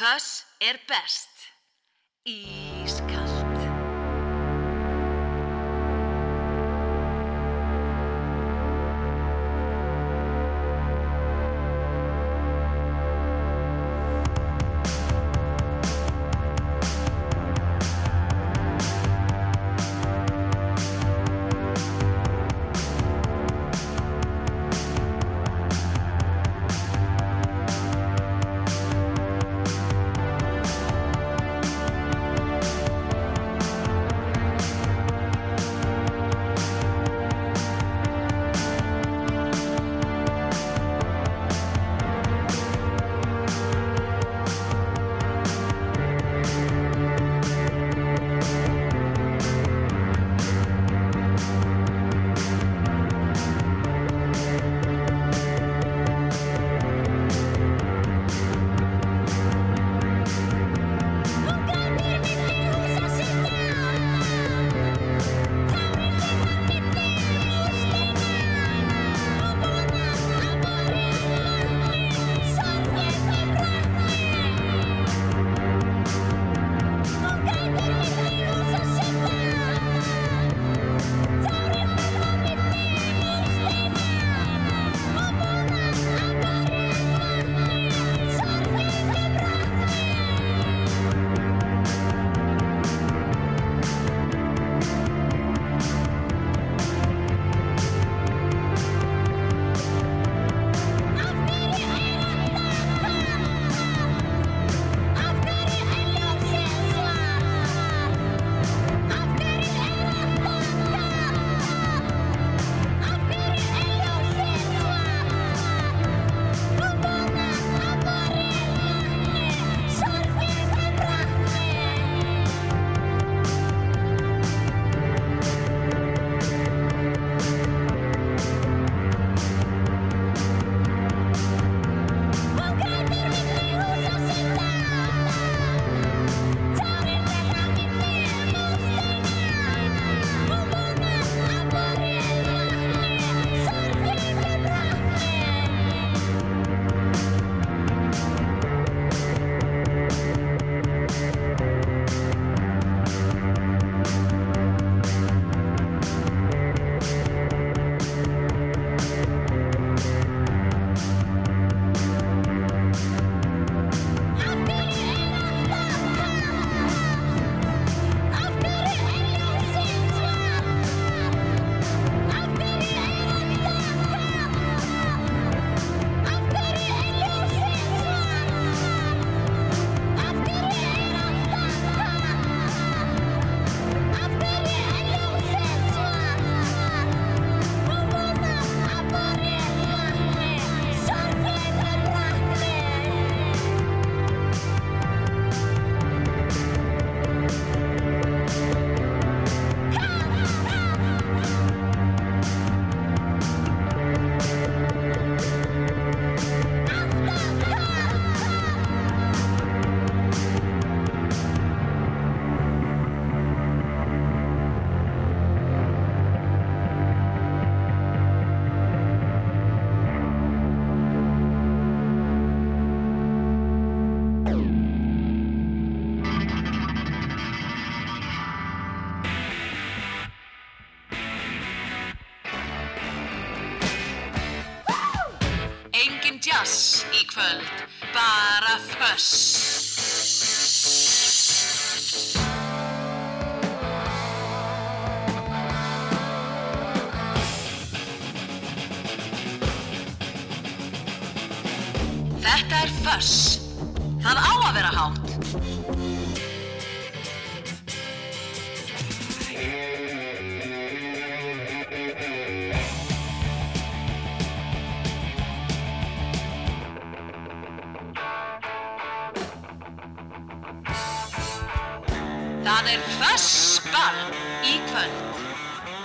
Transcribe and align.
Þess 0.00 0.46
er 0.64 0.78
best. 0.88 1.28
Ískalt. 2.24 2.69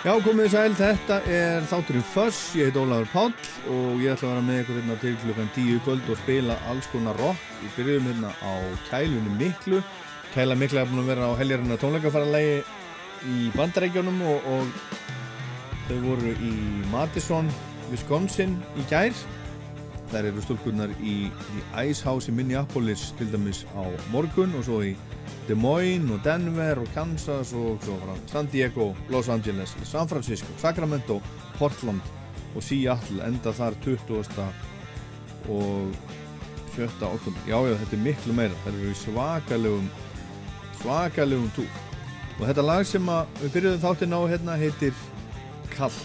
Já, 0.06 0.12
komið 0.22 0.52
sæl, 0.54 0.74
þetta 0.78 1.16
er 1.34 1.64
þátturinn 1.66 2.04
Fuss, 2.06 2.52
ég 2.54 2.68
heit 2.70 2.76
Ólafur 2.78 3.08
Páll 3.10 3.72
og 3.74 4.04
ég 4.04 4.12
ætla 4.14 4.28
að 4.28 4.36
vera 4.36 4.44
með 4.46 4.60
ykkur 4.60 4.76
hérna 4.78 4.98
til 5.02 5.14
klukkan 5.24 5.48
10 5.56 5.72
í 5.74 5.78
kvöld 5.82 6.12
og 6.14 6.20
spila 6.20 6.58
alls 6.70 6.90
konar 6.92 7.18
rock. 7.18 7.48
Við 7.64 7.72
byrjum 7.80 8.10
hérna 8.12 8.30
á 8.46 8.54
kælunni 8.92 9.34
Miklu. 9.40 9.80
Kæla 10.36 10.60
Miklu 10.62 10.84
er 10.84 10.92
búin 10.92 11.02
að 11.02 11.10
vera 11.10 11.32
á 11.34 11.40
heljarinnar 11.40 11.82
tónleikafaralegi 11.82 12.62
í 13.34 13.50
bandarækjónum 13.58 14.22
og, 14.30 14.46
og 14.46 15.74
þau 15.88 15.98
voru 16.04 16.36
í 16.38 16.54
Madison, 16.94 17.50
Wisconsin 17.90 18.60
í 18.78 18.86
gær 18.94 19.26
þær 20.14 20.30
eru 20.30 20.46
stúlkunnar 20.46 20.94
í, 21.02 21.16
í 21.34 21.66
Icehouse 21.82 22.30
í 22.30 22.38
Minneapolis 22.38 23.08
til 23.18 23.34
dæmis 23.34 23.66
á 23.74 23.90
morgun 24.14 24.54
og 24.54 24.70
svo 24.70 24.84
í 24.86 24.94
Des 25.48 25.58
Moines 25.58 26.12
og 26.12 26.24
Denver 26.26 26.82
og 26.82 26.88
Kansas 26.96 27.54
og 27.54 27.78
svo 27.86 28.00
frá 28.02 28.16
San 28.32 28.48
Diego, 28.50 28.94
Los 29.14 29.30
Angeles, 29.30 29.76
San 29.84 30.10
Francisco, 30.10 30.48
Sacramento, 30.58 31.22
Portland 31.60 32.02
og 32.56 32.64
Seattle 32.64 33.22
enda 33.28 33.54
þar 33.54 33.78
20. 33.84 34.26
og 35.50 35.94
7. 36.76 36.90
oktober. 37.02 37.40
Já, 37.48 37.60
já, 37.62 37.76
þetta 37.78 37.96
er 37.96 38.04
miklu 38.04 38.34
meira. 38.36 38.58
Það 38.66 38.80
eru 38.82 38.96
svakalegum 39.00 39.90
svakalegum 40.82 41.52
túr. 41.56 41.82
Og 42.40 42.48
þetta 42.50 42.66
lag 42.66 42.88
sem 42.88 43.12
við 43.40 43.54
byrjuðum 43.54 43.84
þáttinn 43.86 44.16
á 44.18 44.22
hérna 44.32 44.58
heitir 44.60 45.04
Kallt. 45.76 46.02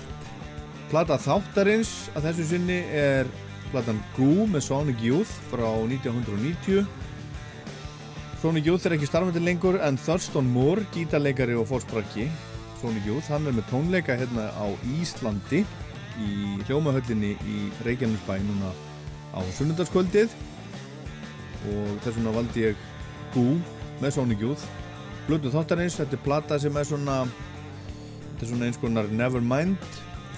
Plata 0.91 1.17
þáttarins 1.23 2.11
að 2.19 2.29
þessu 2.29 2.47
sinni 2.53 2.81
er 2.95 3.29
platan 3.71 4.01
Goo 4.17 4.47
með 4.51 4.67
Sonic 4.67 5.03
Youth 5.05 5.33
frá 5.51 5.67
1990 5.87 6.85
Sonic 8.41 8.65
Youth 8.65 8.87
er 8.89 8.95
ekki 8.97 9.05
starfandi 9.05 9.41
lengur 9.43 9.77
en 9.85 9.99
Thurston 10.01 10.47
Moore, 10.49 10.87
gítarleikari 10.95 11.53
og 11.61 11.67
fórsprakki 11.69 12.25
Sonic 12.81 13.05
Youth, 13.05 13.27
hann 13.29 13.45
er 13.45 13.53
með 13.53 13.67
tónleika 13.69 14.15
hérna 14.17 14.47
á 14.57 14.65
Íslandi 14.97 15.61
í 16.25 16.31
hljómahöllinni 16.65 17.35
í 17.37 17.57
Reykjanesbæ 17.85 18.39
núna 18.47 18.71
á 19.37 19.45
sunnundarskvöldið 19.59 20.33
og 21.69 21.91
þess 22.01 22.17
vegna 22.17 22.33
valdi 22.39 22.65
ég 22.65 22.81
Goo 23.35 23.59
með 24.01 24.15
Sonic 24.17 24.41
Youth. 24.41 24.65
Blödu 25.27 25.53
þáttarins, 25.53 25.99
þetta 26.01 26.17
er 26.17 26.25
plata 26.25 26.59
sem 26.63 26.79
er 26.81 26.89
svona 26.89 27.19
þetta 27.27 28.47
er 28.47 28.53
svona 28.55 28.71
eins 28.71 28.81
konar 28.81 29.11
Nevermind. 29.13 29.91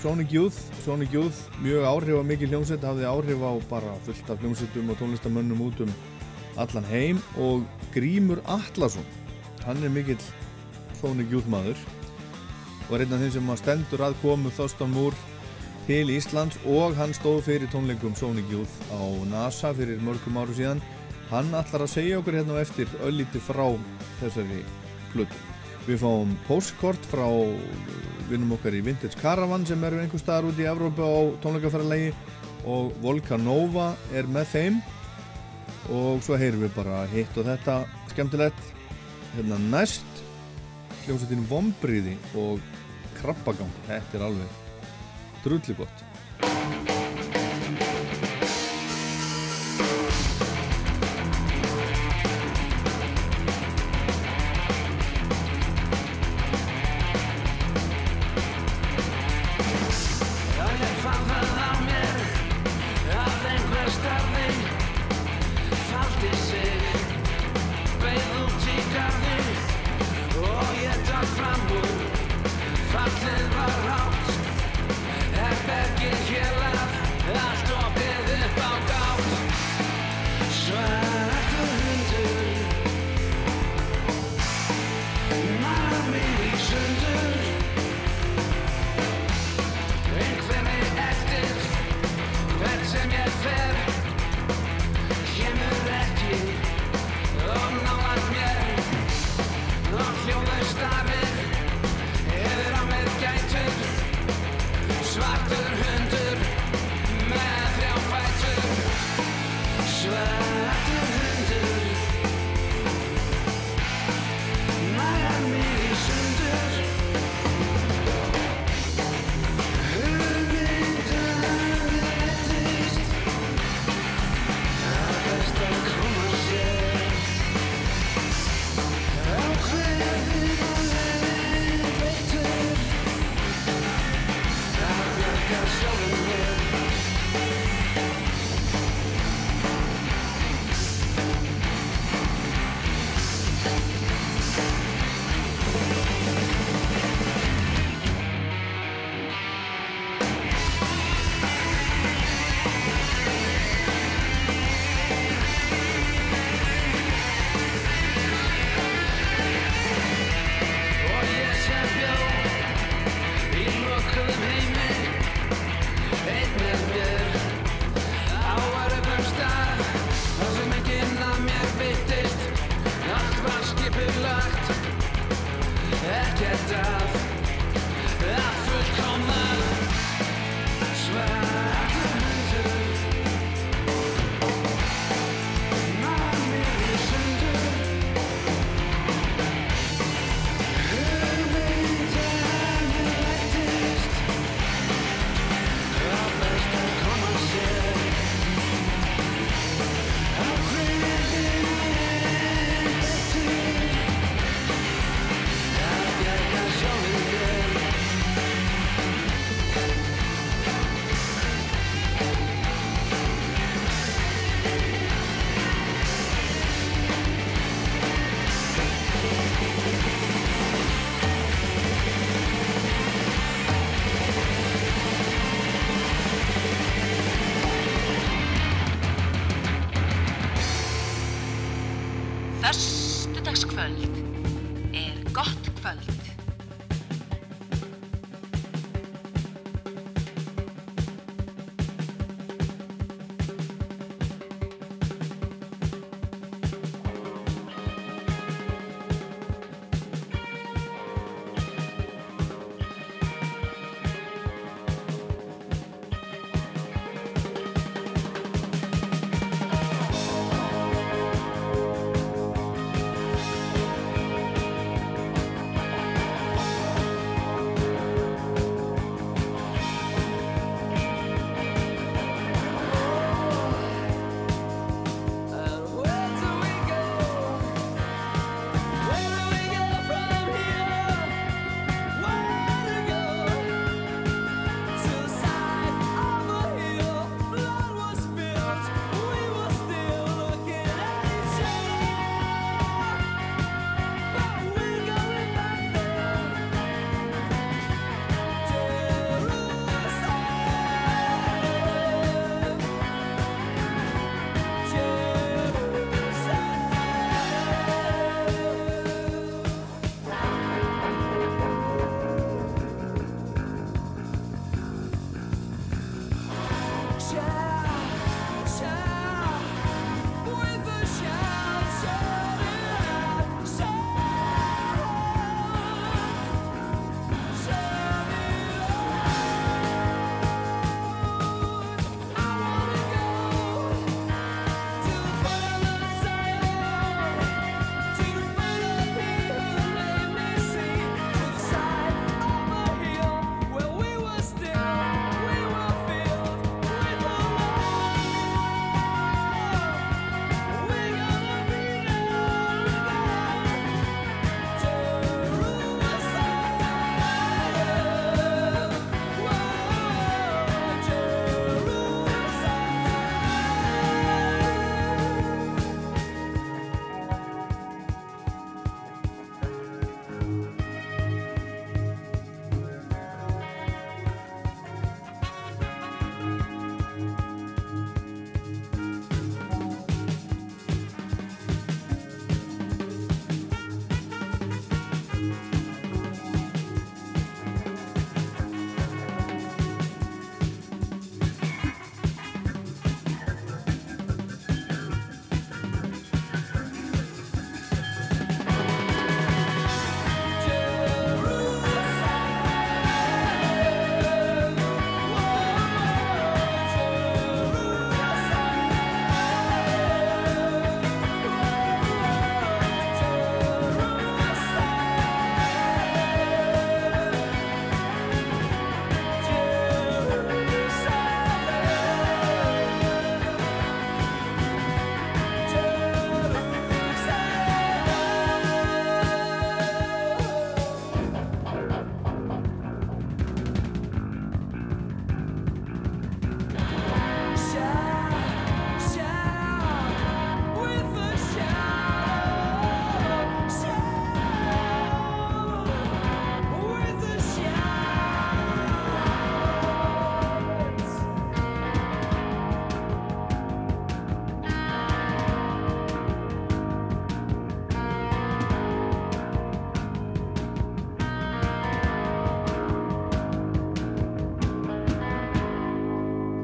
Sonic 0.03 0.35
Youth 0.35 0.59
Sonic 0.83 1.15
Youth, 1.15 1.47
mjög 1.63 1.87
áhrif 1.87 2.19
á 2.19 2.27
mikið 2.27 2.57
hljómsett 2.57 2.83
hafði 2.83 3.07
áhrif 3.07 3.47
á 3.47 3.53
bara 3.71 3.95
fullt 4.09 4.35
af 4.35 4.43
hljómsettum 4.43 4.91
og 4.91 4.99
tónlistamönnum 4.99 5.63
út 5.69 5.87
um 5.87 5.95
allan 6.61 6.87
heim 6.91 7.21
og 7.41 7.67
Grímur 7.95 8.43
Allarsson 8.51 9.07
hann 9.65 9.83
er 9.85 9.93
mikill 9.93 10.21
Sonic 11.01 11.33
Youth 11.33 11.51
maður 11.51 11.79
og 12.89 12.97
er 12.97 13.05
einn 13.05 13.15
af 13.17 13.23
þeim 13.23 13.37
sem 13.37 13.53
stendur 13.61 14.03
að 14.05 14.19
komu 14.23 14.51
Þorstan 14.53 14.93
Múr 14.93 15.17
til 15.87 16.13
Íslands 16.15 16.59
og 16.69 16.95
hann 16.99 17.15
stóð 17.17 17.41
fyrir 17.49 17.71
tónleikum 17.73 18.15
Sonic 18.19 18.51
Youth 18.53 18.75
á 18.95 19.03
NASA 19.31 19.73
fyrir 19.75 20.03
mörgum 20.05 20.39
áru 20.39 20.55
síðan. 20.55 20.83
Hann 21.31 21.51
ætlar 21.57 21.87
að 21.87 21.95
segja 21.95 22.21
okkur 22.21 22.37
hérna 22.39 22.55
og 22.55 22.63
eftir 22.63 22.91
öllíti 23.03 23.41
frá 23.43 23.65
þessari 24.21 24.61
hlutu 25.15 25.41
við 25.89 25.99
fáum 26.05 26.37
postkort 26.47 27.09
frá 27.11 27.27
vinnum 28.29 28.55
okkar 28.55 28.77
í 28.79 28.83
Vintage 28.85 29.19
Caravan 29.19 29.65
sem 29.67 29.83
eru 29.83 29.99
einhver 29.99 30.21
staðar 30.23 30.53
út 30.53 30.61
í 30.61 30.69
Evrópa 30.71 31.03
á 31.03 31.21
tónleikafæralegi 31.43 32.13
og 32.71 32.93
Volcanova 33.03 33.93
er 34.15 34.29
með 34.31 34.53
þeim 34.53 34.79
og 35.90 36.23
svo 36.23 36.38
heyrum 36.38 36.62
við 36.67 36.76
bara 36.76 37.02
hitt 37.12 37.37
og 37.40 37.49
þetta 37.49 37.81
skemmtilegt. 38.12 38.70
Hérna 39.32 39.58
næst 39.73 40.23
hljómsveitin 41.06 41.46
Vombriði 41.50 42.14
og 42.38 42.62
Krabbagang. 43.19 43.73
Þetta 43.88 44.19
er 44.19 44.26
alveg 44.29 44.58
drulli 45.43 45.79
gott 45.79 46.02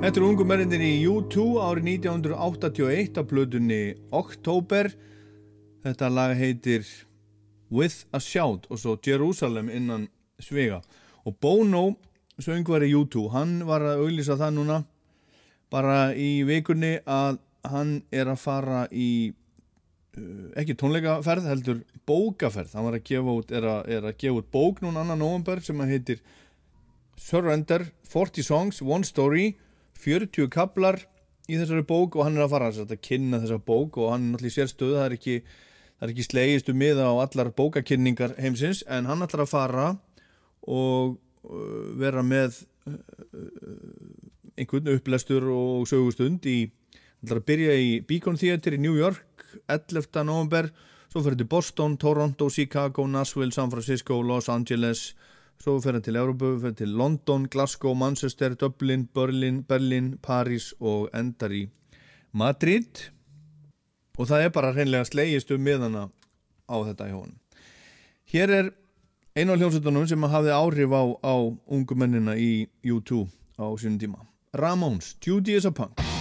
Þetta 0.08 0.22
eru 0.22 0.28
ungu 0.32 0.44
mennindin 0.48 0.80
í 0.80 0.92
U2 1.04 1.42
árið 1.60 1.88
1981 2.00 3.18
af 3.20 3.26
blöðunni 3.28 3.80
Oktober. 4.16 4.86
Þetta 5.84 6.08
lag 6.08 6.32
heitir 6.38 6.86
With 7.68 8.06
a 8.16 8.20
Shout 8.24 8.64
og 8.72 8.80
svo 8.80 8.94
Jerusalem 9.04 9.68
innan 9.68 10.06
svega. 10.40 10.78
Og 11.28 11.36
Bono, 11.36 11.82
söngvari 12.40 12.88
U2, 12.96 13.26
hann 13.36 13.52
var 13.68 13.84
að 13.84 14.06
auðlýsa 14.06 14.38
það 14.40 14.56
núna 14.56 14.80
bara 15.68 15.98
í 16.16 16.40
vikunni 16.48 16.94
að 17.04 17.42
hann 17.68 17.92
er 18.08 18.32
að 18.32 18.40
fara 18.46 18.86
í 18.88 19.12
uh, 19.28 20.56
ekki 20.56 20.80
tónleikaferð 20.80 21.52
heldur 21.52 21.84
bókaferð. 22.08 22.72
Hann 22.80 22.88
var 22.88 22.96
að 23.02 23.08
gefa 23.12 23.38
út, 23.42 23.52
er 23.52 23.72
að, 23.76 23.92
er 23.92 24.08
að 24.08 24.20
gefa 24.24 24.40
út 24.40 24.52
bók 24.56 24.80
núna 24.80 25.04
annan 25.04 25.20
november 25.20 25.60
sem 25.60 25.84
að 25.84 25.98
heitir 25.98 26.28
Surrender, 27.20 27.90
40 28.08 28.52
Songs, 28.54 28.80
One 28.80 29.04
Story 29.04 29.50
40 29.98 30.50
kablar 30.54 31.02
í 31.48 31.56
þessari 31.56 31.84
bók 31.88 32.18
og 32.18 32.26
hann 32.26 32.36
er 32.36 32.44
að 32.44 32.52
fara 32.54 32.68
að 32.70 32.94
kynna 33.04 33.40
þessa 33.42 33.60
bók 33.64 33.96
og 34.00 34.12
hann 34.12 34.26
er 34.26 34.34
náttúrulega 34.34 34.52
í 34.52 34.56
sérstöðu 34.56 34.98
það 34.98 35.06
er 35.06 35.16
ekki, 35.16 35.36
ekki 36.08 36.26
slegistu 36.26 36.74
miða 36.76 37.08
á 37.08 37.14
allar 37.24 37.52
bókakynningar 37.56 38.36
heimsins 38.38 38.82
en 38.86 39.08
hann 39.08 39.24
ætlar 39.24 39.46
að 39.46 39.54
fara 39.54 39.86
og 40.68 41.16
uh, 41.48 41.86
vera 42.00 42.24
með 42.26 42.60
uh, 42.90 42.98
einhvern 44.58 44.92
upplestur 44.92 45.48
og 45.54 45.88
sögustund 45.88 46.44
í 46.50 46.58
hann 46.68 47.30
ætlar 47.30 47.42
að 47.42 47.48
byrja 47.48 47.80
í 47.80 47.90
Beacon 48.04 48.36
Theatre 48.38 48.76
í 48.76 48.82
New 48.82 48.98
York 48.98 49.48
11. 49.72 50.12
november 50.28 50.68
svo 51.08 51.24
fyrir 51.24 51.38
til 51.40 51.48
Boston, 51.48 51.96
Toronto, 51.96 52.50
Chicago, 52.52 53.06
Nashville, 53.08 53.54
San 53.56 53.72
Francisco, 53.72 54.20
Los 54.20 54.50
Angeles 54.52 55.14
svo 55.62 55.78
fer 55.82 55.96
hann 55.96 56.04
til 56.06 56.18
Európa, 56.18 56.54
fer 56.62 56.74
til 56.78 56.94
London, 56.98 57.48
Glasgow, 57.50 57.94
Manchester, 57.94 58.54
Dublin, 58.54 59.06
Berlin, 59.14 59.62
Berlin, 59.66 60.16
Paris 60.22 60.72
og 60.80 61.08
endar 61.16 61.54
í 61.54 61.66
Madrid 62.32 63.08
og 64.18 64.26
það 64.26 64.44
er 64.44 64.54
bara 64.54 64.74
hreinlega 64.74 65.06
slegist 65.06 65.52
um 65.54 65.62
miðana 65.62 66.08
á 66.66 66.76
þetta 66.90 67.10
hún. 67.14 67.36
Hér 68.28 68.52
er 68.52 68.70
einu 69.38 69.54
af 69.54 69.62
hljómsveitunum 69.62 70.08
sem 70.10 70.28
hafði 70.34 70.54
áhrif 70.54 70.92
á, 70.92 71.02
á 71.22 71.34
ungumennina 71.70 72.34
í 72.36 72.66
U2 72.84 73.24
á 73.62 73.66
sínum 73.78 74.00
tíma. 74.02 74.26
Ramones, 74.52 75.14
Judy 75.22 75.54
is 75.54 75.64
a 75.64 75.72
Punk. 75.72 76.17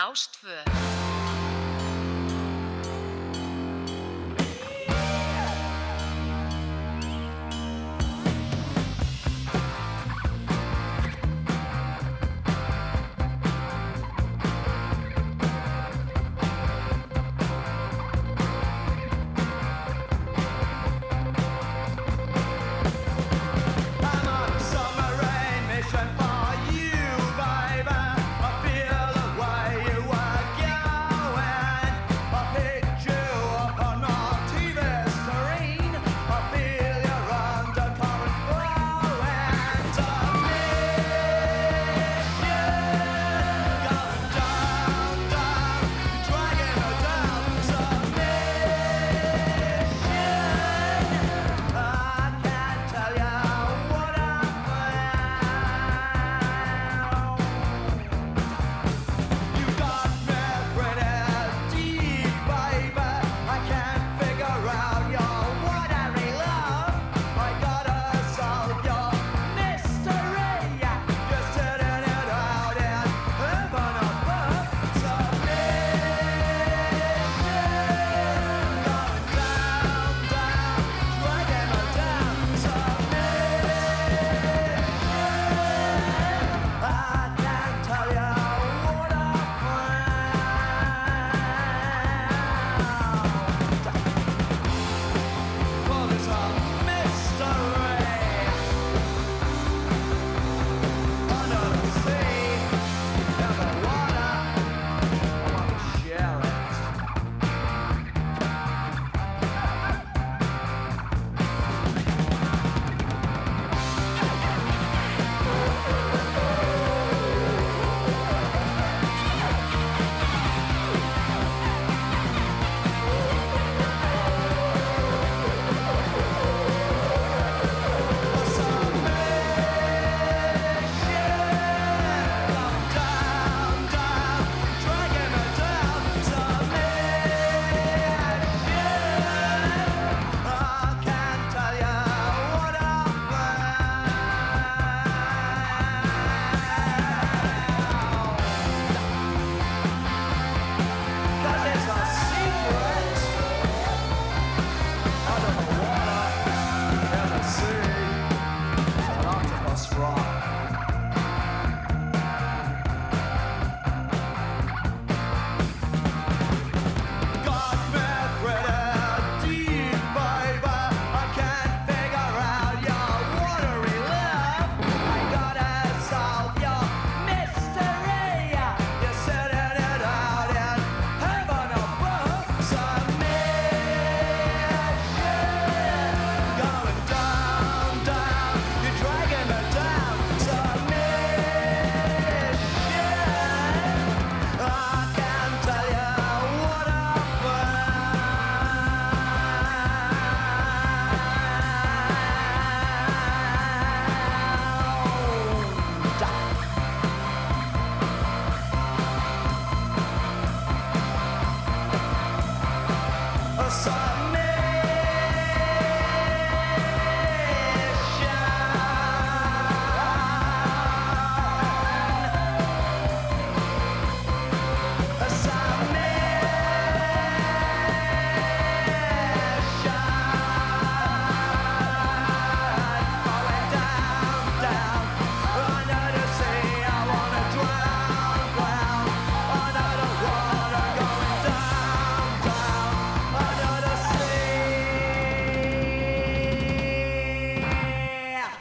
berauscht 0.00 0.42
wird. 0.42 0.79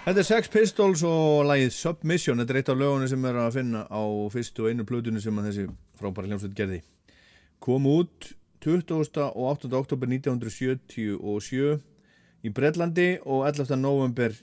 Þetta 0.09 0.23
er 0.23 0.25
Sex 0.25 0.49
Pistols 0.49 1.01
og 1.05 1.43
lagið 1.45 1.67
Submission 1.69 2.39
Þetta 2.41 2.53
er 2.55 2.57
eitt 2.63 2.69
af 2.73 2.79
lögunni 2.79 3.05
sem 3.11 3.25
er 3.29 3.35
að 3.43 3.59
finna 3.59 3.83
á 3.93 4.01
fyrstu 4.33 4.63
og 4.63 4.71
einu 4.71 4.81
plötunni 4.89 5.21
sem 5.21 5.37
þessi 5.37 5.67
frábæri 5.99 6.31
hljómsveit 6.31 6.55
gerði 6.57 6.79
Kom 7.61 7.85
út 7.85 8.31
20. 8.65 8.95
og 8.95 9.37
8. 9.51 9.69
oktober 9.77 10.09
1977 10.09 11.77
í 12.41 12.53
Breitlandi 12.57 13.07
og 13.21 13.45
11. 13.51 13.77
november 13.77 14.33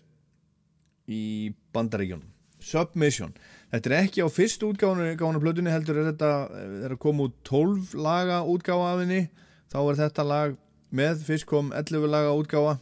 í 1.11 1.51
Bandaríkjónum 1.75 2.31
Submission 2.63 3.35
Þetta 3.75 3.91
er 3.91 3.99
ekki 4.05 4.23
á 4.23 4.31
fyrstu 4.31 4.71
útgáðanu 4.71 5.43
plötunni 5.43 5.75
heldur 5.75 5.99
er 5.99 6.13
þetta 6.13 6.33
er 6.87 6.95
að 6.95 7.03
koma 7.09 7.27
út 7.27 7.43
12 7.43 7.99
laga 8.07 8.45
útgáða 8.47 8.95
af 8.95 9.03
henni 9.03 9.25
þá 9.67 9.81
er 9.83 10.03
þetta 10.05 10.31
lag 10.31 10.59
með 10.95 11.27
fyrst 11.27 11.51
kom 11.51 11.75
11 11.75 12.07
laga 12.07 12.39
útgáða 12.39 12.79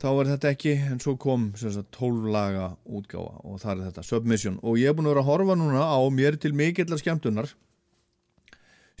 þá 0.00 0.08
er 0.10 0.30
þetta 0.32 0.52
ekki 0.54 0.74
en 0.90 1.00
svo 1.02 1.16
kom 1.20 1.50
sagt, 1.60 1.90
12 1.96 2.30
laga 2.32 2.70
útgáfa 2.88 3.42
og 3.44 3.60
það 3.62 3.72
er 3.74 3.82
þetta 3.90 4.06
Submission. 4.06 4.60
Og 4.64 4.78
ég 4.80 4.90
er 4.90 4.96
búin 4.96 5.10
að 5.10 5.14
vera 5.14 5.24
að 5.26 5.30
horfa 5.32 5.58
núna 5.60 5.84
á 5.84 6.00
mér 6.14 6.38
til 6.40 6.54
mikillar 6.56 7.00
skemmtunar 7.00 7.52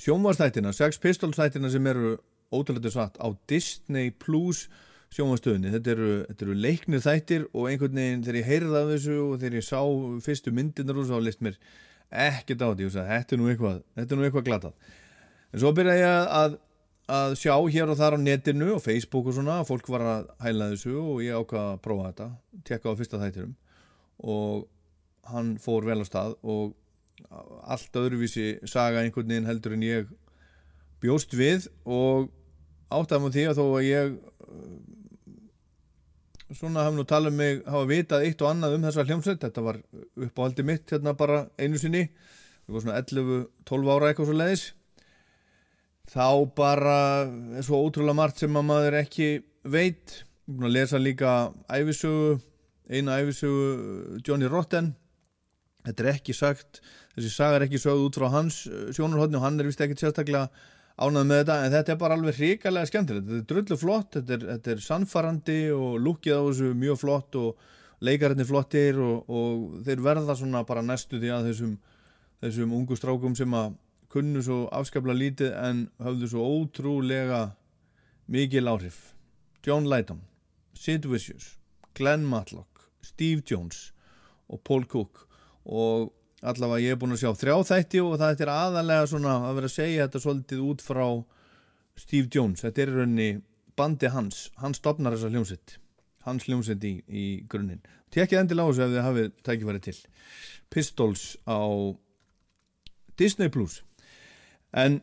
sjónvastættina 0.00 0.72
Sex 0.72 1.00
Pistols 1.00 1.36
stættina 1.36 1.70
sem 1.72 1.86
eru 1.86 2.14
ótrúlega 2.52 2.92
satt 2.92 3.18
á 3.20 3.28
Disney 3.48 4.10
Plus 4.10 4.68
sjónvastöðinni 5.14 5.72
þetta 5.74 5.92
eru, 5.94 6.10
eru 6.36 6.56
leiknir 6.56 7.02
þættir 7.02 7.46
og 7.50 7.68
einhvern 7.70 7.98
veginn 7.98 8.24
þegar 8.24 8.40
ég 8.40 8.50
heyrði 8.50 8.80
af 8.80 8.90
þessu 8.94 9.16
og 9.24 9.36
þegar 9.42 9.58
ég 9.58 9.66
sá 9.66 9.80
fyrstu 10.26 10.52
myndinar 10.54 11.00
og 11.00 11.08
svo 11.08 11.20
list 11.22 11.42
mér 11.44 11.58
ekkert 12.10 12.62
á 12.62 12.68
því. 12.70 12.90
Þetta 12.94 13.36
er 13.36 13.40
nú 13.40 13.50
eitthvað, 13.50 13.80
eitthvað 13.96 14.46
glatað. 14.46 14.92
En 15.50 15.62
svo 15.62 15.72
byrja 15.74 15.96
ég 15.98 16.34
að 16.40 16.56
að 17.10 17.36
sjá 17.40 17.54
hér 17.74 17.90
og 17.90 17.98
þar 17.98 18.16
á 18.16 18.18
netinu 18.22 18.74
og 18.76 18.84
Facebook 18.84 19.30
og 19.30 19.36
svona, 19.36 19.60
fólk 19.66 19.88
var 19.90 20.04
að 20.06 20.28
hæla 20.44 20.70
þessu 20.74 20.94
og 21.00 21.22
ég 21.24 21.38
ákvaði 21.38 21.72
að 21.74 21.80
prófa 21.84 22.10
þetta 22.10 22.28
tekka 22.68 22.94
á 22.94 22.98
fyrsta 22.98 23.20
þættirum 23.22 23.56
og 24.30 24.68
hann 25.30 25.54
fór 25.62 25.86
vel 25.88 26.00
á 26.02 26.06
stað 26.06 26.36
og 26.40 26.76
allt 27.70 27.96
öðruvísi 27.96 28.60
saga 28.68 29.02
einhvern 29.02 29.28
veginn 29.28 29.48
heldur 29.48 29.76
en 29.76 29.84
ég 29.84 30.08
bjóst 31.02 31.34
við. 31.36 31.68
Og 31.84 32.30
áttaf 32.92 33.22
með 33.22 33.36
því 33.36 33.44
að 33.50 33.60
þó 33.60 33.64
að 33.66 33.86
ég 33.86 34.16
uh, 34.16 34.80
svona 36.56 36.84
hafði 36.86 36.98
nú 36.98 37.06
talað 37.08 37.32
um 37.32 37.40
mig 37.40 37.62
hafa 37.66 37.90
vitað 37.90 38.26
eitt 38.26 38.44
og 38.44 38.50
annað 38.50 38.76
um 38.76 38.88
þessa 38.88 39.06
hljómsveit. 39.06 39.46
Þetta 39.46 39.66
var 39.68 39.80
uppáhaldi 40.26 40.66
mitt 40.66 40.94
hérna 40.94 41.16
bara 41.16 41.44
einu 41.60 41.80
sinni. 41.80 42.06
Það 42.66 42.76
var 42.76 42.86
svona 42.86 43.00
11-12 43.04 43.94
ára 43.94 44.10
eitthvað 44.10 44.30
svo 44.30 44.38
leiðis 44.38 44.66
þá 46.10 46.26
bara 46.56 46.98
er 47.58 47.66
svo 47.66 47.80
ótrúlega 47.84 48.18
margt 48.18 48.42
sem 48.42 48.56
að 48.58 48.66
maður 48.66 48.98
ekki 49.04 49.28
veit. 49.62 50.16
Ég 50.20 50.50
er 50.50 50.56
búin 50.56 50.70
að 50.70 50.74
lesa 50.74 50.98
líka 50.98 51.34
æfisögu, 51.70 52.40
eina 52.90 53.20
æfisögu 53.22 54.18
Johnny 54.26 54.50
Rotten. 54.50 54.94
Þetta 55.86 56.04
er 56.04 56.12
ekki 56.16 56.34
sagt 56.36 56.82
þessi 57.14 57.30
saga 57.32 57.58
er 57.58 57.66
ekki 57.66 57.80
sögð 57.80 58.06
út 58.08 58.18
frá 58.18 58.28
hans 58.34 58.64
eh, 58.68 58.90
sjónarhóttni 58.96 59.38
og 59.38 59.44
hann 59.46 59.60
er 59.60 59.68
vist 59.68 59.80
ekki 59.80 59.96
sérstaklega 59.98 60.48
ánað 61.00 61.28
með 61.30 61.38
þetta 61.40 61.56
en 61.64 61.74
þetta 61.74 61.92
er 61.94 62.00
bara 62.00 62.16
alveg 62.18 62.36
hrikalega 62.36 62.90
skemmtilegt. 62.90 63.28
Þetta 63.28 63.40
er 63.40 63.46
drullu 63.52 63.78
flott, 63.80 64.10
þetta 64.18 64.36
er, 64.36 64.48
þetta 64.54 64.72
er 64.74 64.82
sannfarandi 64.84 65.60
og 65.76 65.94
lukkið 66.04 66.36
á 66.36 66.42
þessu 66.50 66.72
mjög 66.82 66.98
flott 67.00 67.38
og 67.40 67.70
leikarinn 68.04 68.42
er 68.42 68.48
flottir 68.48 69.00
og, 69.00 69.30
og 69.30 69.78
þeir 69.86 70.04
verða 70.04 70.36
svona 70.36 70.64
bara 70.68 70.84
næstu 70.84 71.20
því 71.20 71.32
að 71.36 71.48
þessum, 71.50 71.72
þessum 72.44 72.76
ungu 72.76 72.98
strákum 72.98 73.36
sem 73.38 73.56
að 73.56 73.78
kunnu 74.10 74.42
svo 74.42 74.64
afskapla 74.74 75.14
lítið 75.16 75.54
en 75.54 75.84
höfðu 76.02 76.30
svo 76.32 76.46
ótrúlega 76.58 77.40
mikil 78.30 78.70
áhrif. 78.70 79.14
John 79.66 79.88
Lydon, 79.90 80.22
Sid 80.74 81.06
Vicious 81.06 81.56
Glenn 81.94 82.24
Matlock, 82.26 82.88
Steve 83.04 83.42
Jones 83.46 83.90
og 84.48 84.62
Paul 84.64 84.86
Cook. 84.88 85.26
Og 85.64 86.10
allavega 86.40 86.86
ég 86.86 86.96
er 86.96 87.00
búin 87.00 87.14
að 87.14 87.24
sjá 87.24 87.34
þrjá 87.36 87.56
þætti 87.68 88.00
og 88.02 88.16
það 88.20 88.44
er 88.46 88.54
aðalega 88.54 89.10
svona 89.10 89.36
að 89.50 89.60
vera 89.60 89.70
að 89.70 89.76
segja 89.76 90.06
þetta 90.06 90.24
svolítið 90.24 90.64
út 90.70 90.84
frá 90.84 91.06
Steve 92.00 92.32
Jones, 92.32 92.64
þetta 92.64 92.82
er 92.82 92.94
raunni 92.96 93.30
bandi 93.76 94.08
hans, 94.08 94.48
hann 94.56 94.74
stopnar 94.76 95.12
þessa 95.12 95.28
hljómsett 95.32 95.76
hans 96.26 96.46
hljómsett 96.48 96.84
í, 96.84 96.94
í 97.08 97.24
grunninn. 97.48 97.82
Tekið 98.12 98.42
endil 98.42 98.60
á 98.60 98.66
þessu 98.68 98.84
ef 98.84 98.92
þið 98.92 99.06
hafið 99.06 99.28
tækifæri 99.46 99.82
til. 99.84 99.96
Pistols 100.72 101.24
á 101.48 101.60
Disney 103.20 103.52
Plus 103.52 103.80
en 104.72 105.00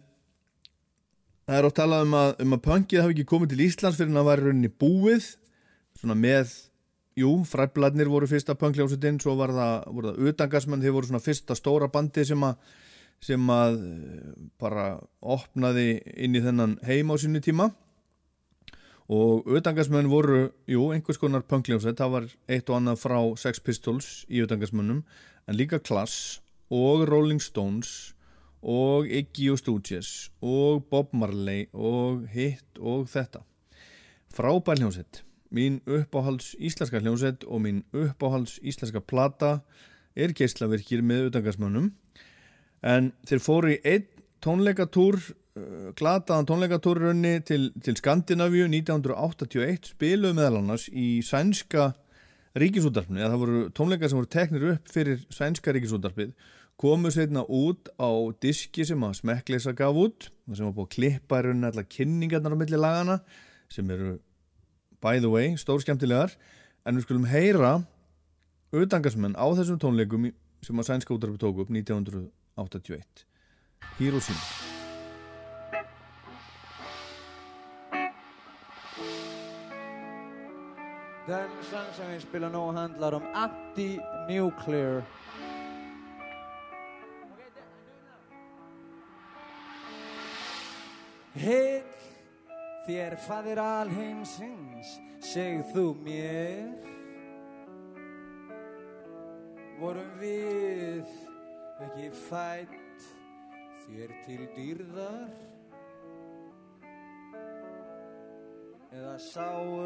það 1.47 1.59
er 1.59 1.67
oft 1.67 1.77
talað 1.79 2.07
um 2.07 2.15
að, 2.17 2.31
um 2.43 2.55
að 2.57 2.63
punkið 2.65 3.03
hafi 3.03 3.15
ekki 3.15 3.27
komið 3.31 3.53
til 3.53 3.65
Íslands 3.67 3.99
fyrir 3.99 4.11
en 4.11 4.19
það 4.19 4.27
var 4.29 4.43
rauninni 4.43 4.71
búið. 4.83 5.29
Svona 5.97 6.17
með, 6.19 6.51
jú, 7.17 7.31
fræbladnir 7.49 8.11
voru 8.11 8.29
fyrsta 8.29 8.57
punkljósutinn, 8.59 9.21
svo 9.23 9.37
var 9.39 9.53
það, 9.55 9.75
voru 9.95 10.11
það 10.11 10.31
utangasmenn, 10.31 10.83
þeir 10.83 10.95
voru 10.97 11.09
svona 11.09 11.23
fyrsta 11.23 11.57
stóra 11.57 11.89
bandi 11.93 12.25
sem 12.27 12.45
að, 12.45 12.59
sem 13.23 13.49
að 13.49 13.79
eh, 13.81 14.31
bara 14.61 14.87
opnaði 15.21 15.97
inn 16.13 16.37
í 16.37 16.43
þennan 16.43 16.77
heim 16.85 17.09
á 17.09 17.15
sínu 17.17 17.41
tíma. 17.43 17.71
Og 19.07 19.47
utangasmenn 19.55 20.11
voru, 20.11 20.49
jú, 20.67 20.89
einhvers 20.91 21.19
konar 21.21 21.45
punkljósut, 21.47 21.95
það 21.95 22.13
var 22.13 22.27
eitt 22.51 22.67
og 22.67 22.81
annað 22.81 22.99
frá 23.05 23.17
Sex 23.39 23.63
Pistols 23.63 24.11
í 24.27 24.43
utangasmennum 24.43 24.99
en 25.47 25.55
líka 25.55 25.79
Klass 25.79 26.41
og 26.67 27.05
Rolling 27.07 27.39
Stones 27.39 28.16
og 28.67 29.07
Iggy 29.07 29.51
og 29.53 29.61
Stooges 29.61 30.31
og 30.43 30.83
Bob 30.91 31.13
Marley 31.15 31.69
og 31.73 32.27
hitt 32.33 32.81
og 32.81 33.07
þetta. 33.11 33.45
Frábær 34.33 34.81
hljómsett 34.81 35.23
mín 35.53 35.79
uppáhalds 35.85 36.55
íslenska 36.59 36.99
hljómsett 36.99 37.45
og 37.47 37.61
mín 37.63 37.83
uppáhalds 37.93 38.59
íslenska 38.59 38.99
plata 38.99 39.59
er 40.15 40.33
geyslaverkir 40.35 41.03
með 41.05 41.29
utangarsmönnum 41.29 41.91
en 42.83 43.11
þeir 43.27 43.43
fóru 43.43 43.73
í 43.75 43.79
einn 43.87 44.07
tónleikatúr 44.43 45.17
uh, 45.17 45.93
glataðan 45.97 46.49
tónleikatúrunni 46.49 47.39
til, 47.47 47.71
til 47.83 47.97
Skandinavíu 47.97 48.67
1981 48.67 49.93
spiluð 49.93 50.35
meðal 50.37 50.61
annars 50.61 50.87
í 50.91 51.23
sænska 51.25 51.93
ríkisútarfni, 52.57 53.21
það 53.21 53.41
voru 53.41 53.63
tónleikar 53.77 54.09
sem 54.09 54.19
voru 54.19 54.31
teknir 54.33 54.69
upp 54.73 54.91
fyrir 54.91 55.23
sænska 55.33 55.73
ríkisútarfið 55.75 56.33
komu 56.77 57.09
setna 57.09 57.41
út 57.49 57.89
á 57.97 58.09
diski 58.37 58.85
sem 58.85 59.01
að 59.01 59.17
smekklisa 59.21 59.73
gaf 59.73 59.97
út 59.97 60.29
sem 60.53 60.65
var 60.67 60.75
búið 60.75 60.85
að 60.85 60.93
klippa 60.93 61.39
í 61.41 61.45
rauninni 61.47 61.69
allar 61.71 61.87
kynningarnar 61.89 62.53
á 62.53 62.57
milli 62.61 62.77
lagana 62.77 63.17
sem 63.73 63.89
eru 63.89 64.19
by 65.01 65.17
the 65.17 65.29
way, 65.29 65.55
stór 65.57 65.81
skemmtilegar 65.81 66.37
en 66.85 66.97
við 66.97 67.07
skulum 67.07 67.25
heyra 67.31 67.73
auðdangarsmenn 68.75 69.33
á 69.33 69.45
þessum 69.57 69.81
tónleikum 69.81 70.29
sem 70.61 70.77
að 70.77 70.89
sænska 70.91 71.17
útarfi 71.17 71.41
tóku 71.41 71.65
upp 71.65 71.73
1981 71.73 73.25
Hiroshima 73.97 74.75
Den 81.27 81.49
sang 81.67 81.89
som 81.91 82.07
vi 82.13 82.21
spelar 82.21 82.53
nu 82.53 82.69
handlar 82.71 83.17
om 83.17 83.25
anti-nuclear 83.35 85.01
Heill 91.37 91.83
þér 92.87 93.13
fadir 93.21 93.59
alheimsins, 93.61 94.95
segð 95.21 95.67
þú 95.75 95.83
mér. 96.01 96.71
Vorum 99.77 100.15
við 100.17 101.11
ekki 101.85 102.07
fætt 102.23 103.05
þér 103.83 104.15
til 104.25 104.47
dýrðar? 104.55 105.37
Eða 108.97 109.13
sáu 109.27 109.77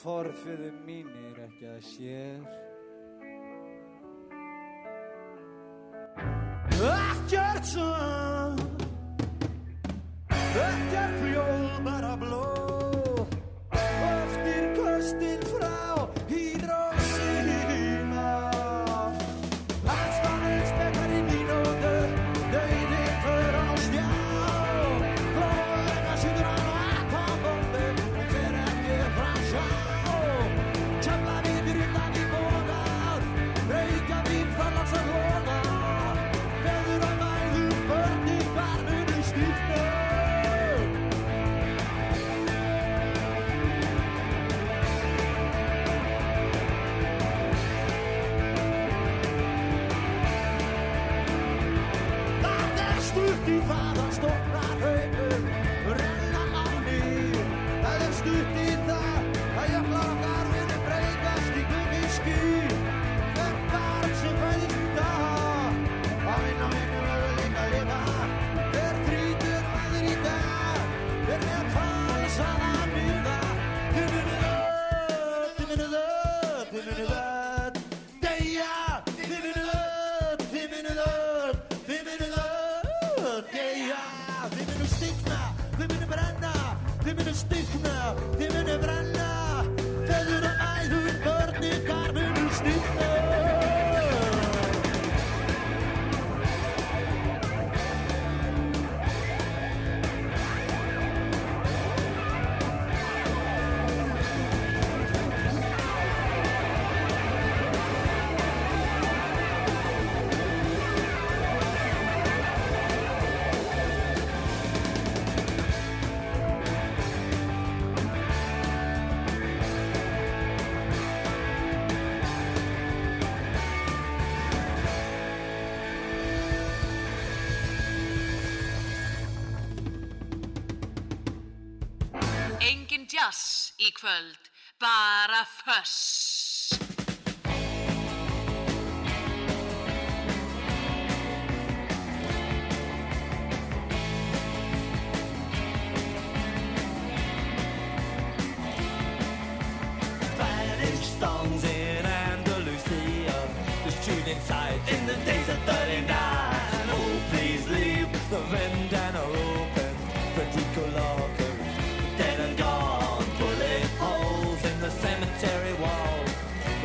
forfiðu 0.00 0.72
mínir 0.88 1.44
ekki 1.44 1.68
að 1.74 1.80
sér? 1.90 2.58
Ekkert 6.80 7.72
sann 7.74 8.29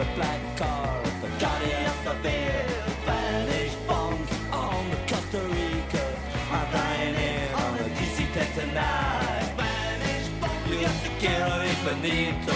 The 0.06 0.15
black 0.15 0.58
car 0.58 1.02
of 1.02 1.22
the 1.22 1.30
Civil. 1.39 2.86
Spanish 3.02 3.76
bombs 3.88 4.30
on 4.52 4.89
the 4.91 4.98
Costa 5.10 5.39
Rica. 5.39 6.06
are 6.52 6.68
dying 6.72 7.15
in 7.15 7.54
on 7.56 7.78
the 7.78 7.84
DC 7.98 8.32
Tech 8.34 8.54
tonight. 8.54 9.44
Spanish 9.54 10.28
bombs, 10.39 10.82
yo 10.84 10.89
te 11.04 11.10
quiero 11.20 11.63
infinito. 11.72 12.54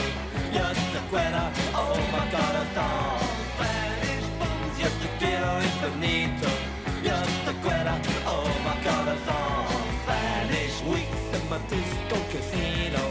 Yo 0.54 0.66
te 0.94 1.02
quiero, 1.10 1.44
oh 1.74 1.98
my 2.14 2.24
corazón. 2.34 3.20
Spanish 3.56 4.28
bombs, 4.40 4.76
yo 4.82 4.90
te 5.02 5.10
quiero 5.20 5.50
infinito. 5.70 6.50
Yo 7.04 7.18
te 7.46 7.54
quiero, 7.64 7.94
oh 8.28 8.50
my 8.66 8.76
corazón. 8.86 9.66
Spanish 10.04 10.78
weeks 10.92 11.26
in 11.38 11.44
my 11.50 11.58
disco 11.68 12.18
casino. 12.32 13.04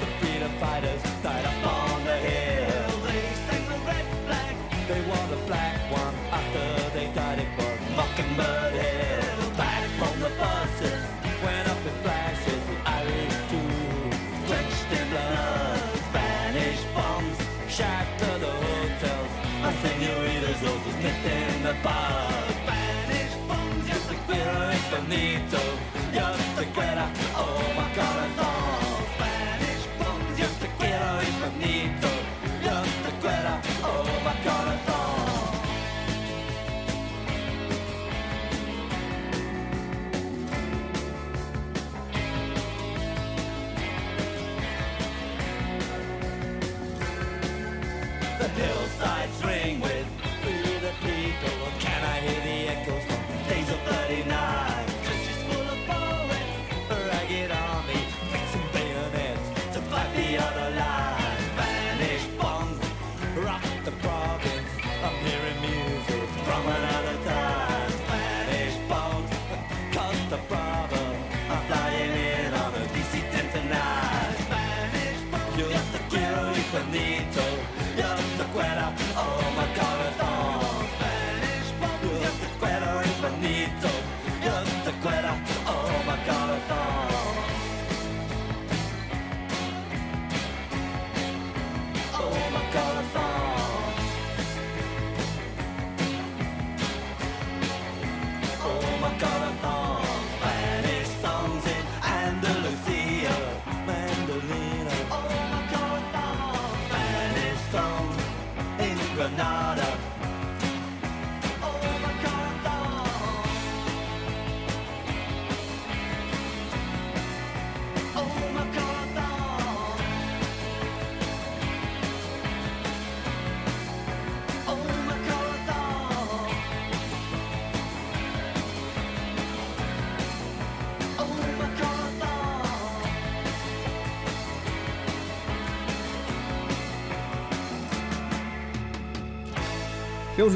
The 0.00 0.06
freedom 0.18 0.52
fighters 0.58 1.02
died 1.22 1.46
up 1.46 1.66
on 1.66 2.04
the 2.04 2.16
hill. 2.16 2.73
They 4.94 5.02
wore 5.06 5.26
the 5.26 5.42
black 5.48 5.90
one 5.90 6.14
after 6.30 6.90
they 6.96 7.06
died. 7.12 7.40
It 7.40 7.48
was 7.58 7.80
Mockingbird 7.96 8.74
Hill. 8.74 9.50
Back 9.56 9.82
from 9.98 10.20
the 10.20 10.30
buses, 10.38 11.02
went 11.42 11.66
up 11.68 11.84
in 11.90 11.96
flashes. 12.04 12.62
The 12.68 12.76
Irish 13.00 13.38
too, 13.50 13.70
drenched 14.46 14.90
in 14.98 15.10
blood. 15.10 15.80
Spanish 16.10 16.82
bombs 16.94 17.38
shattered 17.68 18.40
the 18.40 18.52
hotels. 18.66 19.32
My 19.62 19.72
senoritas 19.82 20.60
just 20.62 21.02
met 21.02 21.26
in 21.26 21.62
the 21.64 21.74
bar. 21.82 22.30
Spanish 22.62 23.34
bombs, 23.48 23.88
yo 23.88 23.98
te 24.08 24.16
quiero 24.26 24.70
infinito. 24.78 25.73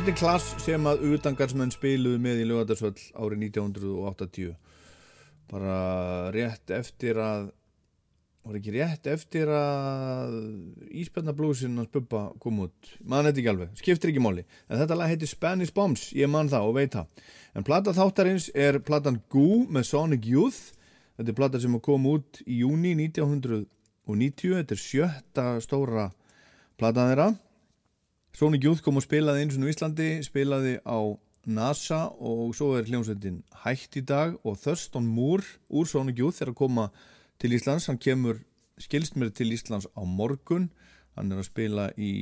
Hljómsveitin 0.08 0.24
Klass 0.24 0.54
sem 0.64 0.86
að 0.88 1.02
utangarsmenn 1.04 1.68
spiluðu 1.68 2.16
með 2.24 2.38
í 2.40 2.44
lögadagsvöll 2.48 2.94
árið 3.20 3.42
1980 3.50 4.54
bara 5.50 5.72
rétt 6.32 6.70
eftir 6.72 7.18
að 7.20 7.50
var 8.40 8.56
ekki 8.56 8.72
rétt 8.72 9.10
eftir 9.12 9.50
að 9.52 10.38
Ísbjörnablúsin 11.02 11.76
hans 11.76 11.90
Bubba 11.92 12.22
kom 12.40 12.62
út? 12.64 12.88
Mann 13.04 13.28
þetta 13.28 13.42
ekki 13.42 13.50
alveg, 13.52 13.74
skiptir 13.82 14.14
ekki 14.14 14.22
máli. 14.24 14.46
En 14.72 14.80
þetta 14.80 14.96
lag 14.96 15.12
heitir 15.12 15.28
Spanish 15.28 15.76
Bombs, 15.76 16.06
ég 16.16 16.32
mann 16.32 16.48
það 16.48 16.70
og 16.70 16.78
veit 16.78 16.96
það. 16.96 17.26
En 17.52 17.66
plata 17.68 17.92
þáttarins 17.98 18.46
er 18.56 18.78
platan 18.80 19.18
Goo 19.28 19.66
með 19.68 19.90
Sonic 19.90 20.30
Youth. 20.30 20.78
Þetta 21.18 21.34
er 21.34 21.38
plata 21.42 21.60
sem 21.60 21.76
kom 21.84 22.08
út 22.08 22.40
í 22.46 22.62
júni 22.62 22.94
1990 22.96 24.56
þetta 24.56 24.78
er 24.78 24.82
sjötta 24.86 25.46
stóra 25.60 26.08
platan 26.80 27.12
þeirra 27.12 27.28
Sonic 28.38 28.62
Youth 28.62 28.84
kom 28.86 29.00
og 29.00 29.02
spilaði 29.02 29.42
eins 29.42 29.56
og 29.56 29.64
nú 29.64 29.70
Íslandi, 29.72 30.20
spilaði 30.22 30.76
á 30.86 30.98
NASA 31.50 32.04
og 32.22 32.52
svo 32.54 32.76
er 32.78 32.84
hljómsveitin 32.86 33.40
hægt 33.64 33.96
í 33.98 34.02
dag 34.06 34.36
og 34.46 34.60
Thurston 34.62 35.08
Moore 35.10 35.42
úr 35.74 35.88
Sonic 35.90 36.20
Youth 36.22 36.44
er 36.44 36.52
að 36.52 36.60
koma 36.60 36.84
til 37.42 37.56
Íslands, 37.56 37.88
hann 37.90 37.98
kemur 37.98 38.38
skilst 38.78 39.18
mér 39.18 39.32
til 39.34 39.50
Íslands 39.56 39.88
á 39.90 40.02
morgun. 40.06 40.68
Hann 41.18 41.34
er 41.34 41.40
að 41.40 41.48
spila 41.48 41.88
í 41.98 42.12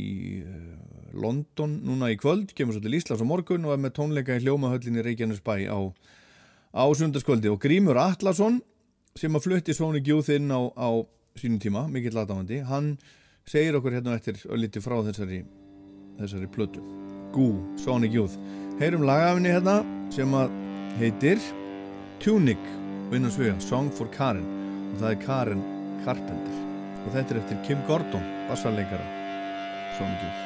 eh, 0.40 1.10
London 1.12 1.74
núna 1.84 2.08
í 2.14 2.16
kvöld 2.16 2.56
kemur 2.56 2.78
svo 2.78 2.86
til 2.86 2.96
Íslands 2.96 3.20
á 3.20 3.28
morgun 3.28 3.68
og 3.68 3.76
er 3.76 3.84
með 3.84 3.98
tónleika 4.00 4.38
í 4.40 4.46
hljómahöllinni 4.46 5.04
Reykjanesbæ 5.04 5.68
á, 5.68 5.80
á 6.72 6.84
sundarskvöldi 6.96 7.52
og 7.52 7.60
Grímur 7.60 8.00
Atlasson 8.00 8.62
sem 9.12 9.36
að 9.36 9.50
flutti 9.50 9.76
Sonic 9.76 10.08
Youth 10.08 10.32
inn 10.32 10.48
á, 10.48 10.64
á 10.80 10.96
sínum 11.36 11.60
tíma, 11.60 11.84
mikill 11.92 12.16
aðdáðandi 12.16 12.64
hann 12.72 12.94
segir 13.44 13.76
okkur 13.76 14.00
hérna 14.00 14.16
eftir 14.16 14.40
liti 14.56 14.80
frá 14.80 14.96
þessari 15.04 15.44
þessari 16.20 16.48
plötu. 16.52 16.82
Gú, 17.34 17.50
Sonic 17.80 18.14
Youth. 18.16 18.36
Heyrum 18.80 19.06
lagafinni 19.08 19.52
hérna 19.54 19.78
sem 20.14 20.32
að 20.36 20.54
heitir 21.00 21.42
Tunic. 22.22 22.60
Vinnarsuga, 23.10 23.54
Song 23.62 23.92
for 23.94 24.10
Karin 24.10 24.48
og 24.90 24.98
það 25.02 25.12
er 25.12 25.20
Karin 25.22 25.62
Carpenter. 26.02 26.58
Og 27.04 27.14
þetta 27.14 27.36
er 27.36 27.42
eftir 27.44 27.62
Kim 27.68 27.86
Gordon 27.86 28.26
bassarleikara 28.48 29.06
Sonic 29.98 30.26
Youth. 30.26 30.45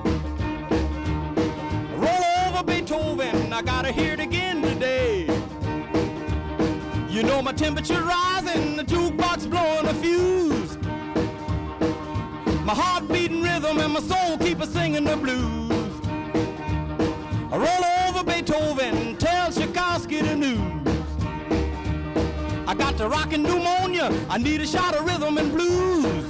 I 3.61 3.63
gotta 3.63 3.91
hear 3.91 4.13
it 4.13 4.19
again 4.19 4.63
today. 4.63 5.27
You 7.07 7.21
know 7.21 7.43
my 7.43 7.51
temperature 7.53 8.01
rising, 8.01 8.75
the 8.75 8.83
jukebox 8.83 9.47
blowing 9.47 9.85
a 9.85 9.93
fuse. 9.93 10.79
My 12.65 12.73
heart 12.73 13.07
beating 13.07 13.43
rhythm 13.43 13.77
and 13.77 13.93
my 13.93 13.99
soul 13.99 14.39
keep 14.39 14.61
a 14.61 14.65
singing 14.65 15.03
the 15.03 15.15
blues. 15.15 15.93
I 17.51 17.57
roll 17.57 17.85
over 18.09 18.23
Beethoven, 18.23 19.15
tell 19.17 19.51
Tchaikovsky 19.51 20.21
the 20.21 20.35
news. 20.35 20.87
I 22.65 22.73
got 22.73 22.97
the 22.97 23.07
rockin' 23.07 23.43
pneumonia, 23.43 24.09
I 24.27 24.39
need 24.39 24.61
a 24.61 24.65
shot 24.65 24.95
of 24.95 25.05
rhythm 25.05 25.37
and 25.37 25.51
blues. 25.51 26.25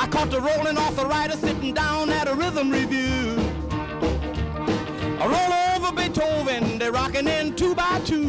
I 0.00 0.08
caught 0.08 0.32
the 0.32 0.40
rolling 0.40 0.76
arthritis 0.76 1.38
sitting 1.38 1.72
down 1.72 2.10
at 2.10 2.26
a 2.26 2.34
rhythm 2.34 2.68
review. 2.68 3.36
I 5.20 5.26
roll 5.26 5.57
Beethoven, 5.98 6.78
they're 6.78 6.92
rocking 6.92 7.26
in 7.26 7.56
two 7.56 7.74
by 7.74 8.00
two. 8.04 8.28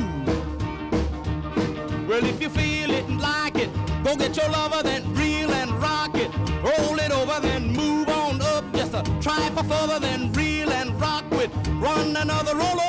Well, 2.07 2.25
if 2.25 2.41
you 2.41 2.49
feel 2.49 2.89
it 2.89 3.05
and 3.05 3.21
like 3.21 3.57
it, 3.57 3.69
go 4.03 4.15
get 4.15 4.35
your 4.35 4.49
lover, 4.49 4.81
then 4.81 5.13
reel 5.13 5.51
and 5.51 5.71
rock 5.73 6.15
it. 6.15 6.31
Roll 6.63 6.97
it 6.97 7.11
over, 7.11 7.39
then 7.39 7.67
move 7.67 8.09
on 8.09 8.41
up. 8.41 8.65
Just 8.73 8.95
a 8.95 9.03
try 9.21 9.51
for 9.55 9.63
further, 9.63 9.99
then 9.99 10.33
reel 10.33 10.71
and 10.71 10.99
rock 10.99 11.29
with. 11.29 11.51
Run 11.79 12.17
another 12.17 12.55
roll 12.55 12.79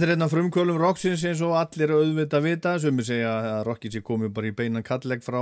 Þetta 0.00 0.14
er 0.14 0.22
af 0.24 0.30
frumkvölum 0.32 0.78
rocksins 0.80 1.20
eins 1.28 1.40
og 1.44 1.58
allir 1.60 1.90
auðvitað 1.92 2.46
vita. 2.46 2.70
Sem 2.80 2.96
við 2.96 3.04
segja 3.10 3.32
að 3.36 3.58
rockið 3.66 3.92
sé 3.92 4.00
komið 4.00 4.30
bara 4.32 4.48
í 4.48 4.52
beinan 4.56 4.84
kalleg 4.86 5.20
frá 5.20 5.40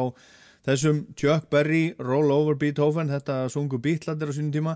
þessum 0.67 0.97
Chuck 1.15 1.45
Berry 1.53 1.93
Roll 2.03 2.33
Over 2.35 2.57
Beethoven, 2.59 3.13
þetta 3.13 3.37
sungu 3.55 3.79
bítlandir 3.79 4.27
á 4.27 4.35
sínum 4.35 4.49
tíma. 4.57 4.73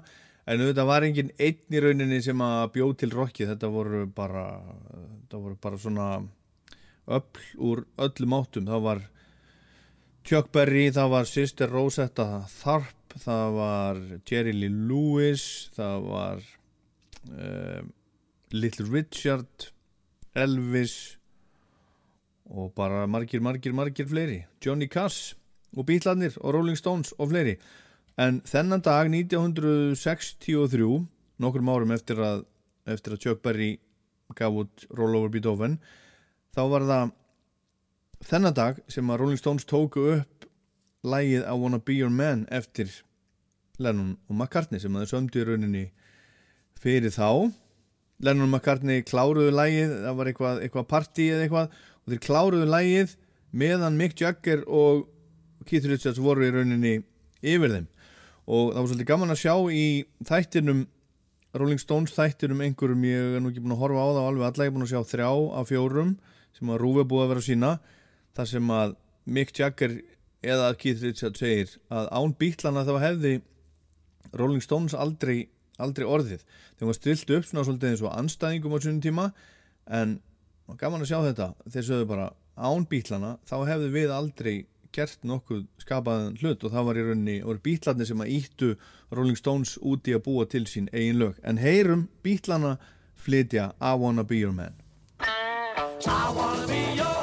En 0.47 0.63
auðvitað 0.63 0.87
var 0.87 1.07
engin 1.09 1.33
einn 1.35 1.75
í 1.75 1.83
rauninni 1.83 2.21
sem 2.23 2.45
að 2.47 2.63
bjóð 2.77 2.93
til 3.01 3.09
rockið, 3.11 3.51
þetta 3.51 3.71
voru 3.75 4.03
bara 4.07 4.45
þetta 4.93 5.41
voru 5.49 5.59
bara 5.67 5.81
svona 5.83 6.07
öll 7.19 7.43
úr 7.71 7.83
öllum 8.07 8.37
áttum. 8.39 8.69
Það 8.71 8.85
var 8.87 9.01
Chuck 10.23 10.53
Berry, 10.55 10.85
það 10.95 11.11
var 11.17 11.27
Sister 11.33 11.75
Rosetta 11.75 12.29
Tharp, 12.61 13.19
það 13.25 13.59
var 13.59 14.01
Jerry 14.31 14.55
Lee 14.61 14.71
Lewis, 14.93 15.49
það 15.75 16.07
var 16.07 16.47
uh, 17.35 17.83
Little 18.53 18.87
Richard 18.93 19.71
Elvis 20.37 21.19
og 22.53 22.75
bara 22.77 23.07
margir, 23.09 23.41
margir, 23.41 23.73
margir 23.73 24.09
fleiri. 24.09 24.43
Johnny 24.65 24.89
Cass 24.93 25.35
og 25.77 25.87
Beatlandir 25.89 26.37
og 26.41 26.55
Rolling 26.55 26.77
Stones 26.77 27.15
og 27.19 27.31
fleiri. 27.33 27.57
En 28.21 28.43
þennan 28.45 28.85
dag 28.85 29.09
1963 29.09 31.07
nokkrum 31.41 31.71
árum 31.73 31.95
eftir 31.95 32.21
að 32.21 32.45
eftir 32.93 33.15
að 33.15 33.23
Chuck 33.25 33.43
Berry 33.45 33.77
gaf 34.37 34.55
út 34.63 34.87
Roll 34.97 35.17
Over 35.17 35.33
Beethoven 35.33 35.79
þá 36.55 36.63
var 36.73 36.87
það 36.89 37.13
þennan 38.29 38.57
dag 38.57 38.81
sem 38.91 39.11
að 39.11 39.23
Rolling 39.23 39.41
Stones 39.41 39.69
tóku 39.69 40.07
upp 40.17 40.47
lægið 41.07 41.45
I 41.47 41.57
Wanna 41.59 41.81
Be 41.83 41.97
Your 41.99 42.13
Man 42.13 42.47
eftir 42.51 42.91
Lennon 43.83 44.17
og 44.29 44.37
McCartney 44.37 44.83
sem 44.83 44.95
að 44.95 45.07
þau 45.07 45.17
sömdu 45.17 45.43
í 45.43 45.47
rauninni 45.49 45.85
fyrir 46.83 47.15
þá 47.15 47.53
Lennon 48.23 48.47
og 48.47 48.53
McCartney 48.53 49.03
kláruðu 49.07 49.53
lægið 49.55 49.95
það 50.05 50.19
var 50.19 50.31
eitthvað, 50.31 50.61
eitthvað 50.65 50.89
partí 50.91 51.29
eða 51.33 51.47
eitthvað 51.47 51.77
og 52.03 52.13
þeir 52.13 52.23
kláruðu 52.27 52.69
lægið 52.71 53.17
meðan 53.63 53.99
Mick 53.99 54.21
Jagger 54.21 54.65
og 54.67 55.07
Keith 55.69 55.87
Richards 55.91 56.21
voru 56.23 56.47
í 56.47 56.53
rauninni 56.55 56.97
yfir 57.43 57.75
þeim. 57.77 57.89
Og 58.47 58.73
það 58.73 58.81
var 58.81 58.91
svolítið 58.91 59.11
gaman 59.13 59.35
að 59.35 59.41
sjá 59.43 59.55
í 59.71 59.87
þættinum 60.27 60.87
Rolling 61.53 61.81
Stones 61.83 62.15
þættinum 62.17 62.63
einhverjum 62.65 63.05
ég 63.05 63.37
er 63.37 63.43
nú 63.43 63.51
ekki 63.53 63.63
búin 63.63 63.75
að 63.77 63.83
horfa 63.85 64.03
á 64.03 64.09
það 64.17 64.29
alveg 64.31 64.47
alla 64.49 64.65
ég 64.65 64.71
er 64.71 64.77
búin 64.77 64.87
að 64.87 64.93
sjá 64.95 65.03
þrjá 65.11 65.31
af 65.61 65.69
fjórum 65.69 66.13
sem 66.57 66.73
að 66.73 66.81
Rúfi 66.81 67.05
búið 67.11 67.25
að 67.25 67.33
vera 67.33 67.43
að 67.43 67.49
sína 67.49 67.73
þar 68.39 68.49
sem 68.49 68.73
að 68.73 68.95
Mick 69.37 69.53
Jagger 69.59 69.97
eða 70.43 70.71
Keith 70.81 71.05
Richards 71.05 71.43
segir 71.43 71.75
að 71.93 72.09
án 72.09 72.35
bítlana 72.41 72.87
þá 72.89 72.95
hefði 73.03 73.35
Rolling 74.33 74.65
Stones 74.65 74.97
aldrei, 74.97 75.45
aldrei 75.79 76.07
orðið. 76.09 76.45
Þegar 76.77 76.89
maður 76.89 76.99
stilti 77.01 77.39
upp 77.39 77.49
svona 77.49 77.65
svolítið 77.67 77.93
eins 77.93 78.05
og 78.05 78.15
anstæðingum 78.19 78.77
á 78.77 78.79
sínum 78.83 79.01
tíma 79.05 79.27
en 79.87 80.19
gaman 80.81 81.05
að 81.05 81.13
sjá 81.13 81.19
þetta. 81.29 81.49
Þeir 81.71 81.89
sögðu 81.89 82.11
bara 82.13 82.29
án 82.57 82.87
bítlana 82.89 83.37
þá 83.49 83.57
hefði 83.71 83.91
við 83.97 84.15
aldrei 84.15 84.55
gert 84.93 85.25
nokkuð 85.25 85.65
skapaðan 85.81 86.37
hlut 86.43 86.65
og 86.67 86.75
það 86.75 86.89
var 86.89 86.99
í 87.01 87.05
rauninni 87.07 87.37
voru 87.47 87.63
bítlarnir 87.65 88.09
sem 88.11 88.21
að 88.21 88.35
íttu 88.37 88.71
Rolling 89.13 89.39
Stones 89.41 89.79
úti 89.81 90.13
að 90.13 90.25
búa 90.27 90.45
til 90.45 90.67
sín 90.69 90.91
eigin 90.93 91.21
lög. 91.23 91.41
En 91.43 91.61
heyrum 91.63 92.09
bítlana 92.25 92.77
flytja 93.17 93.73
I 93.81 93.97
Wanna 93.97 94.25
Be 94.25 94.43
Your 94.43 94.53
Man. 94.53 94.77
I 96.05 96.33
wanna 96.35 96.67
be 96.67 96.97
your 96.97 97.07
lover, 97.07 97.22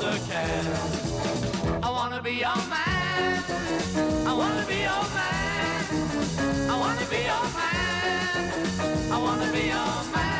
like 0.00 0.26
can. 0.28 0.66
I 1.82 1.90
wanna 1.90 2.22
be 2.22 2.32
your 2.32 2.56
man. 2.72 3.44
I 4.26 4.32
wanna 4.32 4.64
be 4.66 4.78
your 4.88 5.04
man. 5.16 5.84
I 6.70 6.78
wanna 6.78 7.06
be 7.10 7.20
your 7.30 7.46
man. 7.58 9.12
I 9.12 9.18
wanna 9.18 9.52
be 9.52 9.66
your 9.68 10.12
man. 10.14 10.31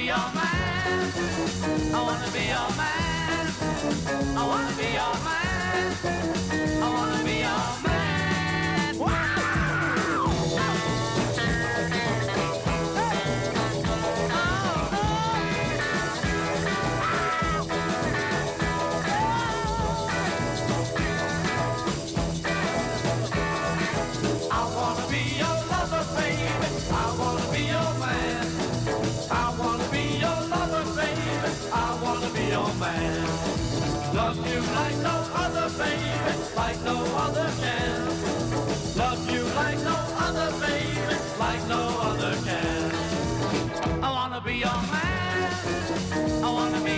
be 0.00 0.06
your 0.06 0.16
man. 0.34 1.12
I 1.94 2.02
wanna 2.02 2.30
be 2.32 2.44
your 2.54 2.70
man. 2.80 3.46
I 4.36 4.46
wanna 4.46 4.74
be 4.76 4.88
your 4.98 5.14
man. 5.24 6.39
no 36.84 36.96
other 37.16 37.50
can. 37.60 38.00
Love 38.96 39.30
you 39.30 39.42
like 39.54 39.78
no 39.84 39.96
other, 40.26 40.50
baby, 40.60 41.16
like 41.38 41.62
no 41.68 41.82
other 42.02 42.34
can. 42.44 42.92
I 44.02 44.10
wanna 44.10 44.40
be 44.40 44.54
your 44.54 44.80
man. 44.92 46.44
I 46.44 46.50
wanna 46.50 46.80
be 46.84 46.89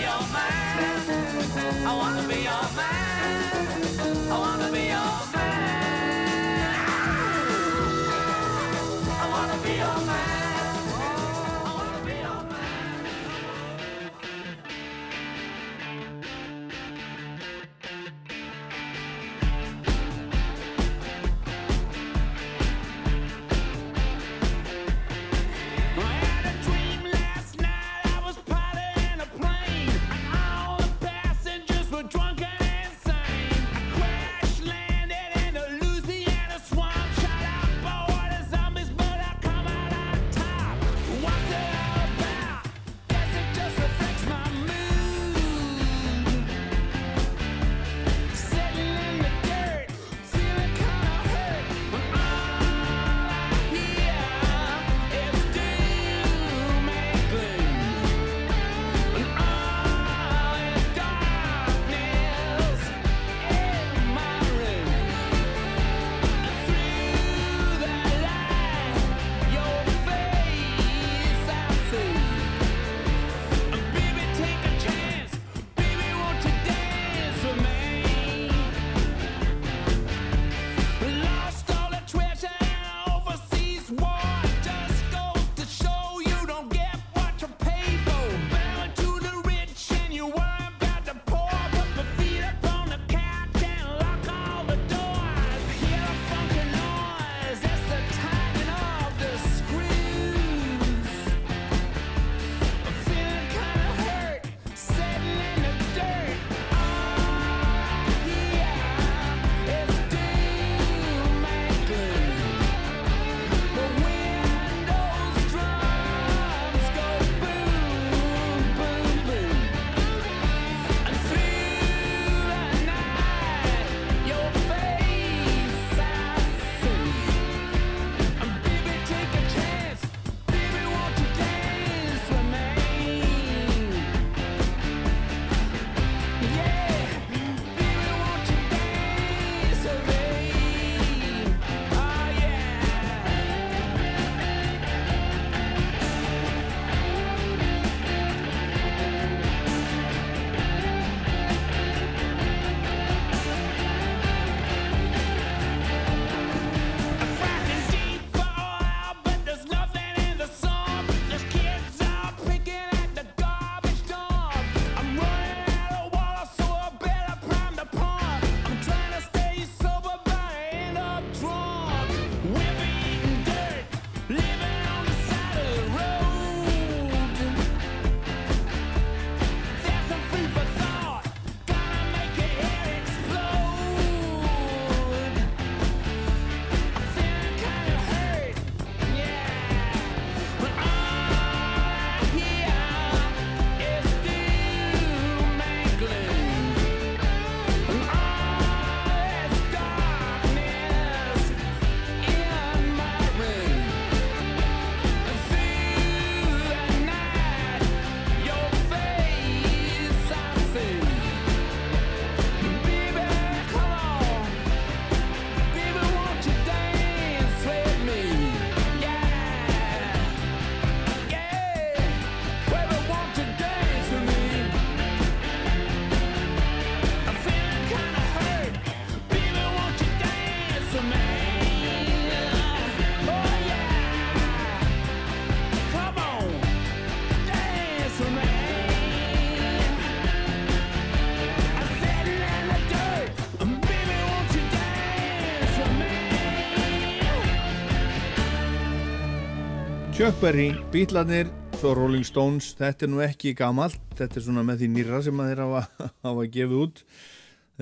Chuckberry, 250.22 250.68
Beatlanir 250.94 251.48
svo 251.80 251.96
Rolling 251.98 252.22
Stones, 252.22 252.68
þetta 252.78 253.08
er 253.08 253.10
nú 253.10 253.22
ekki 253.24 253.56
gamalt 253.58 253.96
þetta 254.14 254.38
er 254.38 254.44
svona 254.44 254.62
með 254.62 254.84
því 254.84 254.88
nýra 254.92 255.18
sem 255.26 255.40
að 255.42 255.48
þeir 255.50 255.62
hafa, 255.64 255.80
hafa 256.28 256.44
gefið 256.54 256.74
út. 256.78 257.00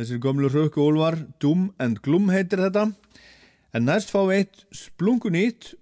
Þessir 0.01 0.23
gömlu 0.25 0.49
rökku 0.49 0.87
úlvar, 0.87 1.19
Doom 1.37 1.67
and 1.77 2.01
Gloom 2.01 2.33
heitir 2.33 2.63
þetta. 2.65 2.87
En 3.77 3.85
næst 3.85 4.09
fá 4.09 4.23
við 4.23 4.39
eitt 4.39 4.65
splungun 4.73 5.37
ít 5.37 5.75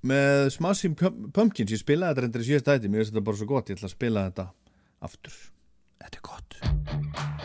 með 0.00 0.48
Smashing 0.56 0.96
Pumpkins. 0.96 1.76
Ég 1.76 1.82
spilaði 1.82 2.14
þetta 2.14 2.24
reyndar 2.24 2.46
í 2.46 2.48
síðast 2.48 2.70
dæti, 2.70 2.88
mér 2.88 3.04
finnst 3.04 3.12
þetta 3.12 3.26
bara 3.28 3.42
svo 3.42 3.50
gott 3.52 3.68
ég 3.68 3.76
ætla 3.76 3.90
að 3.92 3.96
spila 3.98 4.24
þetta 4.30 4.48
aftur. 5.10 5.36
Þetta 6.00 6.22
er 6.22 6.26
gott. 6.32 7.37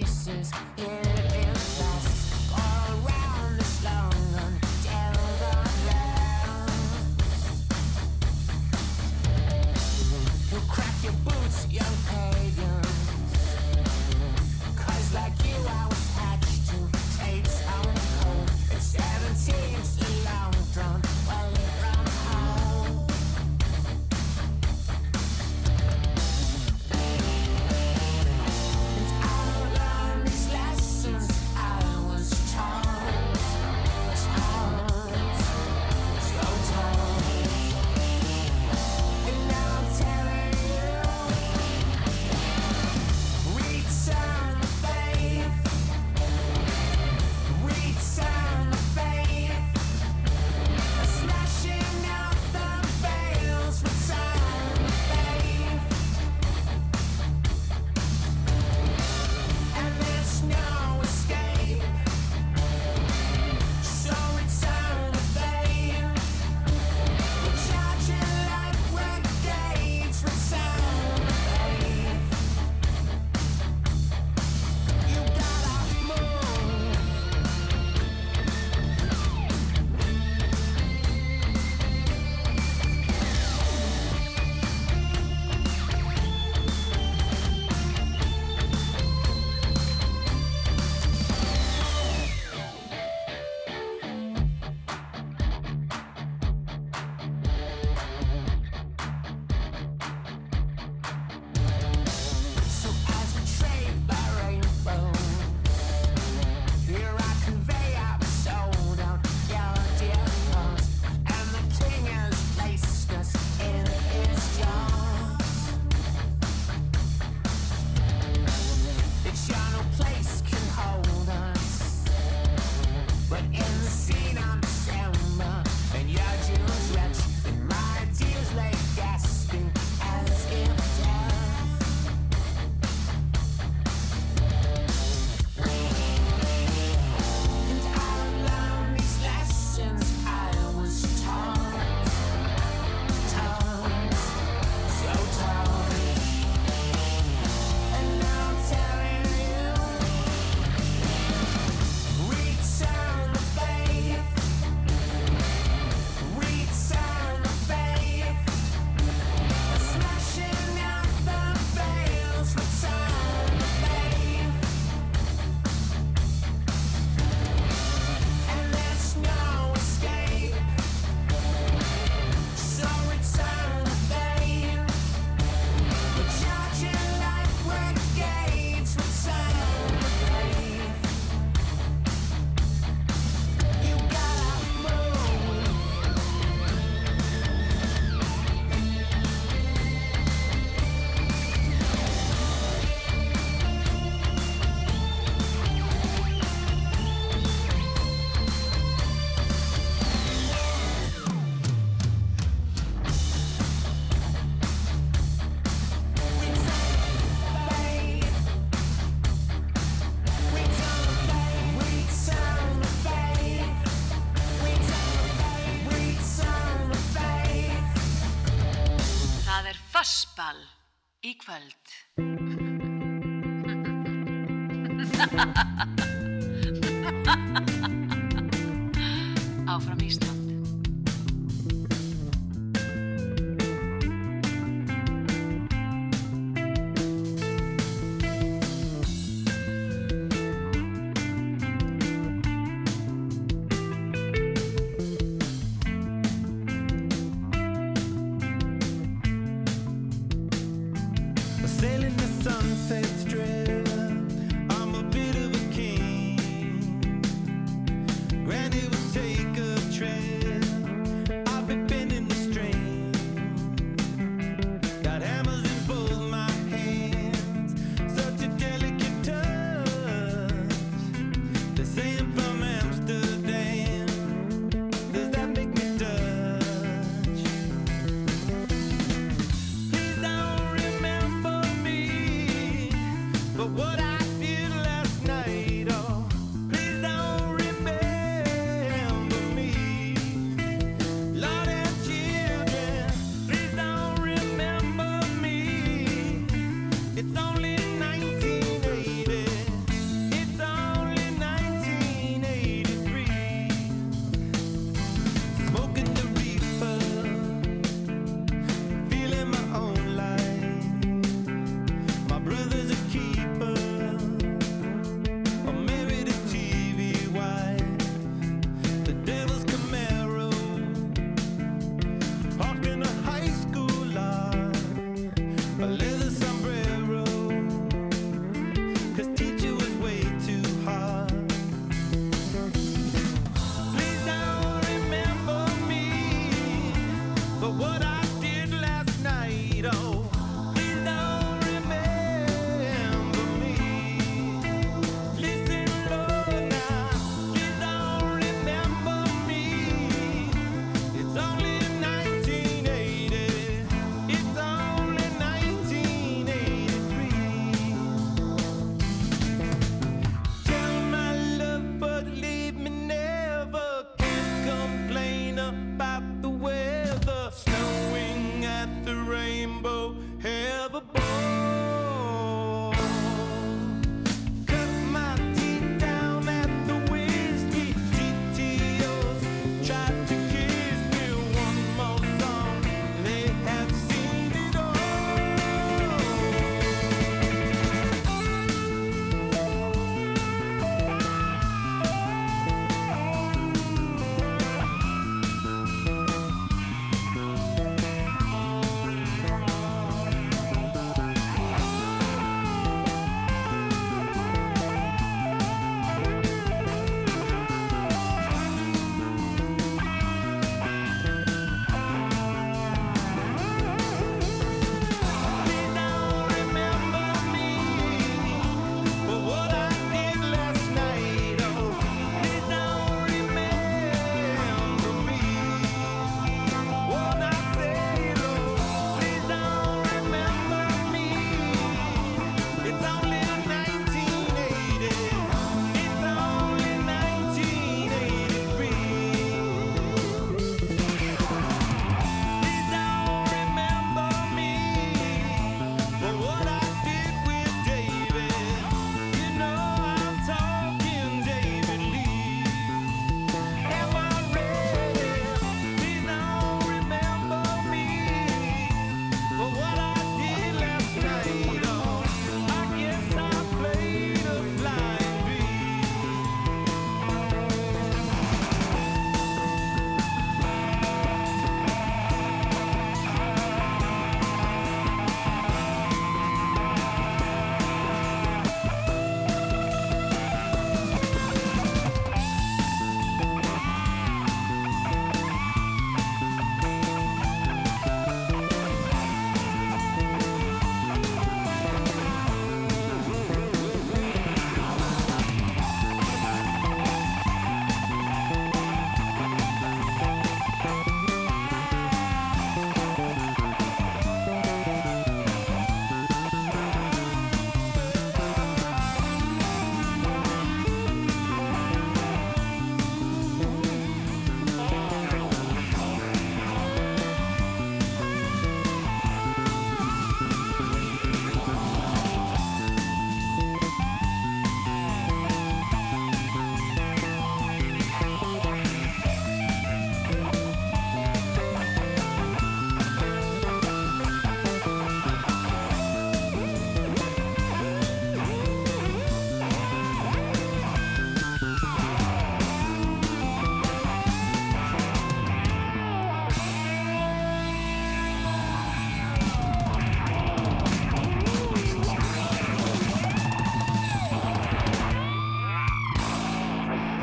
reasons. 0.00 0.52
Yeah. 0.76 1.17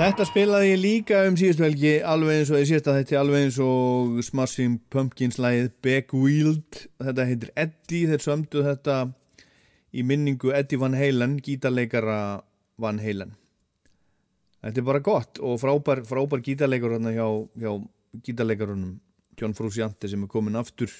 Þetta 0.05 0.25
spilaði 0.29 0.67
ég 0.67 0.77
líka 0.77 1.19
um 1.25 1.33
síðustu 1.33 1.63
helgi 1.65 1.91
alveg 2.05 2.35
eins 2.37 2.49
og 2.53 2.59
ég 2.59 2.67
sést 2.69 2.85
að 2.85 2.99
þetta 2.99 3.15
er 3.15 3.19
alveg 3.23 3.45
eins 3.47 3.55
og 3.65 4.19
Smashing 4.27 4.75
Pumpkins 4.93 5.39
lægið 5.41 5.71
Begwheeled 5.81 6.77
þetta 7.01 7.25
heitir 7.25 7.49
Eddie 7.57 8.11
þeir 8.11 8.21
sömdu 8.21 8.61
þetta 8.67 8.97
í 9.97 10.03
minningu 10.05 10.51
Eddie 10.53 10.77
Van 10.77 10.93
Halen 10.93 11.39
gítarleikara 11.41 12.19
Van 12.85 13.01
Halen 13.01 13.33
Þetta 14.61 14.83
er 14.83 14.87
bara 14.91 15.01
gott 15.09 15.41
og 15.41 15.57
frábær, 15.63 16.03
frábær 16.05 16.45
gítarleikur 16.51 16.93
hérna 16.99 17.15
hjá, 17.15 17.25
hjá 17.65 17.73
gítarleikarunum 18.29 18.93
John 19.41 19.57
Frusciante 19.57 20.11
sem 20.13 20.21
er 20.21 20.33
komin 20.35 20.61
aftur 20.61 20.93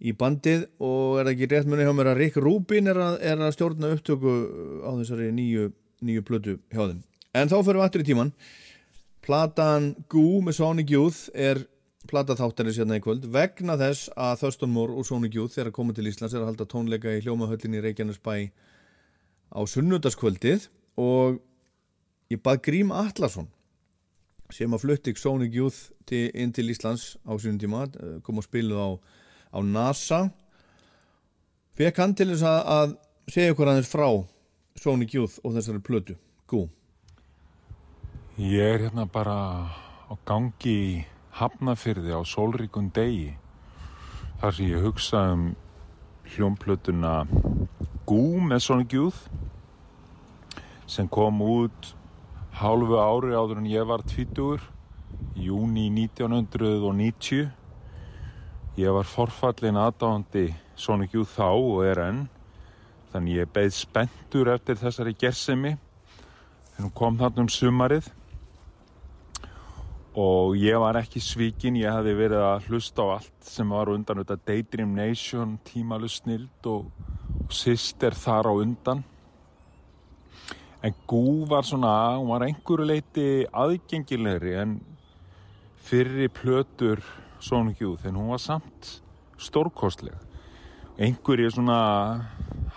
í 0.00 0.16
bandið 0.16 0.70
og 0.80 1.20
er 1.20 1.28
það 1.28 1.34
ekki 1.34 1.50
rétt 1.52 1.68
munið 1.68 1.90
hjá 1.90 1.92
mér 2.00 2.14
að 2.14 2.24
Rick 2.24 2.40
Rubin 2.40 2.88
er 2.94 3.04
að, 3.10 3.20
er 3.20 3.44
að 3.44 3.54
stjórna 3.58 3.92
upptöku 3.92 4.34
á 4.88 4.90
þessari 5.02 5.28
nýju, 5.36 5.68
nýju 6.00 6.24
plötu 6.24 6.58
hjá 6.72 6.86
þeim. 6.86 7.04
En 7.30 7.50
þá 7.50 7.60
fyrir 7.62 7.78
við 7.78 7.84
aftur 7.84 8.02
í 8.02 8.08
tíman. 8.08 8.32
Platan 9.22 9.92
Goo 10.10 10.40
með 10.42 10.56
Sonic 10.58 10.90
Youth 10.90 11.28
er 11.36 11.60
plata 12.10 12.34
þáttarins 12.34 12.80
hérna 12.80 12.98
í 12.98 13.04
kvöld. 13.04 13.28
Vegna 13.30 13.76
þess 13.78 14.10
að 14.18 14.40
Thurston 14.40 14.72
Moore 14.74 14.96
og 14.98 15.06
Sonic 15.06 15.36
Youth 15.36 15.54
þegar 15.54 15.70
að 15.70 15.76
koma 15.76 15.94
til 15.94 16.08
Íslands 16.10 16.34
er 16.34 16.42
að 16.42 16.50
halda 16.50 16.66
tónleika 16.72 17.12
í 17.14 17.20
hljómahöllinni 17.22 17.78
í 17.78 17.84
Reykjanesbæ 17.84 18.34
á 19.50 19.60
sunnudaskvöldið 19.70 20.66
og 20.98 21.38
ég 22.32 22.42
bað 22.42 22.64
Grím 22.66 22.90
Atlasson 22.94 23.50
sem 24.50 24.74
að 24.74 24.82
flutti 24.82 25.14
Sonic 25.14 25.54
Youth 25.54 25.92
til, 26.10 26.26
inn 26.34 26.50
til 26.56 26.72
Íslands 26.72 27.14
á 27.22 27.38
sínum 27.38 27.60
tíma 27.62 27.84
eh, 27.86 28.18
kom 28.26 28.42
og 28.42 28.48
spiluð 28.48 28.82
á, 28.82 28.90
á 29.54 29.58
NASA. 29.62 30.24
Fekk 31.78 32.02
hann 32.02 32.18
til 32.18 32.32
þess 32.32 32.48
að, 32.48 32.60
að 32.74 32.98
segja 33.30 33.54
okkur 33.54 33.70
aðeins 33.70 33.92
frá 33.92 34.08
Sonic 34.80 35.14
Youth 35.14 35.38
og 35.44 35.54
þessari 35.54 35.84
plötu 35.84 36.18
Gú 36.50 36.66
Ég 38.38 38.62
er 38.62 38.78
hérna 38.78 39.04
bara 39.10 39.66
á 40.06 40.14
gangi 40.24 40.70
í 40.70 41.06
Hafnafyrði 41.34 42.14
á 42.14 42.22
sólríkun 42.22 42.92
degi. 42.94 43.34
Þar 44.38 44.54
sem 44.54 44.66
ég 44.70 44.84
hugsa 44.84 45.32
um 45.34 45.56
hljómplötuna 46.30 47.26
Gú 48.06 48.38
með 48.38 48.62
Sonic 48.62 48.94
Youth 48.94 49.26
sem 50.86 51.08
kom 51.10 51.42
út 51.42 51.90
hálfu 52.54 52.96
ári 53.02 53.34
áður 53.34 53.58
en 53.58 53.66
ég 53.66 53.86
var 53.86 54.02
tvítugur 54.06 54.62
í 55.34 55.50
júni 55.50 55.90
1990 55.90 57.50
ég 58.78 58.94
var 58.94 59.10
forfallin 59.10 59.78
aðdáðandi 59.78 60.54
Sonic 60.78 61.18
Youth 61.18 61.34
þá 61.34 61.50
og 61.50 61.84
er 61.84 61.98
enn 62.06 62.22
þannig 63.10 63.42
ég 63.42 63.52
beð 63.52 63.74
spenntur 63.74 64.54
eftir 64.54 64.78
þessari 64.78 65.18
gersemi. 65.18 65.76
En 66.78 66.86
hún 66.86 66.94
kom 66.94 67.18
þarna 67.18 67.42
um 67.44 67.50
sumarið 67.50 68.06
og 70.20 70.56
ég 70.58 70.76
var 70.80 70.98
ekki 71.00 71.20
svíkin, 71.22 71.78
ég 71.80 71.88
hefði 71.88 72.12
verið 72.18 72.42
að 72.44 72.66
hlusta 72.68 73.06
á 73.06 73.16
allt 73.16 73.46
sem 73.46 73.70
var 73.72 73.88
undan 73.92 74.20
þetta 74.20 74.36
Daydream 74.50 74.92
Nation, 74.96 75.54
Tímalus 75.64 76.18
Snild 76.20 76.68
og, 76.68 76.90
og 77.40 77.54
Sister 77.54 78.16
þar 78.16 78.50
á 78.50 78.52
undan. 78.52 79.00
En 80.84 80.96
Gú 81.08 81.46
var 81.48 81.64
svona, 81.68 81.92
hún 82.18 82.32
var 82.32 82.44
einhverju 82.44 82.88
leiti 82.88 83.26
aðgengilegri 83.48 84.56
en 84.60 84.78
fyrri 85.88 86.28
plötur 86.32 87.00
Sonic 87.40 87.80
Youth, 87.80 88.04
en 88.04 88.16
hún 88.20 88.32
var 88.34 88.42
samt 88.44 89.00
stórkostleg. 89.40 90.16
Einhverju 91.00 91.54
svona 91.54 91.80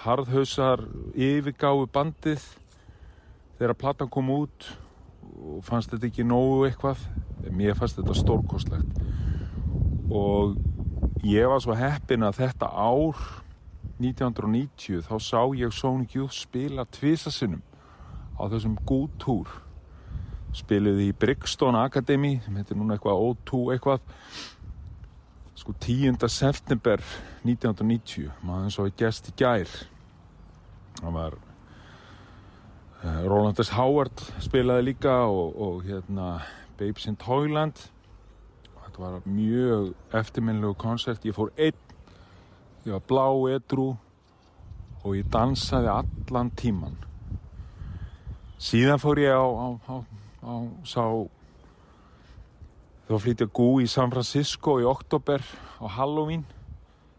harðhausar 0.05 0.85
yfirgáfu 1.11 1.89
bandið 1.91 2.47
þegar 3.59 3.75
platan 3.79 4.11
kom 4.11 4.31
út 4.31 4.69
og 5.39 5.63
fannst 5.65 5.93
þetta 5.93 6.09
ekki 6.09 6.25
nógu 6.27 6.67
eitthvað. 6.67 7.01
Mér 7.51 7.77
fannst 7.77 7.99
þetta 7.99 8.15
stórkostlegt. 8.17 9.01
Og 10.13 10.57
ég 11.25 11.47
var 11.49 11.61
svo 11.63 11.75
heppin 11.77 12.25
að 12.27 12.41
þetta 12.43 12.69
ár 12.69 13.19
1990 14.01 15.03
þá 15.07 15.15
sá 15.21 15.41
ég 15.55 15.73
Sonic 15.75 16.15
Youth 16.17 16.35
spila 16.35 16.85
tvisasinnum 16.89 17.61
á 18.35 18.43
þessum 18.51 18.75
gúttúr 18.87 19.49
spiluði 20.53 21.09
í 21.09 21.15
Brixton 21.17 21.77
Academy 21.77 22.35
sem 22.43 22.57
heitir 22.59 22.77
núna 22.77 22.97
eitthvað 22.97 23.21
O2 23.27 23.61
eitthvað. 23.73 24.03
Sko 25.57 25.73
10. 25.79 26.17
september 26.29 27.01
1990 27.45 28.29
maður 28.43 28.67
eins 28.67 28.79
og 28.81 28.89
ég 28.89 28.99
gest 28.99 29.29
í 29.31 29.35
gær. 29.39 29.69
Það 30.99 31.17
var 31.17 31.37
Roland 33.03 33.59
S. 33.59 33.73
Howard 33.75 34.23
spilaði 34.39 34.93
líka 34.93 35.15
og, 35.27 35.57
og 35.59 35.81
hérna 35.83 36.37
Babes 36.79 37.07
in 37.07 37.17
Toyland. 37.19 37.89
Þetta 38.93 39.01
var 39.01 39.25
mjög 39.25 39.93
eftirminnlegu 40.13 40.75
koncert 40.79 41.25
ég 41.25 41.35
fór 41.35 41.49
einn 41.57 41.79
ég 42.83 42.91
var 42.91 43.03
blá 43.07 43.27
edru 43.55 43.93
og 45.03 45.15
ég 45.15 45.27
dansaði 45.31 45.87
allan 45.91 46.49
tíman 46.59 46.97
síðan 48.59 48.99
fór 48.99 49.21
ég 49.23 49.31
á, 49.31 49.43
á, 49.43 49.67
á, 49.87 49.95
á 50.43 50.53
sá 50.87 51.03
þá 53.07 53.15
flytja 53.23 53.47
Gú 53.55 53.69
í 53.83 53.87
San 53.87 54.11
Francisco 54.11 54.77
í 54.83 54.87
oktober 54.87 55.43
á 55.79 55.85
Halloween 55.95 56.43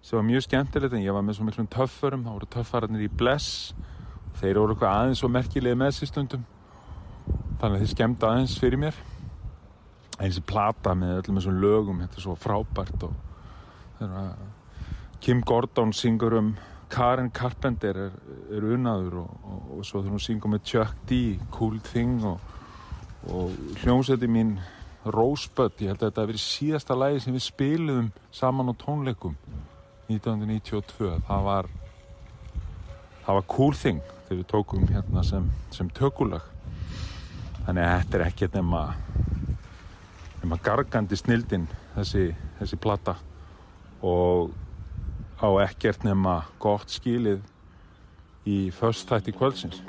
sem 0.04 0.18
var 0.18 0.28
mjög 0.28 0.46
skemmtilegt 0.46 0.96
en 0.96 1.04
ég 1.04 1.16
var 1.16 1.24
með 1.24 1.38
svo 1.38 1.48
miklum 1.48 1.68
töffurum 1.72 2.26
það 2.26 2.38
voru 2.38 2.50
töffararnir 2.54 3.08
í 3.08 3.12
Bless 3.12 3.72
þeir 4.40 4.60
voru 4.60 4.74
eitthvað 4.74 4.98
aðeins 5.00 5.24
og 5.24 5.34
merkilega 5.34 5.80
með 5.80 5.96
sér 5.98 6.10
stundum. 6.10 6.46
Þannig 7.60 7.74
að 7.74 7.82
þeir 7.82 7.92
skemmta 7.94 8.30
aðeins 8.30 8.56
fyrir 8.60 8.80
mér. 8.80 8.98
En 10.18 10.28
þessi 10.28 10.44
plata 10.46 10.94
með 10.98 11.20
öllum 11.20 11.40
þessum 11.40 11.62
lögum 11.62 12.02
þetta 12.04 12.20
er 12.20 12.26
svo 12.26 12.36
frábært 12.38 13.08
Kim 15.24 15.40
Gordon 15.42 15.92
syngur 15.92 16.38
um 16.38 16.56
Karen 16.90 17.30
Carpenter 17.30 17.96
er, 17.96 18.12
er 18.52 18.64
unnaður 18.74 19.22
og, 19.22 19.30
og, 19.44 19.60
og 19.78 19.86
svo 19.86 20.02
þegar 20.02 20.14
hún 20.14 20.22
syngur 20.22 20.52
með 20.52 20.64
Chuck 20.68 21.06
D 21.08 21.20
Cool 21.50 21.80
Thing 21.82 22.24
og, 22.28 22.40
og 23.32 23.54
hljómsveiti 23.82 24.28
mín 24.30 24.58
Rosebud, 25.04 25.74
ég 25.80 25.90
held 25.92 26.00
að 26.00 26.06
þetta 26.06 26.22
hefði 26.22 26.32
verið 26.32 26.44
síðasta 26.44 26.96
lægi 26.96 27.24
sem 27.24 27.34
við 27.36 27.44
spiliðum 27.44 28.10
saman 28.32 28.72
á 28.72 28.74
tónleikum 28.80 29.34
1992 30.12 31.10
það 31.26 31.48
var 31.48 31.70
það 33.24 33.40
var 33.40 33.48
Cool 33.56 33.80
Thing 33.80 34.13
þegar 34.24 34.40
við 34.40 34.46
tókum 34.50 34.88
hérna 34.88 35.24
sem, 35.26 35.46
sem 35.74 35.88
tökulag. 35.94 36.44
Þannig 37.64 37.84
að 37.86 37.96
þetta 38.02 38.18
er 38.18 38.26
ekkert 38.26 38.58
nema 38.58 38.82
nema 40.44 40.58
gargandi 40.60 41.16
snildin 41.16 41.64
þessi, 41.94 42.28
þessi 42.58 42.78
plata. 42.80 43.16
Og 44.04 44.52
á 45.40 45.48
ekkert 45.64 46.04
nema 46.04 46.42
gott 46.60 46.92
skilið 46.92 47.40
í 48.44 48.58
först 48.76 49.08
þætti 49.08 49.32
kvöldsins 49.38 49.80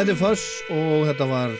Þetta 0.00 0.14
er 0.14 0.16
Fuss 0.16 0.44
og 0.72 1.02
þetta 1.10 1.24
var 1.28 1.50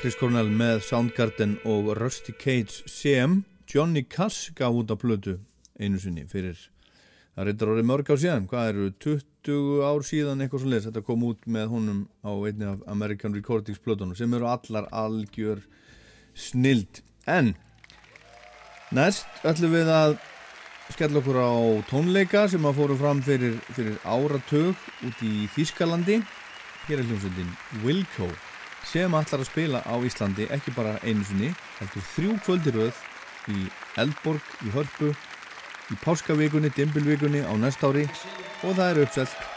Chris 0.00 0.16
Cornell 0.18 0.48
með 0.50 0.80
Soundgarden 0.88 1.52
og 1.70 1.92
Rusty 1.94 2.32
Cage 2.34 2.82
sem 2.90 3.36
Johnny 3.70 4.02
Cass 4.10 4.48
gaf 4.58 4.74
út 4.74 4.90
á 4.90 4.98
plötu 4.98 5.36
einu 5.78 6.02
sinni 6.02 6.26
fyrir 6.26 6.58
það 6.58 7.46
reyndar 7.46 7.72
orðið 7.76 7.88
mörg 7.92 8.10
ár 8.10 8.20
síðan 8.24 8.50
hvað 8.50 8.72
eru 8.72 8.90
20 9.06 9.86
ár 9.86 10.02
síðan 10.10 10.42
eitthvað 10.42 10.64
svo 10.64 10.72
leiðis 10.72 10.90
þetta 10.90 11.06
kom 11.06 11.24
út 11.30 11.46
með 11.46 11.70
honum 11.76 12.04
á 12.26 12.32
einni 12.34 12.70
af 12.72 12.84
American 12.90 13.38
Recordings 13.38 13.86
plötunum 13.86 14.18
sem 14.18 14.34
eru 14.34 14.50
allar 14.50 14.90
algjör 14.90 15.62
snild. 16.34 17.04
En 17.30 17.54
næst 18.90 19.46
ætlum 19.46 19.78
við 19.78 19.94
að 19.94 20.18
skella 20.90 21.22
okkur 21.22 21.38
á 21.38 21.54
tónleika 21.86 22.48
sem 22.50 22.66
að 22.66 22.80
fóru 22.82 22.98
fram 22.98 23.22
fyrir, 23.22 23.60
fyrir 23.78 24.00
áratug 24.02 24.74
út 25.06 25.22
í 25.22 25.46
Þýskalandi 25.54 26.24
hér 26.88 27.00
er 27.00 27.08
hljómsveitin 27.08 27.54
Wilco 27.84 28.28
sem 28.84 29.14
ætlar 29.16 29.40
að 29.40 29.48
spila 29.48 29.80
á 29.88 29.94
Íslandi 30.04 30.48
ekki 30.52 30.74
bara 30.76 30.98
einu 31.02 31.24
sinni, 31.24 31.50
heldur 31.78 32.04
þrjú 32.12 32.34
kvöldiröð 32.44 32.98
í 33.54 33.66
Eldborg, 34.00 34.44
í 34.66 34.72
Hörpu 34.74 35.14
í 35.92 35.98
Páskavíkunni, 36.04 36.72
Dimbilvíkunni 36.76 37.44
á 37.44 37.52
næst 37.56 37.84
ári 37.84 38.04
og 38.62 38.76
það 38.76 38.86
er 38.90 39.02
uppselt 39.06 39.53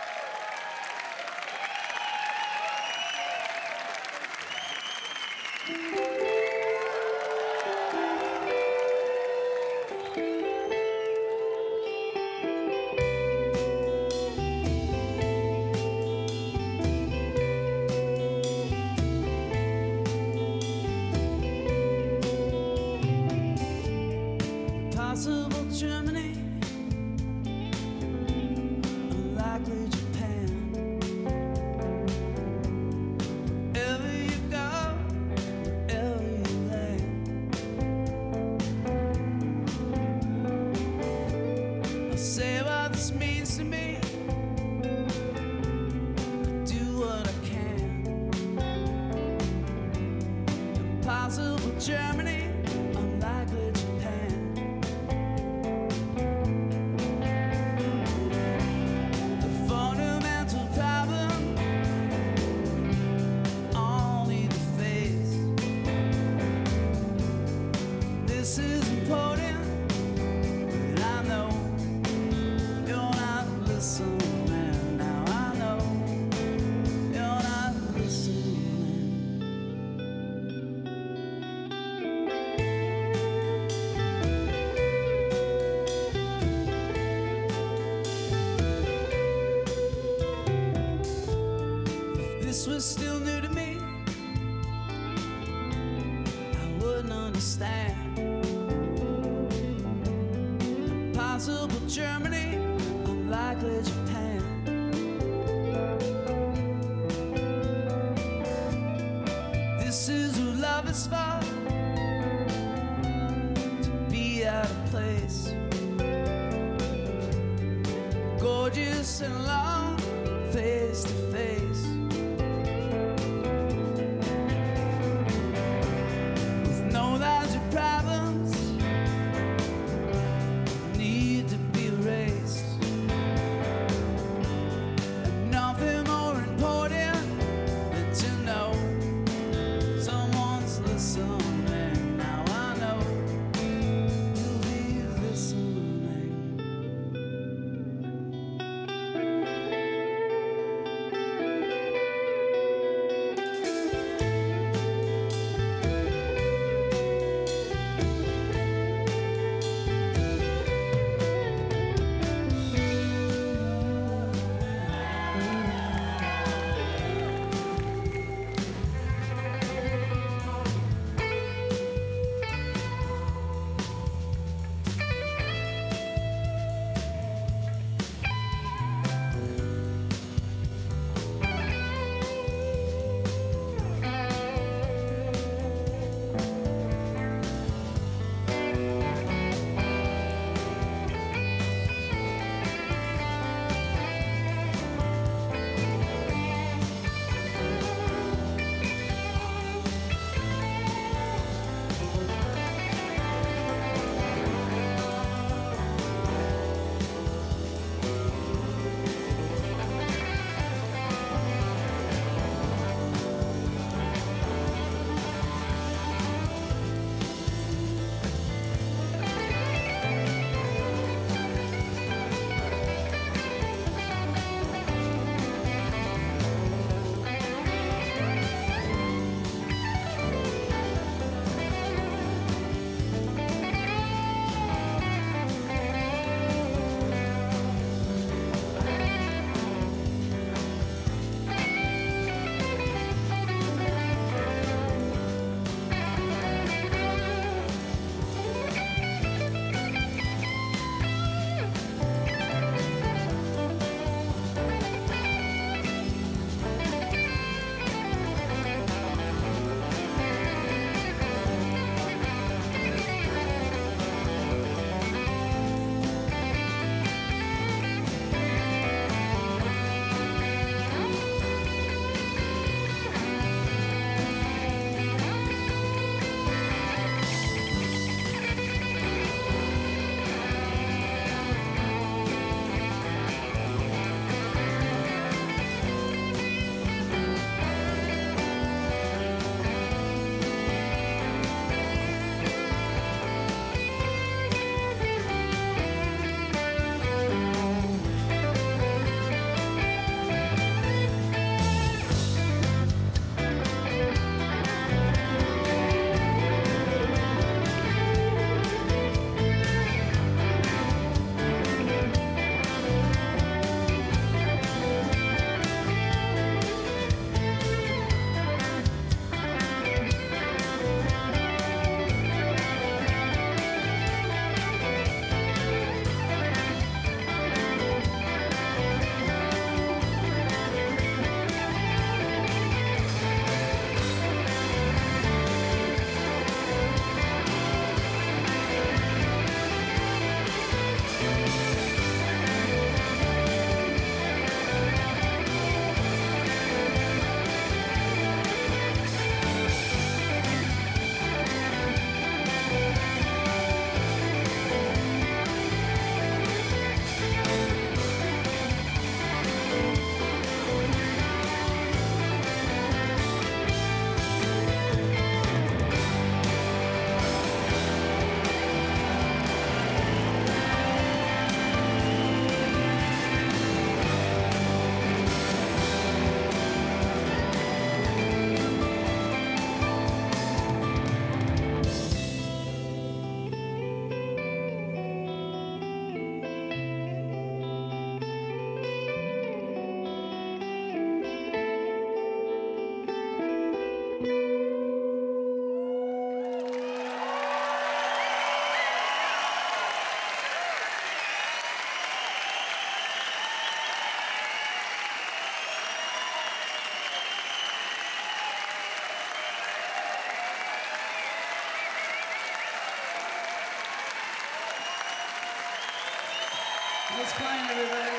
Thanks 417.29 417.71
everybody. 417.71 418.09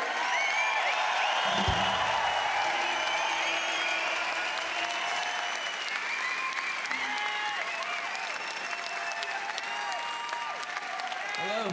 Hello. 11.36 11.70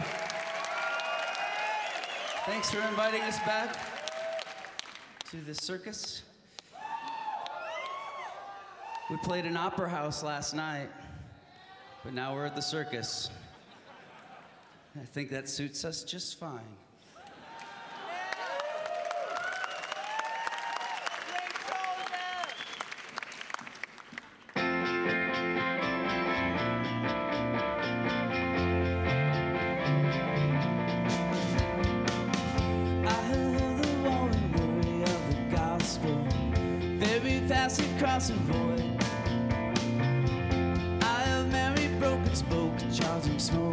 Thanks 2.46 2.70
for 2.70 2.80
inviting 2.88 3.20
us 3.22 3.38
back 3.40 3.76
to 5.30 5.36
the 5.36 5.54
circus. 5.54 6.22
We 9.10 9.16
played 9.18 9.44
an 9.44 9.58
opera 9.58 9.90
house 9.90 10.22
last 10.22 10.54
night, 10.54 10.88
but 12.02 12.14
now 12.14 12.34
we're 12.34 12.46
at 12.46 12.56
the 12.56 12.62
circus. 12.62 13.30
I 14.98 15.04
think 15.04 15.30
that 15.30 15.50
suits 15.50 15.84
us 15.84 16.02
just 16.02 16.38
fine. 16.38 16.55
some 43.26 43.38
smoke. 43.40 43.65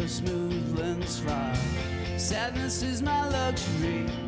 a 0.00 0.08
smooth 0.08 0.78
landslide. 0.78 1.56
Sadness 2.16 2.82
is 2.82 3.02
my 3.02 3.28
luxury. 3.28 4.19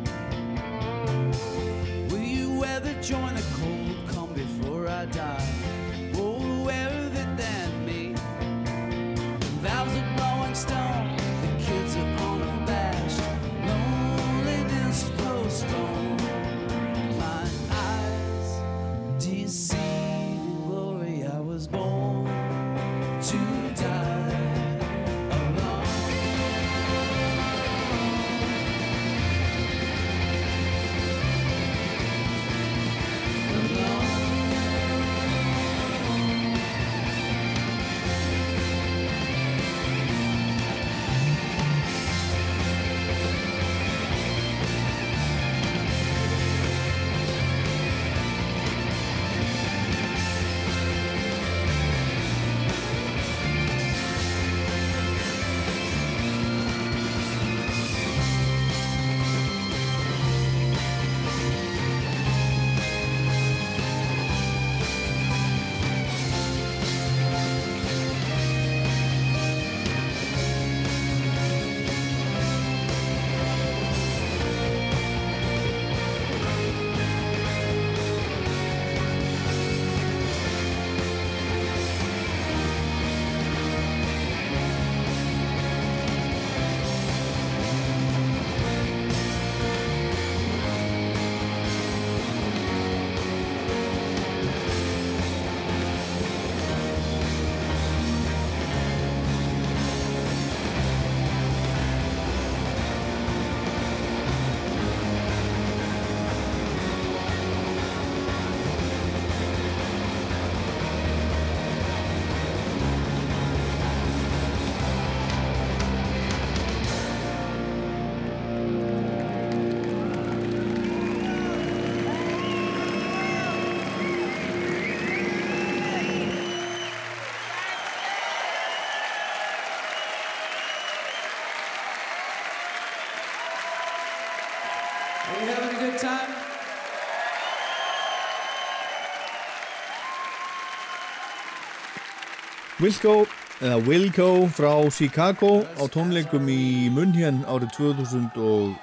Wilco 142.83 143.21
eða 143.63 143.77
Wilco 143.87 144.25
frá 144.51 144.73
Chicago 144.91 145.61
á 145.79 145.87
tónleikum 145.87 146.49
í 146.51 146.89
München 146.91 147.37
árið 147.47 147.69
2011 147.77 148.73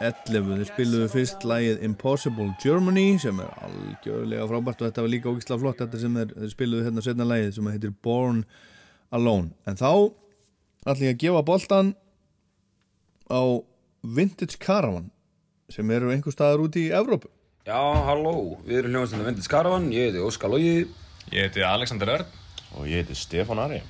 þeir 0.00 0.64
spiluðu 0.70 1.08
fyrst 1.12 1.44
lægið 1.44 1.84
Impossible 1.84 2.46
Germany 2.62 3.18
sem 3.20 3.36
er 3.44 3.50
algjörlega 3.66 4.46
frábært 4.48 4.80
og 4.80 4.88
þetta 4.88 5.04
var 5.04 5.12
líka 5.12 5.28
ógislega 5.28 5.60
flott. 5.60 5.82
Þetta 5.82 6.00
sem 6.00 6.16
þeir 6.16 6.54
spiluðu 6.54 6.86
hérna 6.88 7.04
setna 7.04 7.28
lægið 7.28 7.52
sem 7.58 7.70
heitir 7.74 7.92
Born 8.00 8.40
Alone. 9.12 9.52
En 9.68 9.76
þá 9.76 9.92
ætlum 10.88 11.04
ég 11.10 11.18
að 11.18 11.22
gefa 11.26 11.46
boltan 11.52 11.92
á 13.28 13.42
Vintage 14.00 14.56
Caravan 14.56 15.12
sem 15.68 15.96
eru 15.98 16.14
einhver 16.14 16.32
staðar 16.32 16.64
úti 16.64 16.88
í 16.88 16.96
Evrópu. 16.96 17.28
Já, 17.68 17.76
halló, 18.08 18.56
við 18.64 18.86
erum 18.86 18.96
hljóðast 18.96 19.18
en 19.18 19.20
það 19.20 19.32
Vintage 19.34 19.52
Caravan, 19.52 19.92
ég 19.92 20.08
heiti 20.08 20.24
Óskar 20.24 20.48
Lógi 20.48 20.78
Ég 21.28 21.50
heiti 21.50 21.60
Alexander 21.60 22.16
Örn. 22.16 22.39
Og 22.78 22.86
ég 22.86 23.02
heiti 23.02 23.16
Stefán 23.18 23.62
Ari. 23.62 23.82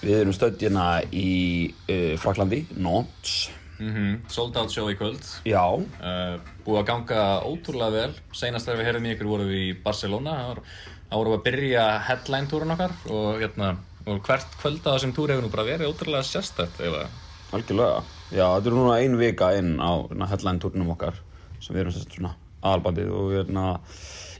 Við 0.00 0.16
erum 0.22 0.32
stödd 0.32 0.60
hérna 0.62 1.02
í 1.12 1.72
uh, 1.90 2.14
Fraklandi, 2.20 2.62
Nantes. 2.76 3.50
Mm 3.80 3.92
-hmm. 3.94 4.16
Sold 4.28 4.56
out 4.56 4.70
show 4.70 4.88
í 4.90 4.96
kvöld. 4.96 5.24
Já. 5.44 5.64
Uh, 5.74 6.40
Búið 6.64 6.80
að 6.80 6.86
ganga 6.86 7.40
ótrúlega 7.44 7.90
vel. 7.90 8.12
Seinast 8.32 8.66
þegar 8.66 8.78
við 8.80 8.86
herðum 8.86 9.06
í 9.06 9.12
ykkur 9.14 9.26
vorum 9.26 9.48
við 9.48 9.62
í 9.70 9.82
Barcelona. 9.82 10.30
Það 10.30 10.48
var- 10.48 10.62
þá 11.10 11.16
vorum 11.18 11.32
við 11.32 11.38
að 11.38 11.46
byrja 11.48 11.84
headline-túrun 12.06 12.70
okkar 12.76 12.92
og, 13.10 13.40
hérna, 13.40 13.76
og 14.06 14.20
hvert 14.22 14.52
kvöld 14.62 14.84
á 14.86 14.94
þessum 14.94 15.14
túr 15.16 15.32
hefur 15.32 15.42
nú 15.42 15.50
bara 15.50 15.64
verið 15.66 15.90
ótrúlega 15.90 16.22
sérstætt 16.22 16.78
eða 16.78 17.08
Algjörlega. 17.50 18.04
Já, 18.30 18.46
þetta 18.46 18.66
er 18.70 18.76
núna 18.76 18.98
ein 19.02 19.16
vika 19.18 19.48
inn 19.58 19.72
á 19.82 20.06
hérna, 20.06 20.28
headline-turnum 20.30 20.92
okkar 20.94 21.14
sem 21.58 21.74
við 21.74 21.80
erum 21.80 21.92
sérst 21.96 22.14
svona 22.14 22.34
aðalbandið 22.62 23.10
og 23.10 23.32
hérna 23.34 23.64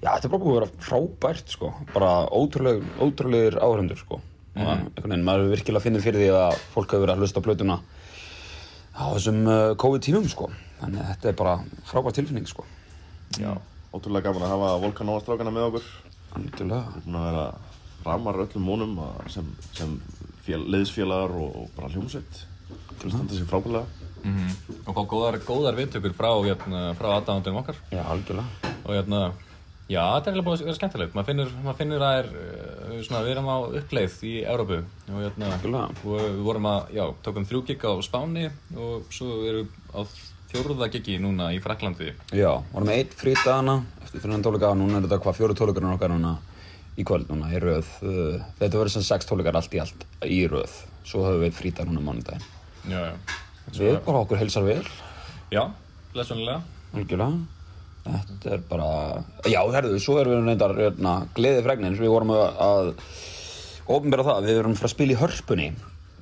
Já, 0.01 0.09
þetta 0.15 0.27
er 0.29 0.33
bara 0.33 0.43
búið 0.43 0.55
að 0.55 0.59
vera 0.61 0.85
frábært 0.87 1.51
sko. 1.53 1.71
Bara 1.93 2.11
ótrúleg, 2.33 2.85
ótrúlegir 3.05 3.59
áhörundur 3.61 3.99
sko. 4.01 4.21
Og 4.57 4.67
einhvern 4.67 5.13
veginn, 5.13 5.25
maður 5.27 5.45
er 5.47 5.53
virkilega 5.55 5.85
finnir 5.85 6.03
fyrir 6.05 6.23
því 6.25 6.31
að 6.35 6.55
fólk 6.75 6.91
hefur 6.95 7.05
verið 7.05 7.15
að 7.15 7.21
hlusta 7.25 7.41
á 7.43 7.47
plötuna 7.47 7.77
á 8.97 9.05
þessum 9.15 9.39
uh, 9.47 9.59
COVID-tímum 9.81 10.27
sko. 10.33 10.49
Þannig 10.81 11.03
að 11.05 11.11
þetta 11.13 11.29
er 11.31 11.37
bara 11.39 11.53
frábært 11.91 12.17
tilfinning 12.19 12.49
sko. 12.51 12.65
Já, 13.39 13.53
ótrúlega 13.95 14.31
gaman 14.31 14.47
að 14.49 14.55
hafa 14.57 14.71
Volkanóastrákana 14.87 15.53
með 15.55 15.69
okkur. 15.69 15.91
Búin 16.35 16.73
að 17.21 17.27
vera 17.29 17.45
ramar 18.07 18.41
öllum 18.47 18.65
mónum 18.67 18.97
að- 19.05 19.29
sem, 19.37 19.49
sem 19.77 19.95
fél, 20.47 20.63
leiðsfélagar 20.73 21.37
og, 21.37 21.57
og 21.63 21.71
bara 21.77 21.93
hljómsveit. 21.93 22.43
Til 23.01 23.09
að 23.11 23.15
standa 23.15 23.37
sér 23.37 23.49
frábælega 23.51 23.85
mm 24.21 24.51
og 24.91 24.95
fá 24.97 25.01
góðar, 25.09 25.37
góðar 25.47 25.77
viðtökur 25.79 26.13
frá, 26.17 26.29
hérna, 26.45 26.81
frá 26.99 27.07
aðdáðandum 27.21 27.57
okkar. 27.63 27.79
Já, 27.95 28.03
algjörlega. 28.11 28.73
Og 28.85 28.91
hérna 28.97 29.21
Já, 29.91 30.05
þetta 30.07 30.31
er 30.31 30.35
eiginlega 30.37 30.47
búið 30.47 30.61
að 30.61 30.69
vera 30.69 30.79
skemmtilegt. 30.79 31.15
Maður 31.17 31.29
finnur, 31.33 31.55
maður 31.65 31.79
finnur 31.81 32.03
að 32.07 32.19
er, 32.21 32.29
uh, 32.39 32.99
svona, 33.03 33.23
við 33.27 33.33
erum 33.35 33.49
á 33.51 33.57
uppleið 33.81 34.19
í 34.23 34.35
Európu 34.47 34.77
og 35.11 35.23
hérna, 35.25 35.87
og 36.05 36.13
við 36.15 36.43
vorum 36.47 36.69
að, 36.71 36.93
já, 36.95 37.05
tókum 37.27 37.49
þrjú 37.51 37.63
gig 37.67 37.87
á 37.91 37.93
Spáni 38.07 38.45
og 38.77 39.09
svo 39.11 39.41
erum 39.51 39.67
við 39.67 39.91
á 39.91 40.01
fjórða 40.51 40.89
gigi 40.91 41.19
núna 41.23 41.51
í 41.55 41.59
Fraklandi. 41.63 42.13
Já, 42.35 42.53
varum 42.71 42.87
með 42.91 43.03
eitt 43.03 43.19
frítagana 43.19 43.77
eftir 44.05 44.31
hann 44.31 44.43
tónleika 44.47 44.73
og 44.73 44.81
núna 44.81 44.99
er 44.99 45.07
þetta 45.07 45.21
hvað 45.23 45.39
fjóru 45.39 45.59
tónleikarinn 45.59 45.95
okkar 45.95 46.15
núna 46.15 46.33
í 46.99 47.07
kvöld 47.07 47.31
núna 47.31 47.51
í 47.55 47.61
röð 47.63 47.93
Uh, 48.01 48.41
þetta 48.59 48.79
verður 48.81 48.95
sem 48.97 49.05
sex 49.07 49.29
tónleikar 49.29 49.59
allt 49.59 49.75
í 49.77 49.81
allt 49.83 50.05
í 50.25 50.41
röð 50.49 50.73
svo 51.05 51.27
höfum 51.27 51.45
við 51.45 51.57
frítag 51.59 51.91
núna 51.91 52.03
mánudaginn 52.07 52.43
Já, 52.89 53.11
já. 53.11 53.15
Við 53.77 53.99
bara 54.07 54.23
okkur 54.25 54.41
heilsar 54.41 54.65
vel 54.65 54.83
Já, 55.53 55.67
blessunlega. 56.15 56.63
Algjörlega 56.97 57.60
Þetta 58.05 58.53
er 58.57 58.63
bara, 58.71 58.87
já 59.51 59.61
herðu, 59.75 59.99
svo 60.01 60.17
erum 60.21 60.39
við 60.41 60.47
reyndar 60.49 60.73
hérna, 60.79 61.15
gleðið 61.37 61.67
fregnins, 61.67 61.99
við 62.01 62.11
vorum 62.15 62.31
að, 62.33 62.45
að 62.65 62.93
ofnbæra 63.97 64.25
það, 64.31 64.47
við 64.49 64.61
erum 64.63 64.77
frá 64.79 64.87
að 64.89 64.95
spila 64.95 65.13
í 65.15 65.19
hörpunni 65.21 65.67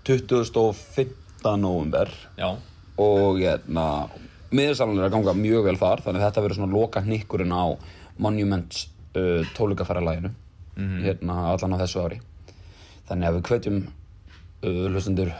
2015. 0.08 1.12
november 1.62 2.10
Já. 2.38 2.48
Og 2.98 3.38
hérna, 3.38 3.84
miðursalanlega 4.50 5.06
er 5.06 5.10
að 5.12 5.14
ganga 5.18 5.34
mjög 5.38 5.66
vel 5.68 5.76
þar, 5.78 6.02
þannig 6.02 6.22
að 6.22 6.26
þetta 6.26 6.42
verður 6.46 6.58
svona 6.58 6.74
loka 6.74 7.02
hnikkurinn 7.04 7.54
á 7.54 7.64
Monuments 8.18 8.88
uh, 9.14 9.44
tólugafæralæginu 9.56 10.32
Mhm. 10.78 11.00
hérna 11.02 11.34
allan 11.50 11.72
á 11.74 11.78
þessu 11.82 11.98
ári. 12.06 12.16
Þannig 13.08 13.26
að 13.28 13.36
við 13.38 13.46
hvetjum 13.48 13.78
uh, 13.82 14.84
hlustendur 14.92 15.30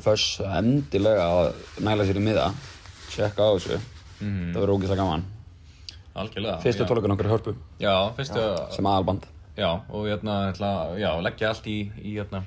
föss 0.00 0.38
endilega 0.40 1.26
að 1.28 1.50
næla 1.84 2.06
sér 2.08 2.16
í 2.16 2.22
miða. 2.24 2.46
Tjekka 3.12 3.44
á 3.44 3.50
þessu. 3.58 3.76
Mhm. 4.22 4.54
það 4.54 4.60
verður 4.62 4.72
ógeðslega 4.78 5.02
gaman 5.02 5.24
Algjörlega. 6.16 6.58
fyrstu 6.64 6.84
já. 6.86 6.88
okkar 6.96 7.28
í 7.28 7.32
hörpu 7.34 7.54
Já, 7.82 7.94
fyrstu 8.16 8.44
sem 8.74 8.88
aðalband 8.88 9.28
Já, 9.56 9.70
og 9.88 10.04
hérna, 10.04 10.50
ætla, 10.50 10.72
já, 11.00 11.10
leggja 11.24 11.52
allt 11.52 11.68
í, 11.72 11.78
í, 12.02 12.16
hérna, 12.18 12.42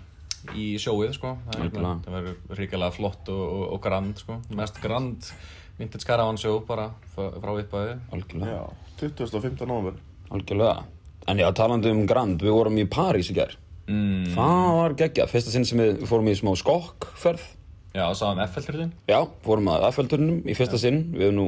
í 0.54 0.76
sjóið, 0.78 1.16
sko. 1.18 1.32
Það, 1.48 1.56
er, 1.56 1.72
hérna, 1.72 1.94
það 2.06 2.18
verður 2.20 2.60
ríkilega 2.60 2.94
flott 2.94 3.32
og, 3.34 3.40
og, 3.48 3.64
og 3.74 3.82
grand, 3.82 4.22
sko. 4.22 4.38
Mest 4.54 4.78
grand 4.84 5.32
vintage 5.80 6.06
caravan 6.06 6.38
sjó 6.38 6.60
bara 6.68 6.92
frá, 7.16 7.50
uppæði. 7.56 7.98
Algjörlega. 8.14 8.60
Já, 8.60 8.94
2015. 9.02 9.66
november 9.66 9.98
algjörlega 10.30 10.84
en 11.30 11.40
já, 11.42 11.50
talandi 11.56 11.92
um 11.94 12.06
Grand, 12.10 12.42
við 12.42 12.56
vorum 12.56 12.78
í 12.80 12.86
París 12.90 13.30
í 13.32 13.38
gerð 13.38 13.58
mm. 13.90 14.34
það 14.36 14.68
var 14.80 14.98
geggja, 15.04 15.30
fyrsta 15.30 15.54
sinn 15.54 15.68
sem 15.68 15.82
við 15.82 16.04
fórum 16.10 16.30
í 16.32 16.36
smá 16.38 16.54
skokkferð 16.60 17.56
Já, 17.90 18.06
sáðum 18.14 18.44
F-felturinn. 18.44 18.92
já, 19.10 19.18
fórum 19.42 19.72
að 19.74 19.88
Affelturnum 19.88 20.44
í 20.46 20.56
fyrsta 20.58 20.78
sinn 20.82 21.08
við 21.16 21.30
hefum 21.30 21.40
nú 21.40 21.48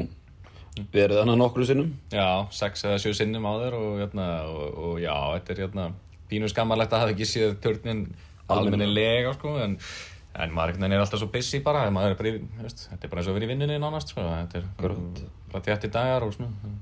verið 0.94 1.20
þannig 1.20 1.40
nokkru 1.42 1.66
sinnum? 1.68 1.92
Já, 2.14 2.48
sex 2.56 2.86
eða 2.88 3.00
sjö 3.04 3.14
sinnum 3.18 3.48
á 3.48 3.54
þér 3.60 3.78
og, 3.80 3.90
hérna, 4.00 4.28
og, 4.48 4.78
og 4.86 5.02
já, 5.04 5.16
þetta 5.36 5.54
er 5.54 5.62
hérna, 5.66 5.88
pínu 6.32 6.52
skammarlegt 6.52 6.96
að 6.96 7.04
hafa 7.04 7.16
ekki 7.16 7.28
séð 7.28 7.58
turnin 7.64 8.06
almennilega, 8.52 9.34
sko, 9.36 9.58
en, 9.64 9.76
en 10.40 10.56
maður 10.56 10.80
er 10.88 10.98
alltaf 11.00 11.22
svo 11.22 11.30
busy 11.34 11.62
bara, 11.64 11.88
er 11.90 12.16
bara 12.20 12.32
í, 12.32 12.40
veist, 12.62 12.88
þetta 12.92 13.08
er 13.08 13.12
bara 13.12 13.24
eins 13.24 13.32
og 13.32 13.38
vera 13.38 13.48
í 13.48 13.52
vinnunni 13.52 13.82
nánast, 13.82 14.16
sko, 14.16 14.24
þetta 14.24 14.62
er 14.62 14.72
bara 15.52 15.66
þétti 15.68 15.92
dagar 15.92 16.28
og 16.28 16.34
svona. 16.38 16.74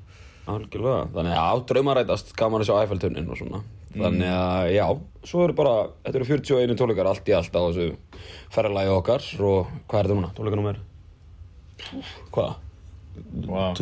algjörlega, 0.50 1.02
þannig 1.14 1.36
að 1.36 1.42
já, 1.42 1.66
draumarætast 1.74 2.32
gaman 2.38 2.64
að 2.64 2.70
sjá 2.70 2.78
Affelturnin 2.80 3.30
og 3.30 3.38
svona. 3.38 3.60
Þannig 3.90 4.30
að 4.30 4.68
já, 4.76 4.86
svo 5.26 5.44
eru 5.48 5.56
bara 5.58 5.76
þetta 6.06 6.20
eru 6.20 6.28
41 6.30 6.78
tónleikar 6.78 7.10
allt 7.10 7.30
í 7.30 7.36
allt 7.38 7.54
á 7.58 7.62
þessu 7.62 7.88
ferralagi 8.54 8.94
okkar 8.94 9.26
og 9.42 9.70
hvað 9.90 10.00
er 10.00 10.10
þetta 10.10 10.18
núna, 10.18 10.32
tónleikanúmer. 10.38 10.82
Hvað? 12.34 12.58
Wow. 13.46 13.74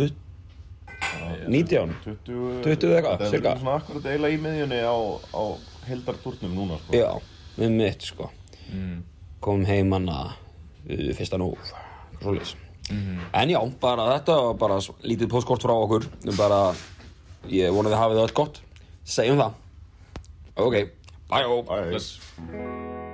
19? 1.47 1.93
20, 2.03 2.63
20 2.63 2.87
eða 2.87 2.97
eitthvað, 2.97 3.29
cirka. 3.31 3.51
er 3.51 3.59
svona 3.61 3.75
akkurat 3.79 4.05
eiginlega 4.09 4.35
í 4.35 4.39
miðjunni 4.43 4.79
á, 4.83 4.95
á 5.31 5.43
heldartúrnum 5.87 6.55
núna 6.57 6.77
sko. 6.81 6.93
Já, 6.97 7.11
með 7.61 7.75
mitt 7.81 8.01
sko 8.11 8.31
Mm. 8.67 8.97
Kom 9.39 9.61
heim 9.63 9.87
manna 9.87 10.33
uh, 10.89 11.13
fyrsta 11.15 11.37
nú 11.39 11.53
Svoleiðis 12.19 12.55
Mhm. 12.89 13.19
En 13.33 13.49
já, 13.49 13.59
bara 13.79 14.05
þetta 14.19 14.35
var 14.43 14.53
bara 14.59 14.75
lítið 15.03 15.29
postkort 15.31 15.63
frá 15.63 15.71
okkur 15.75 16.05
bara, 16.37 16.73
Ég 17.47 17.71
vona 17.71 17.89
þið 17.89 17.97
hafið 18.01 18.15
það 18.19 18.25
allt 18.25 18.33
gott 18.33 18.61
Segjum 19.05 19.39
það 19.39 19.53
Ok, 20.57 20.73
bye, 21.29 21.63
bye. 21.63 23.06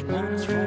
Just 0.00 0.12
once. 0.12 0.59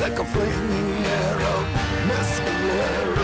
Like 0.00 0.18
a 0.18 0.24
flaming 0.24 1.04
arrow. 1.04 1.64
Mescalero. 2.08 3.17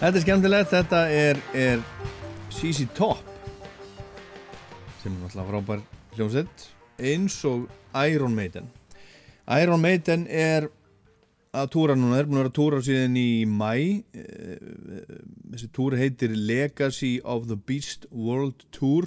Þetta 0.00 0.16
er 0.16 0.22
skemmtilegt, 0.24 0.70
þetta 0.72 0.98
er, 1.12 1.38
er 1.52 1.80
CC 2.48 2.86
Top 2.96 3.18
sem 5.02 5.12
er 5.12 5.18
náttúrulega 5.26 5.48
frábær 5.50 5.82
hljómsveit 6.14 6.62
eins 7.10 7.34
og 7.44 7.66
Iron 8.08 8.32
Maiden. 8.32 8.70
Iron 9.60 9.82
Maiden 9.84 10.22
er 10.24 10.70
að 11.52 11.68
túra 11.74 11.96
núna, 11.98 12.16
er 12.16 12.30
búin 12.30 12.38
að 12.38 12.46
vera 12.46 12.50
að 12.50 12.56
túra 12.56 12.78
síðan 12.86 13.18
í 13.20 13.44
mæ 13.44 13.74
þessi 15.52 15.68
túr 15.76 15.98
heitir 16.00 16.32
Legacy 16.32 17.10
of 17.20 17.50
the 17.50 17.58
Beast 17.60 18.06
World 18.08 18.64
Tour 18.72 19.04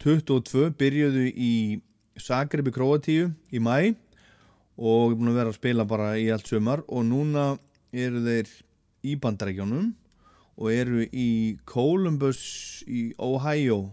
22 0.00 0.70
byrjuðu 0.80 1.26
í 1.36 1.52
Zagreb 2.16 2.72
í 2.72 2.74
Kroatíu 2.78 3.28
í 3.52 3.60
mæ 3.60 3.92
og 4.80 5.12
er 5.12 5.20
búin 5.20 5.34
að 5.34 5.38
vera 5.42 5.52
að 5.52 5.60
spila 5.60 5.86
bara 5.92 6.14
í 6.16 6.30
allt 6.32 6.48
sömar 6.48 6.86
og 6.88 7.04
núna 7.10 7.50
eru 7.92 8.24
þeir 8.24 8.56
í 9.06 9.14
bandarækjónum 9.20 9.92
og 10.58 10.72
eru 10.74 11.04
í 11.06 11.58
Columbus 11.68 12.40
í 12.90 13.12
Ohio 13.22 13.84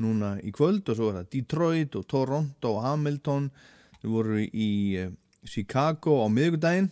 núna 0.00 0.36
í 0.44 0.52
kvöld 0.52 0.88
og 0.88 0.96
svo 0.96 1.10
er 1.10 1.20
það 1.20 1.30
Detroit 1.34 1.96
og 1.96 2.06
Toronto 2.08 2.74
og 2.76 2.84
Hamilton. 2.84 3.50
Þau 4.00 4.10
voru 4.14 4.40
í 4.40 4.70
eh, 5.00 5.12
Chicago 5.44 6.20
á 6.24 6.28
miðugdægin 6.32 6.90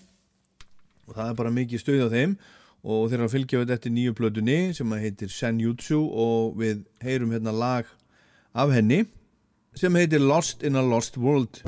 og 1.09 1.17
það 1.17 1.31
er 1.31 1.37
bara 1.41 1.55
mikið 1.57 1.83
stuð 1.83 2.07
á 2.09 2.09
þeim 2.13 2.39
og 2.89 3.09
þeir 3.09 3.19
eru 3.19 3.29
að 3.29 3.35
fylgja 3.35 3.63
við 3.63 3.73
þetta 3.75 3.95
nýju 3.97 4.17
plötunni 4.17 4.59
sem 4.77 4.97
heitir 5.03 5.33
Senjutsu 5.33 5.99
og 5.99 6.59
við 6.61 6.85
heyrum 7.05 7.33
hérna 7.35 7.53
lag 7.53 7.89
af 8.55 8.73
henni 8.77 9.05
sem 9.77 9.95
heitir 9.99 10.25
Lost 10.25 10.65
in 10.65 10.77
a 10.77 10.85
Lost 10.85 11.17
World 11.17 11.63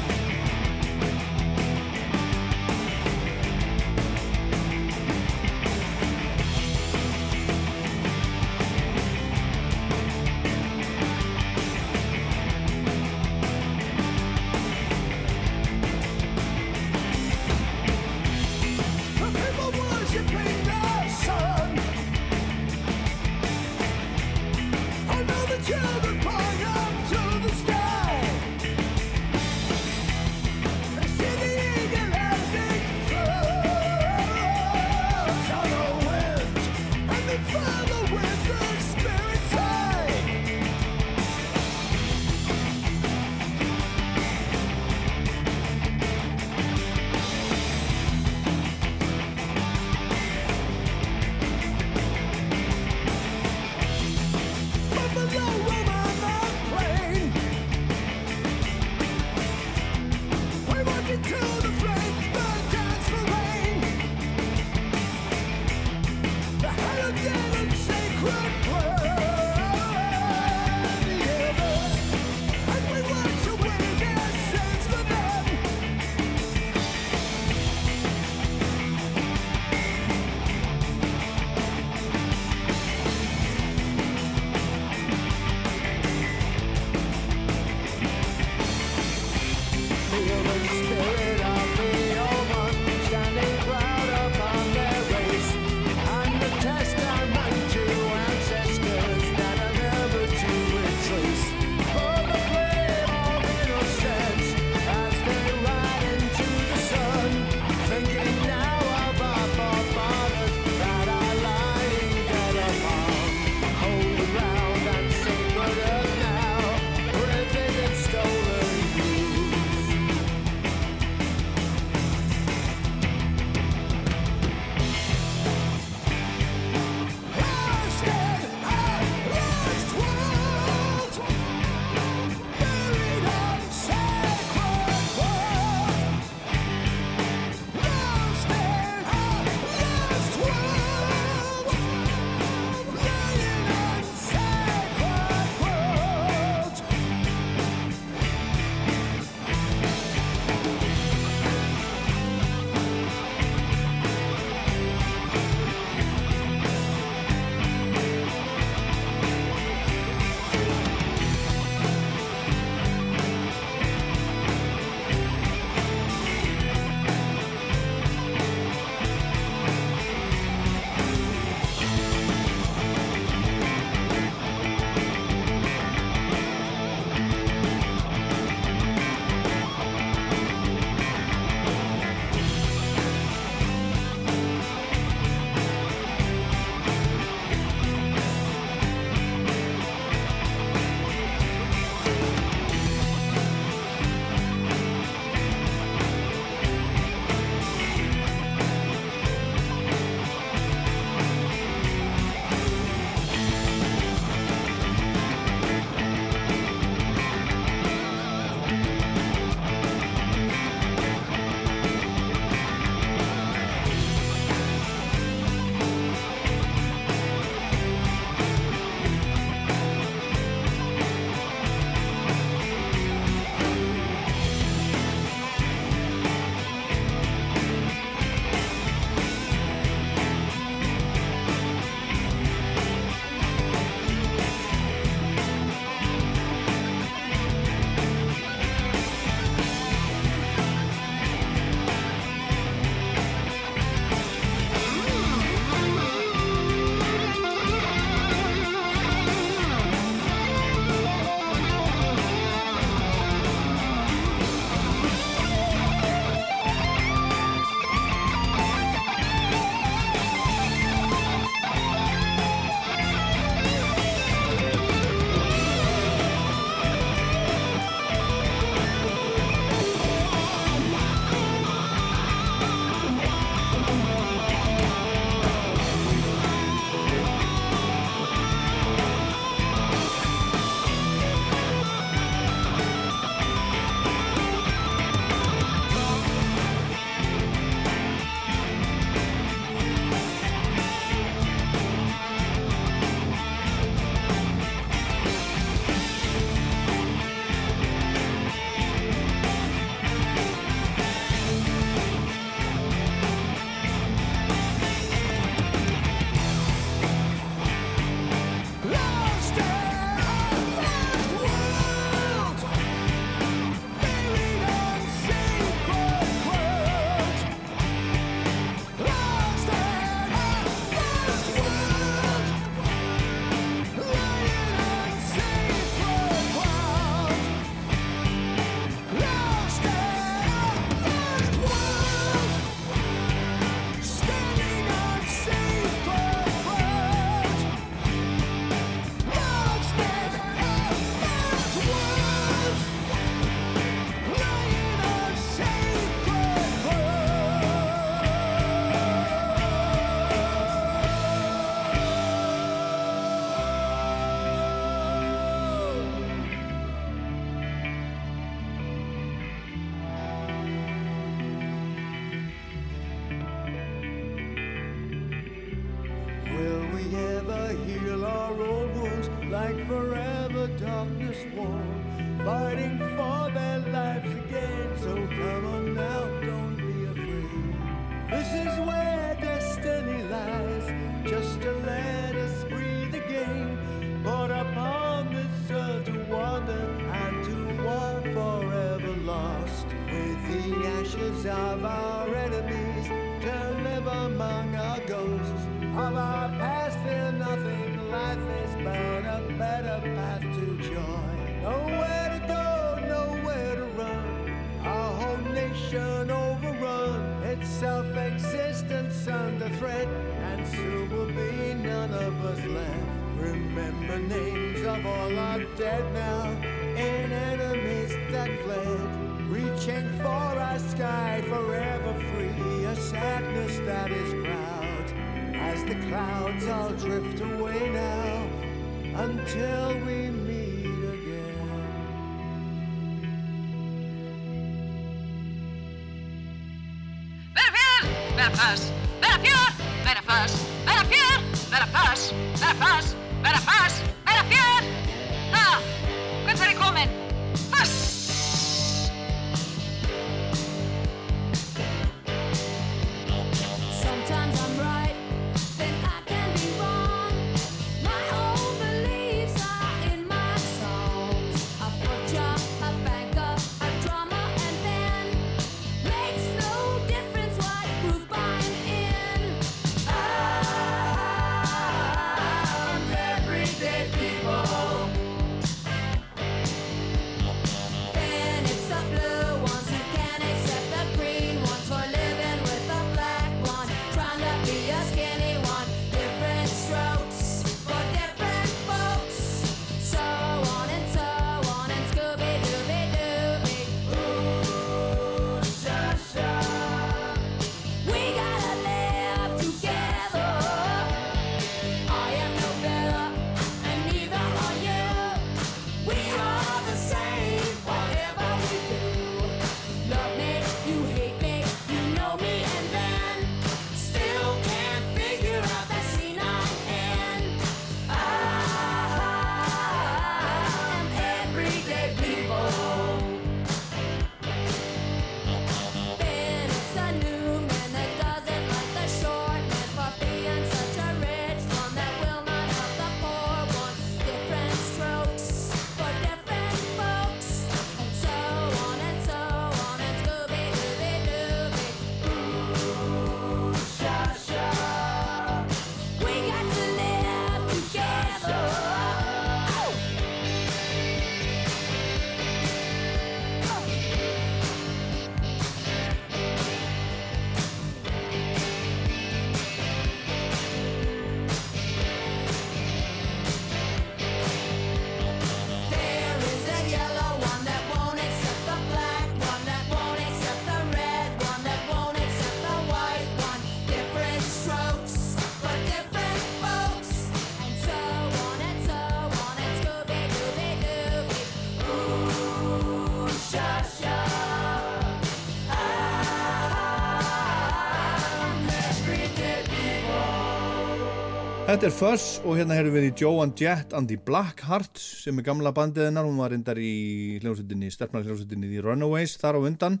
Þetta 591.78 591.92
er 591.92 591.94
Fuzz 591.94 592.22
og 592.42 592.56
hérna 592.58 592.74
erum 592.74 592.90
við 592.96 593.04
í 593.06 593.10
Joan 593.20 593.52
Jett 593.54 593.92
and 593.94 594.10
the 594.10 594.16
Blackhearts 594.26 595.02
sem 595.22 595.36
er 595.38 595.44
gamla 595.46 595.70
bandið 595.70 596.08
hennar, 596.08 596.24
hún 596.26 596.40
var 596.42 596.50
reyndar 596.50 596.74
í 596.82 597.36
hljómsveitinni, 597.38 597.92
sterfnar 597.94 598.24
hljómsveitinni 598.26 598.72
í 598.74 598.80
Runaways 598.82 599.36
þar 599.38 599.60
á 599.62 599.66
undan. 599.68 600.00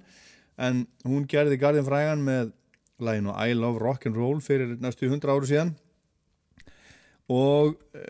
En 0.58 0.80
hún 1.06 1.28
gerði 1.30 1.54
Garðin 1.62 1.86
Frægan 1.86 2.24
með 2.26 2.50
læginu 2.98 3.30
I 3.30 3.54
Love 3.54 3.78
Rock'n'Roll 3.78 4.40
fyrir 4.42 4.72
næstu 4.82 5.06
100 5.06 5.30
áru 5.30 5.46
síðan. 5.46 5.70
Og 7.30 7.78
e, 7.94 8.02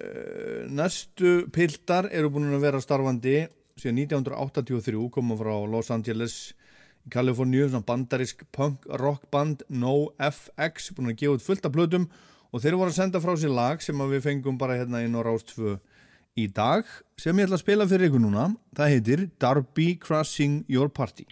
næstu 0.73 1.35
piltar 1.53 2.09
eru 2.09 2.32
búin 2.32 2.49
að 2.57 2.65
vera 2.70 2.81
starfandi 2.81 3.36
síðan 3.77 4.01
1983 4.07 5.05
komum 5.12 5.36
frá 5.43 5.53
Los 5.69 5.93
Angeles 5.93 6.39
í 7.05 7.12
Kaliforníu, 7.12 7.69
svona 7.69 7.85
bandarisk 7.85 8.49
punk 8.49 8.89
rock 9.05 9.28
band 9.28 9.69
NoFX, 9.69 10.89
búin 10.97 11.12
að 11.12 11.20
gefa 11.20 11.36
út 11.36 11.49
fullt 11.51 11.69
af 11.69 11.77
blöðum 11.77 12.09
og 12.09 12.27
og 12.53 12.62
þeir 12.62 12.79
voru 12.79 12.93
að 12.93 12.99
senda 13.01 13.20
frá 13.23 13.35
sér 13.37 13.53
lag 13.55 13.83
sem 13.85 14.05
við 14.12 14.25
fengum 14.25 14.59
bara 14.61 14.79
hérna 14.79 15.03
inn 15.05 15.16
á 15.16 15.20
Rástfö 15.25 15.77
í 16.39 16.47
dag 16.55 16.87
sem 17.19 17.37
ég 17.37 17.49
ætla 17.49 17.59
að 17.59 17.65
spila 17.65 17.89
fyrir 17.91 18.09
ykkur 18.09 18.25
núna. 18.25 18.51
Það 18.77 18.95
heitir 18.95 19.29
Darby 19.43 19.91
Crossing 20.01 20.62
Your 20.70 20.89
Party. 20.89 21.27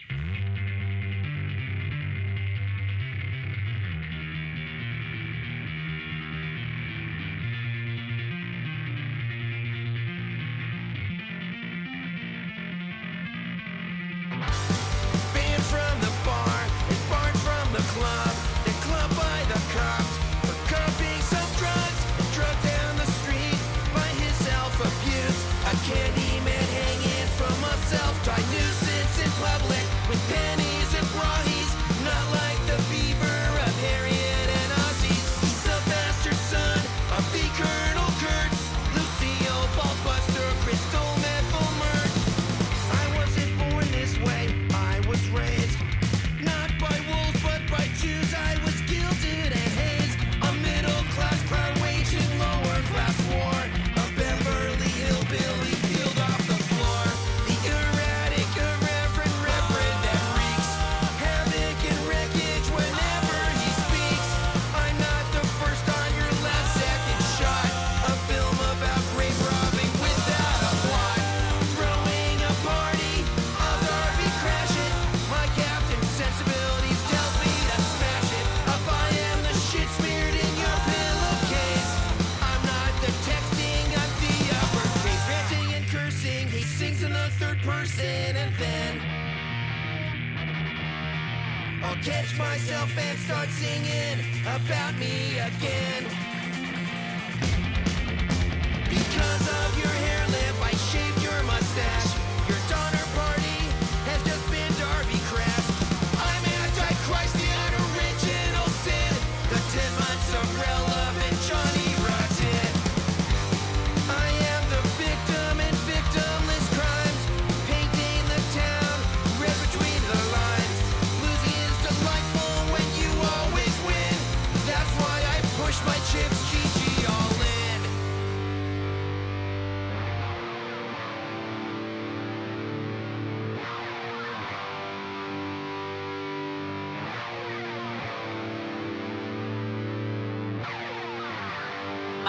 And 87.99 88.37
anything. 88.37 89.01
I'll 91.83 91.95
catch 92.03 92.37
myself 92.37 92.95
and 92.95 93.17
start 93.19 93.49
singing 93.49 94.19
about 94.43 94.93
me 94.99 95.39
again. 95.39 96.03
Because 98.89 99.47
of 99.47 99.79
your 99.79 99.87
hair 99.87 100.27
lip. 100.27 100.56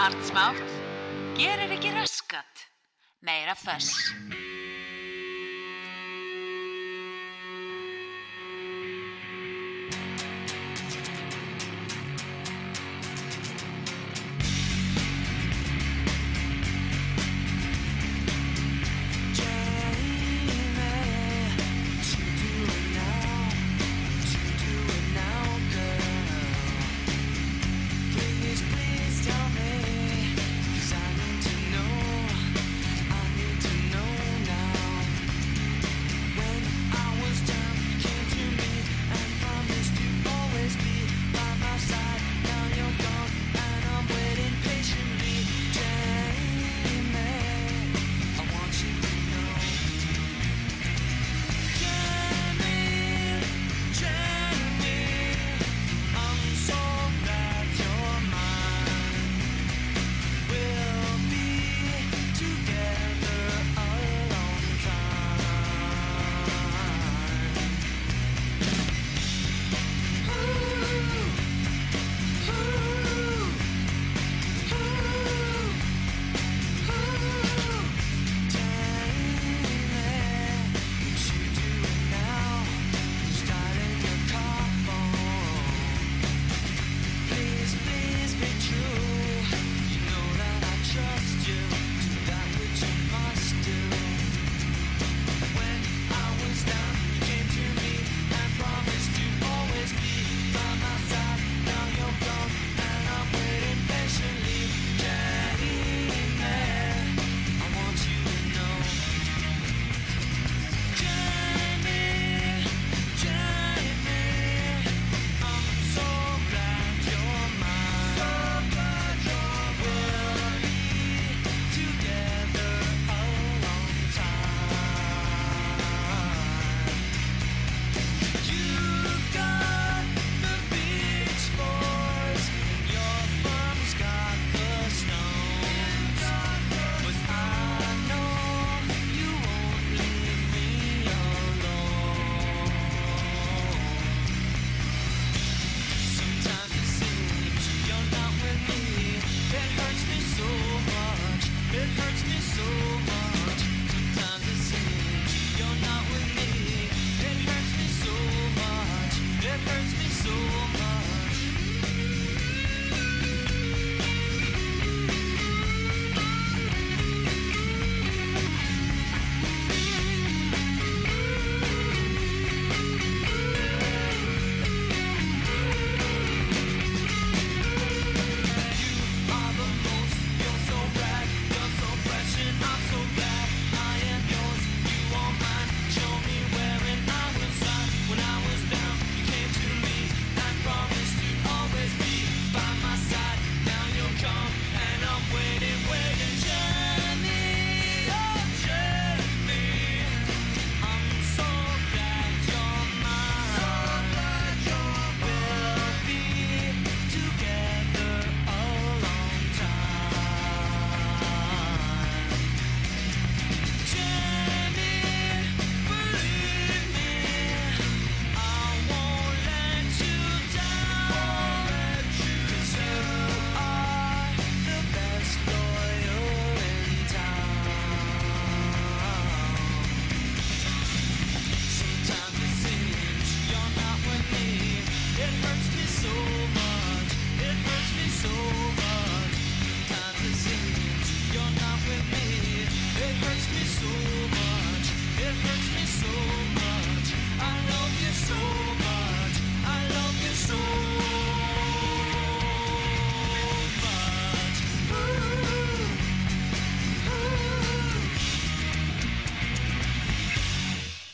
margt 0.09 0.25
smátt, 0.25 0.69
gerir 1.37 1.71
ekki 1.71 1.89
raskat, 1.93 2.55
meira 3.19 3.55
föss. 3.55 4.09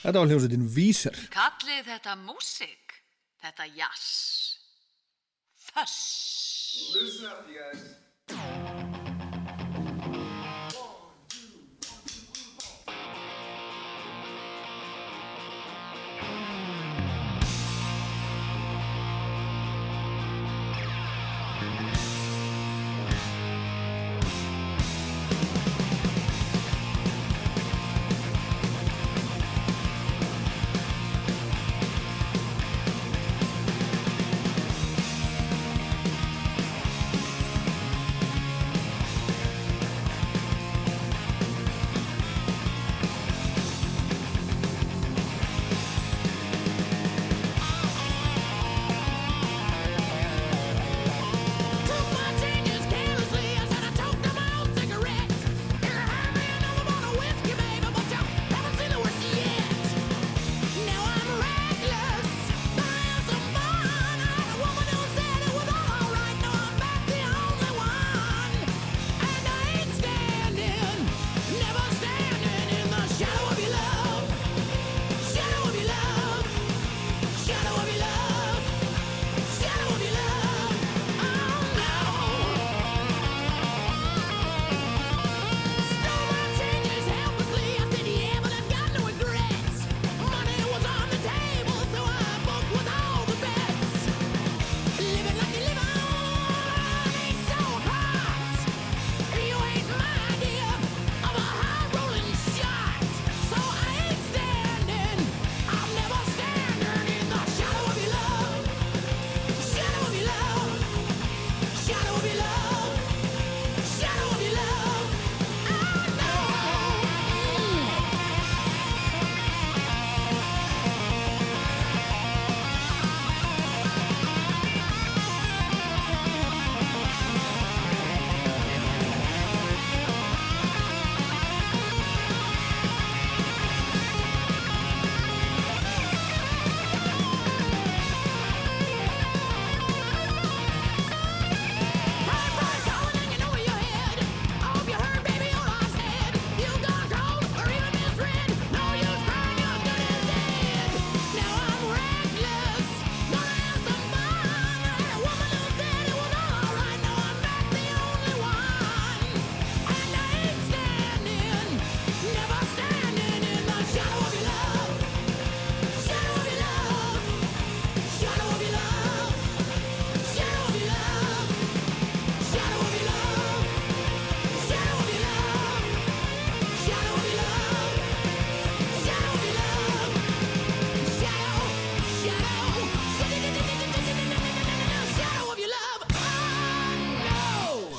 Þetta 0.06 0.22
var 0.22 0.30
hljómsveitin 0.30 0.66
Víser. 0.70 1.16
Kallið 1.34 1.88
þetta 1.88 2.12
músík, 2.20 3.00
þetta 3.42 3.66
jazz. 3.74 4.15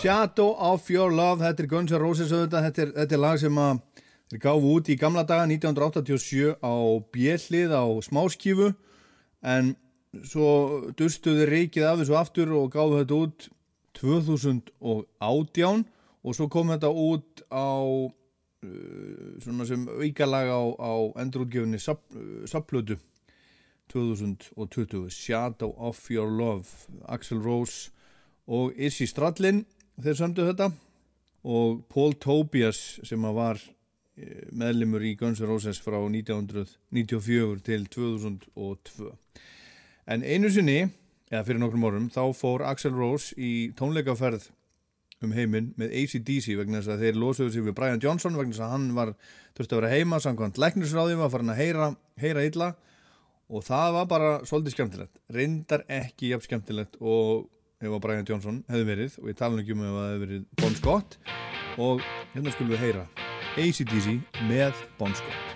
Shadow 0.07 0.55
of 0.61 0.89
Your 0.89 1.11
Love, 1.11 1.43
þetta 1.43 1.65
er 1.65 1.67
Guns 1.67 1.91
N' 1.91 1.99
Roses 1.99 2.31
auðvitað, 2.31 2.67
þetta 2.69 2.83
er, 2.85 2.91
þetta 2.95 3.15
er 3.17 3.21
lag 3.25 3.41
sem 3.43 3.57
að 3.59 3.81
þeir 4.31 4.41
gáfu 4.45 4.69
út 4.77 4.91
í 4.93 4.97
gamla 5.01 5.25
daga 5.27 5.49
1987 5.51 6.53
á 6.63 6.75
bjellið 7.17 7.75
á 7.75 7.85
smáskífu. 8.07 8.69
En 9.43 9.73
svo 10.23 10.47
dustuði 10.95 11.49
reikið 11.51 11.89
af 11.89 11.99
þessu 11.99 12.19
aftur 12.21 12.55
og 12.55 12.71
gáðu 12.77 13.01
þetta 13.01 13.19
út 13.19 13.49
2018 13.99 15.83
og 16.23 16.39
svo 16.39 16.47
kom 16.55 16.71
þetta 16.71 16.95
út 17.11 17.43
á 17.51 17.67
uh, 18.07 18.09
svona 19.43 19.67
sem 19.67 19.91
aukalag 19.91 20.55
á, 20.55 20.63
á 20.87 20.93
endurútgefinni 21.19 21.83
Sapplötu 21.83 23.03
2020 23.91 25.11
Shadow 25.11 25.75
of 25.75 25.99
Your 26.15 26.31
Love 26.31 26.95
Axl 27.11 27.43
Rose 27.43 27.91
og 28.47 28.71
Izzy 28.79 29.11
Stradlin 29.11 29.67
þeir 30.03 30.19
samtu 30.19 30.47
þetta. 30.49 30.71
Og 31.47 31.83
Paul 31.93 32.17
Tobias 32.19 32.99
sem 33.07 33.23
var 33.37 33.61
eh, 33.61 34.47
meðlimur 34.51 35.05
í 35.07 35.15
Guns 35.19 35.41
N' 35.41 35.51
Roses 35.51 35.79
frá 35.83 35.99
1994 36.03 37.63
til 37.67 37.87
2002 37.95 39.13
en 40.07 40.23
einu 40.23 40.51
sinni 40.53 40.85
eða 41.33 41.43
fyrir 41.47 41.63
nokkrum 41.63 41.87
orðum 41.89 42.11
þá 42.15 42.23
fór 42.39 42.65
Axl 42.69 42.95
Rose 42.95 43.35
í 43.35 43.73
tónleikaferð 43.79 44.51
um 45.25 45.33
heiminn 45.35 45.73
með 45.81 45.95
ACDC 46.03 46.55
vegna 46.59 46.79
þess 46.81 46.93
að 46.95 47.05
þeir 47.07 47.19
losuðu 47.19 47.55
sig 47.55 47.65
við 47.67 47.77
Brian 47.79 48.03
Johnson 48.03 48.37
vegna 48.37 48.55
þess 48.55 48.67
að 48.67 48.75
hann 48.75 48.89
var 48.97 49.13
þurfti 49.57 49.75
að 49.75 49.81
vera 49.81 49.93
heima 49.95 50.21
samkvæmt 50.23 50.61
læknisráði 50.63 51.17
var 51.19 51.33
farin 51.33 51.55
að 51.55 51.63
heyra, 51.63 51.89
heyra 52.21 52.45
illa. 52.47 52.75
Og 53.47 53.63
það 53.63 53.93
var 53.95 54.07
bara 54.11 54.31
svolítið 54.43 54.75
skemmtilegt. 54.75 55.19
Reyndar 55.31 55.85
ekki 55.87 56.33
jafn 56.33 56.45
skemmtilegt 56.49 56.97
og 56.99 57.47
ef 57.83 57.93
að 57.93 58.01
Brian 58.07 58.29
Johnson 58.29 58.63
hefði 58.71 58.87
verið 58.89 59.19
og 59.21 59.29
ég 59.31 59.37
tala 59.37 59.61
ekki 59.61 59.77
um 59.77 59.85
ef 59.85 59.99
að 60.01 60.07
hefði 60.07 60.23
verið 60.25 60.47
Bon 60.63 60.79
Scott 60.79 61.19
og 61.77 62.07
hérna 62.33 62.55
skulum 62.55 62.73
við 62.73 62.85
heyra 62.87 63.05
ACDC 63.61 64.17
með 64.49 64.87
Bon 65.01 65.13
Scott 65.19 65.56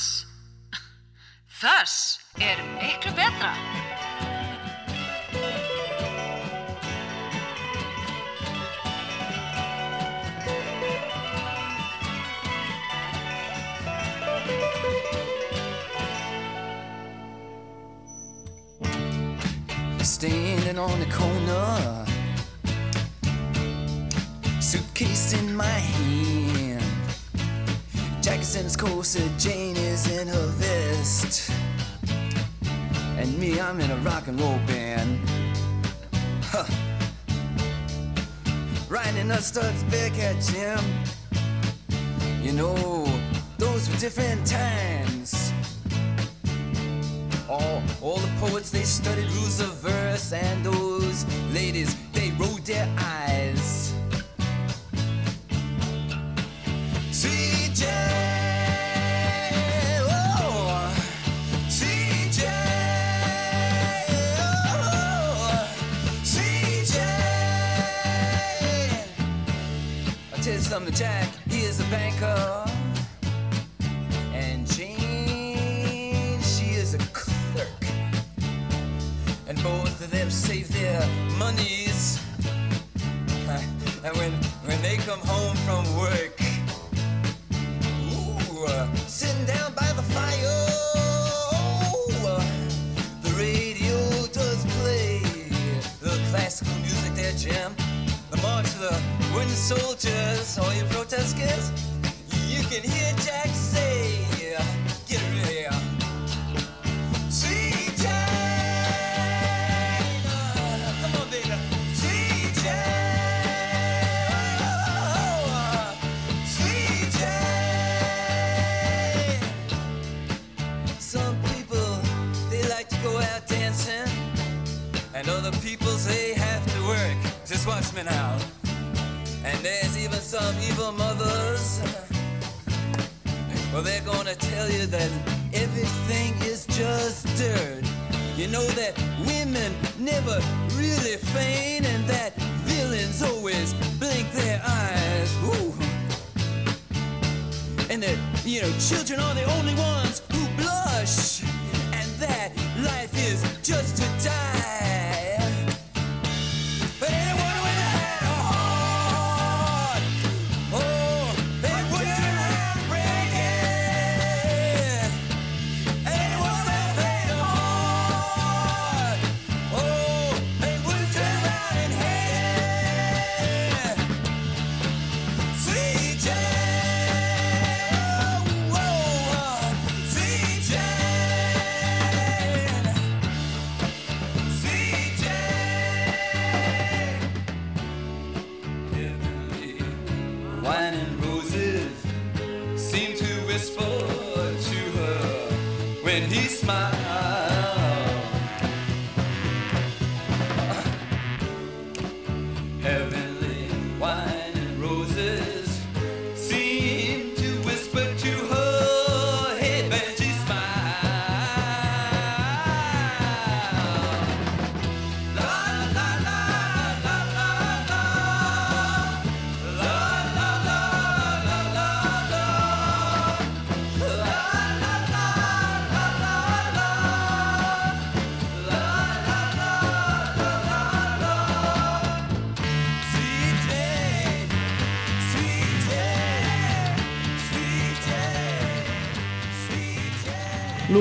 Jim. 40.39 40.90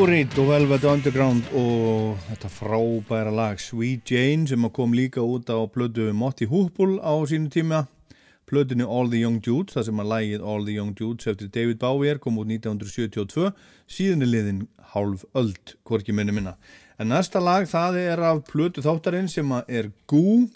Lou 0.01 0.07
Reed 0.09 0.33
og 0.41 0.47
Velvet 0.49 0.85
Underground 0.89 1.49
og 1.61 2.15
þetta 2.25 2.49
frábæra 2.49 3.33
lag 3.37 3.59
Sweet 3.61 4.09
Jane 4.09 4.47
sem 4.49 4.65
kom 4.73 4.95
líka 4.97 5.21
út 5.21 5.51
á 5.53 5.61
plödu 5.69 6.07
Motti 6.17 6.47
Hoople 6.49 6.97
á 7.05 7.21
sínu 7.29 7.51
tíma. 7.53 7.83
Plötinu 8.49 8.87
All 8.89 9.11
the 9.13 9.21
Young 9.21 9.43
Dudes 9.45 9.77
þar 9.77 9.85
sem 9.91 10.01
að 10.01 10.09
lagið 10.15 10.47
All 10.47 10.65
the 10.65 10.79
Young 10.79 10.95
Dudes 10.97 11.29
eftir 11.29 11.53
David 11.53 11.83
Bowie 11.85 12.17
kom 12.17 12.41
út 12.41 12.49
1972 12.49 13.53
síðan 13.93 14.25
er 14.25 14.33
liðin 14.33 14.65
hálf 14.95 15.27
öld 15.37 15.77
hvorki 15.85 16.17
minni 16.17 16.33
minna. 16.33 16.57
En 16.97 17.13
næsta 17.13 17.45
lag 17.45 17.69
það 17.69 18.01
er 18.01 18.25
af 18.31 18.43
plötu 18.49 18.81
þáttarinn 18.81 19.29
sem 19.29 19.53
er 19.69 19.93
Goo 20.09 20.47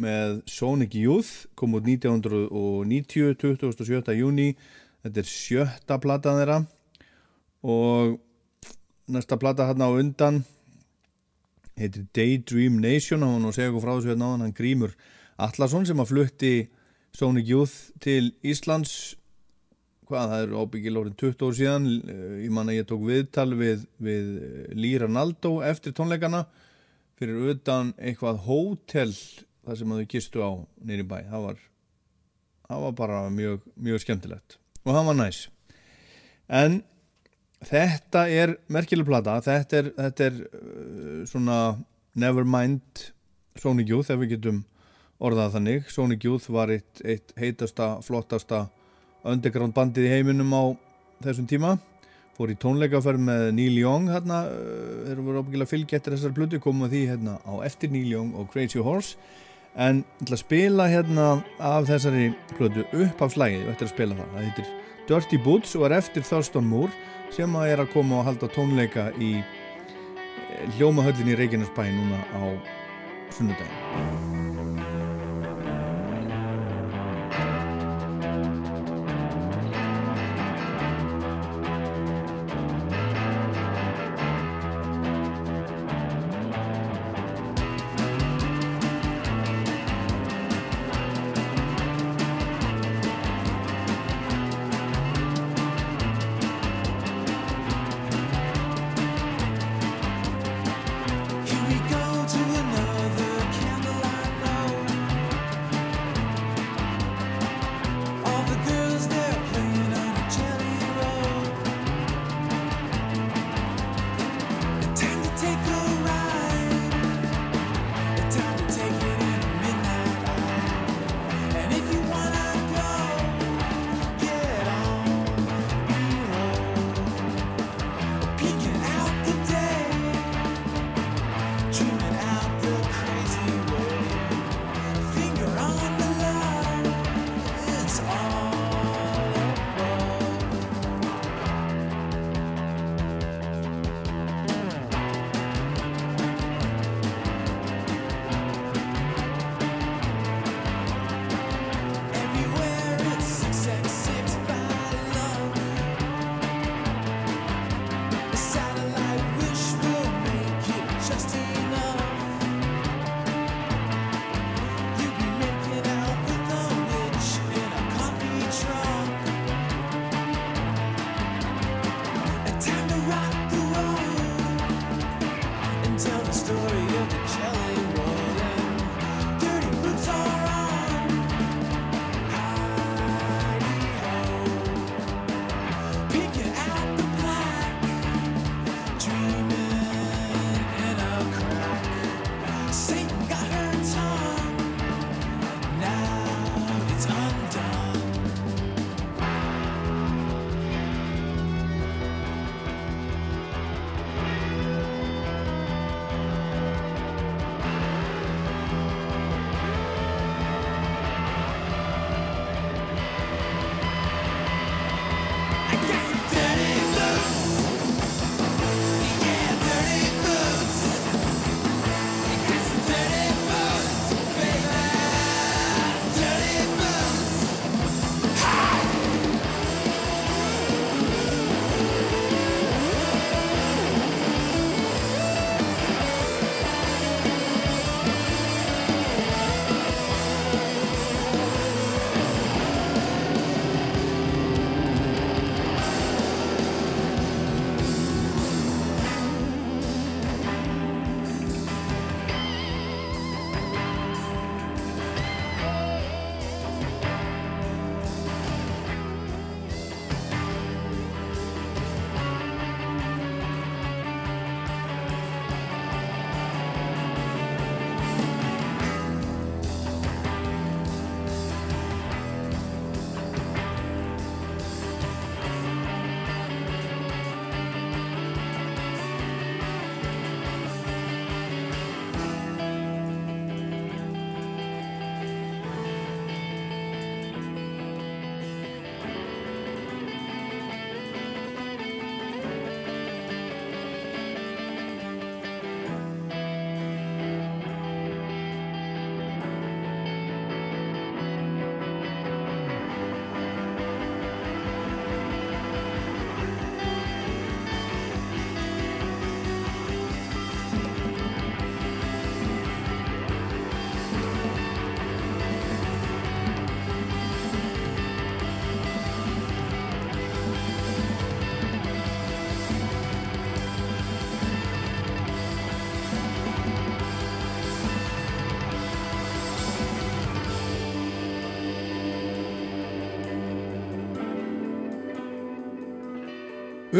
með 0.00 0.40
Sonic 0.48 0.96
Youth 0.96 1.44
kom 1.60 1.76
út 1.76 1.84
1990 1.84 3.36
27. 3.36 4.16
júni 4.16 4.54
þetta 5.04 5.18
er 5.20 5.32
sjötta 5.36 6.00
platan 6.00 6.40
þeirra. 6.40 6.62
Og 7.68 8.20
næsta 9.12 9.38
plata 9.40 9.68
hann 9.68 9.84
á 9.84 9.88
undan. 9.88 10.42
Heitir 11.78 12.06
Daydream 12.16 12.80
Nation 12.82 13.24
og 13.24 13.48
og 13.48 13.54
segja 13.54 13.70
okkur 13.70 13.84
frá 13.84 13.94
þessu 13.96 14.12
hérna 14.12 14.30
áðan. 14.30 14.46
Hann 14.46 14.56
Grímur 14.56 14.94
Allarsson 15.40 15.86
sem 15.88 16.00
að 16.00 16.10
flutti 16.12 16.52
Sonic 17.16 17.48
Youth 17.48 17.92
til 18.00 18.32
Íslands. 18.44 19.16
Hvað 20.08 20.32
það 20.32 20.42
er 20.44 20.56
ábyggil 20.60 20.98
orðin 21.00 21.16
20 21.20 21.46
ár 21.46 21.56
síðan. 21.56 21.88
Eh, 22.02 22.44
ég 22.44 22.52
man 22.52 22.68
að 22.68 22.80
ég 22.80 22.88
tók 22.88 23.04
viðtal 23.06 23.50
við, 23.56 23.86
við 24.02 24.28
Líra 24.76 25.08
Naldó 25.08 25.60
eftir 25.64 25.94
tónleikana 25.96 26.46
fyrir 27.20 27.52
utan 27.54 27.92
eitthvað 28.02 28.42
hótel 28.46 29.12
þar 29.62 29.78
sem 29.78 29.92
að 29.92 30.02
þau 30.02 30.08
gistu 30.10 30.42
á 30.42 30.50
nýri 30.82 31.06
bæ. 31.06 31.18
Það 31.30 31.44
var, 31.46 31.60
það 32.68 32.86
var 32.86 32.96
bara 32.98 33.20
mjög, 33.30 33.68
mjög 33.76 34.02
skemmtilegt. 34.04 34.58
Og 34.82 34.96
hann 34.96 35.06
var 35.06 35.18
næs. 35.20 35.46
En 36.50 36.82
þetta 37.68 38.26
er 38.30 38.56
merkileg 38.72 39.08
plata. 39.08 39.38
Þetta 39.44 39.78
er, 39.78 39.90
þetta 39.98 40.28
er 40.28 40.38
uh, 40.42 41.22
svona 41.28 41.58
Nevermind 42.18 43.06
Sonic 43.60 43.92
Youth 43.92 44.12
ef 44.12 44.20
við 44.22 44.36
getum 44.36 44.62
orðað 45.22 45.56
þannig. 45.56 45.88
Sonic 45.92 46.26
Youth 46.26 46.50
var 46.52 46.72
eitt, 46.74 47.02
eitt 47.04 47.34
heitasta, 47.38 47.94
flottasta 48.04 48.66
underground 49.28 49.74
bandið 49.76 50.08
í 50.08 50.12
heiminum 50.16 50.52
á 50.54 50.62
þessum 51.22 51.48
tíma. 51.50 51.76
Fór 52.32 52.50
í 52.50 52.56
tónleikaferð 52.58 53.20
með 53.22 53.46
Neil 53.54 53.76
Young 53.76 54.10
hérna, 54.10 54.42
uh, 54.48 55.06
þeir 55.08 55.22
voru 55.22 55.44
ábyggilega 55.44 55.72
fylgja 55.74 56.00
eftir 56.00 56.16
þessar 56.16 56.36
plötu 56.36 56.60
komum 56.62 56.88
að 56.88 56.96
því 56.96 57.06
hérna 57.12 57.38
á 57.44 57.52
eftir 57.66 57.92
Neil 57.92 58.08
Young 58.10 58.36
og 58.40 58.50
Crazy 58.52 58.82
Horse. 58.82 59.16
En 59.72 60.02
ég 60.02 60.26
ætla 60.26 60.36
að 60.36 60.42
spila 60.42 60.86
hérna 60.90 61.26
af 61.64 61.86
þessari 61.88 62.26
plötu 62.58 62.84
upp 62.84 63.22
á 63.24 63.26
slægið, 63.32 63.62
við 63.62 63.72
ættum 63.72 63.88
að 63.88 63.94
spila 63.94 64.16
það. 64.18 64.32
Það 64.32 64.48
heitir 64.48 64.72
Dirty 65.08 65.38
Boots 65.44 65.76
og 65.78 65.86
er 65.88 65.94
eftir 65.96 66.26
Thurston 66.26 66.68
Moore 66.68 66.92
sem 67.32 67.56
að 67.56 67.72
er 67.72 67.82
að 67.84 67.92
koma 67.94 68.20
og 68.20 68.26
halda 68.28 68.48
tónleika 68.52 69.08
í 69.16 69.34
eh, 69.40 70.64
hljómahöllinni 70.76 71.38
Reykjanesbæ 71.40 71.86
núna 71.96 72.20
á 72.36 72.42
sunnudaginn 73.32 74.51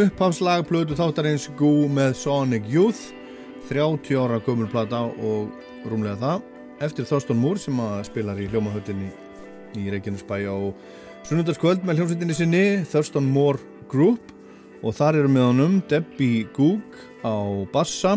upphafslag 0.02 0.64
plötu 0.66 0.96
þáttarins 0.98 1.48
Goo 1.58 1.86
með 1.92 2.16
Sonic 2.18 2.66
Youth 2.70 3.12
30 3.68 4.18
ára 4.18 4.40
gömul 4.42 4.68
plata 4.70 5.04
og 5.06 5.52
rúmlega 5.86 6.18
það 6.20 6.48
eftir 6.82 7.06
Þorston 7.06 7.38
Moore 7.38 7.62
sem 7.62 7.78
spilar 8.06 8.40
í 8.42 8.48
hljómahöllinni 8.50 9.10
í 9.78 9.86
Reykjanesbæ 9.92 10.38
á 10.50 10.56
sunnundarskvöld 11.28 11.84
með 11.86 12.00
hljómsveitinni 12.00 12.36
sinni 12.36 12.64
Thurston 12.90 13.28
Moore 13.30 13.62
Group. 13.90 14.32
Og 14.82 14.96
þar 14.98 15.20
eru 15.20 15.30
með 15.30 15.46
honum 15.46 15.76
Debbie 15.86 16.48
Goog 16.56 16.98
á 17.22 17.34
bassa. 17.70 18.16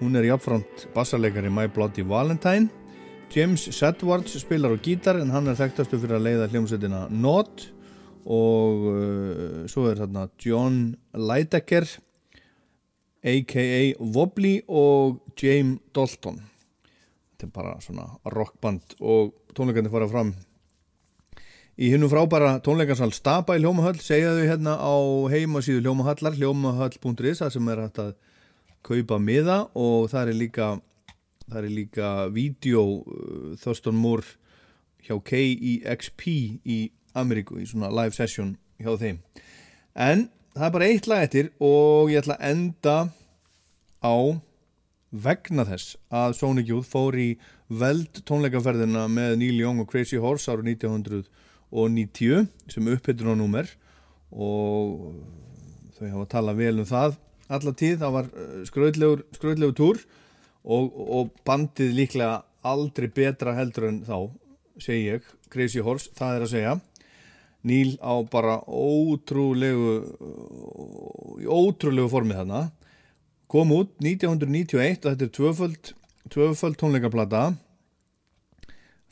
Hún 0.00 0.16
er 0.16 0.30
jáfnframt 0.30 0.86
bassarleikari 0.94 1.52
My 1.52 1.68
Bloody 1.68 2.04
Valentine. 2.06 2.70
James 3.32 3.68
Sedwards 3.76 4.38
spilar 4.40 4.72
á 4.72 4.78
gítar 4.80 5.20
en 5.20 5.32
hann 5.32 5.52
er 5.52 5.60
þekktastu 5.60 6.00
fyrir 6.00 6.16
að 6.16 6.26
leiða 6.30 6.48
hljómsveitina 6.52 7.06
Nod 7.12 7.68
og 8.22 8.86
uh, 8.92 9.64
svo 9.70 9.88
er 9.90 10.00
þarna 10.02 10.28
John 10.42 10.94
Leidecker 11.14 11.86
a.k.a. 13.22 13.82
Wobbly 13.98 14.62
og 14.68 15.20
James 15.38 15.80
Dalton 15.94 16.40
þetta 17.32 17.48
er 17.48 17.52
bara 17.54 17.76
svona 17.82 18.06
rockband 18.34 18.96
og 19.00 19.34
tónleikarnir 19.56 19.92
fara 19.92 20.10
fram 20.10 20.34
í 21.78 21.88
hinnum 21.92 22.10
frábæra 22.12 22.58
tónleikarsal 22.64 23.14
Stapa 23.16 23.56
í 23.56 23.62
Hljómahöll 23.62 23.98
segja 24.02 24.34
þau 24.36 24.46
hérna 24.46 24.76
á 24.78 24.94
heimasíðu 25.32 25.82
Hljómahallar 25.82 26.36
hljómahöll.is 26.38 27.42
það 27.42 27.54
sem 27.56 27.72
er 27.72 27.84
hægt 27.86 28.02
að 28.02 28.14
kaupa 28.86 29.18
miða 29.22 29.64
og 29.78 30.10
það 30.12 30.32
er 30.32 30.38
líka 30.38 30.68
það 31.48 31.58
er 31.62 31.74
líka 31.74 32.10
vídeo 32.34 32.84
uh, 33.02 33.54
Thurston 33.62 33.98
Moore 33.98 34.38
hjá 35.02 35.16
KEXP 35.26 36.26
í 36.62 36.78
Ameríku 37.18 37.58
í 37.60 37.66
svona 37.68 37.90
live 37.92 38.16
session 38.16 38.54
hjá 38.80 38.94
þeim. 39.00 39.20
En 39.94 40.28
það 40.54 40.66
er 40.68 40.74
bara 40.76 40.88
eitt 40.88 41.08
lag 41.10 41.26
eftir 41.26 41.52
og 41.62 42.12
ég 42.12 42.22
ætla 42.22 42.38
að 42.38 42.50
enda 42.52 42.96
á 44.02 44.16
vegna 45.12 45.64
þess 45.68 45.96
að 46.12 46.36
Sonic 46.38 46.70
Youth 46.72 46.88
fór 46.88 47.16
í 47.20 47.28
veld 47.68 48.22
tónleikaferðina 48.28 49.04
með 49.12 49.36
Neil 49.40 49.58
Young 49.60 49.82
og 49.84 49.90
Crazy 49.90 50.20
Horse 50.20 50.52
árið 50.52 50.72
1990 50.76 52.48
sem 52.72 52.88
upphittur 52.92 53.32
á 53.32 53.34
númer 53.36 53.68
og 54.32 55.12
þau 55.98 56.06
hafa 56.08 56.24
að 56.24 56.32
tala 56.32 56.56
vel 56.56 56.78
um 56.80 56.88
það 56.88 57.18
alla 57.52 57.74
tíð, 57.76 57.98
það 58.00 58.14
var 58.16 58.28
skröðlegur 58.68 59.24
skröðlegur 59.36 59.76
túr 59.76 60.00
og, 60.64 60.88
og 60.88 61.32
bandið 61.44 61.92
líklega 61.98 62.40
aldrei 62.64 63.10
betra 63.12 63.52
heldur 63.56 63.90
en 63.90 64.00
þá 64.06 64.16
segi 64.80 65.10
ég, 65.10 65.26
Crazy 65.52 65.82
Horse, 65.84 66.08
það 66.16 66.36
er 66.36 66.46
að 66.46 66.52
segja 66.54 66.74
Neil 67.62 67.94
á 68.02 68.14
bara 68.26 68.58
ótrúlegu 68.66 69.92
ótrúlegu 71.46 72.08
formið 72.10 72.42
þarna. 72.42 72.62
Kom 73.52 73.74
út 73.76 73.92
1991 74.02 75.04
og 75.04 75.12
þetta 75.12 75.26
er 75.28 75.34
tvöföld, 75.36 75.92
tvöföld 76.32 76.78
tónleikaplata. 76.80 77.44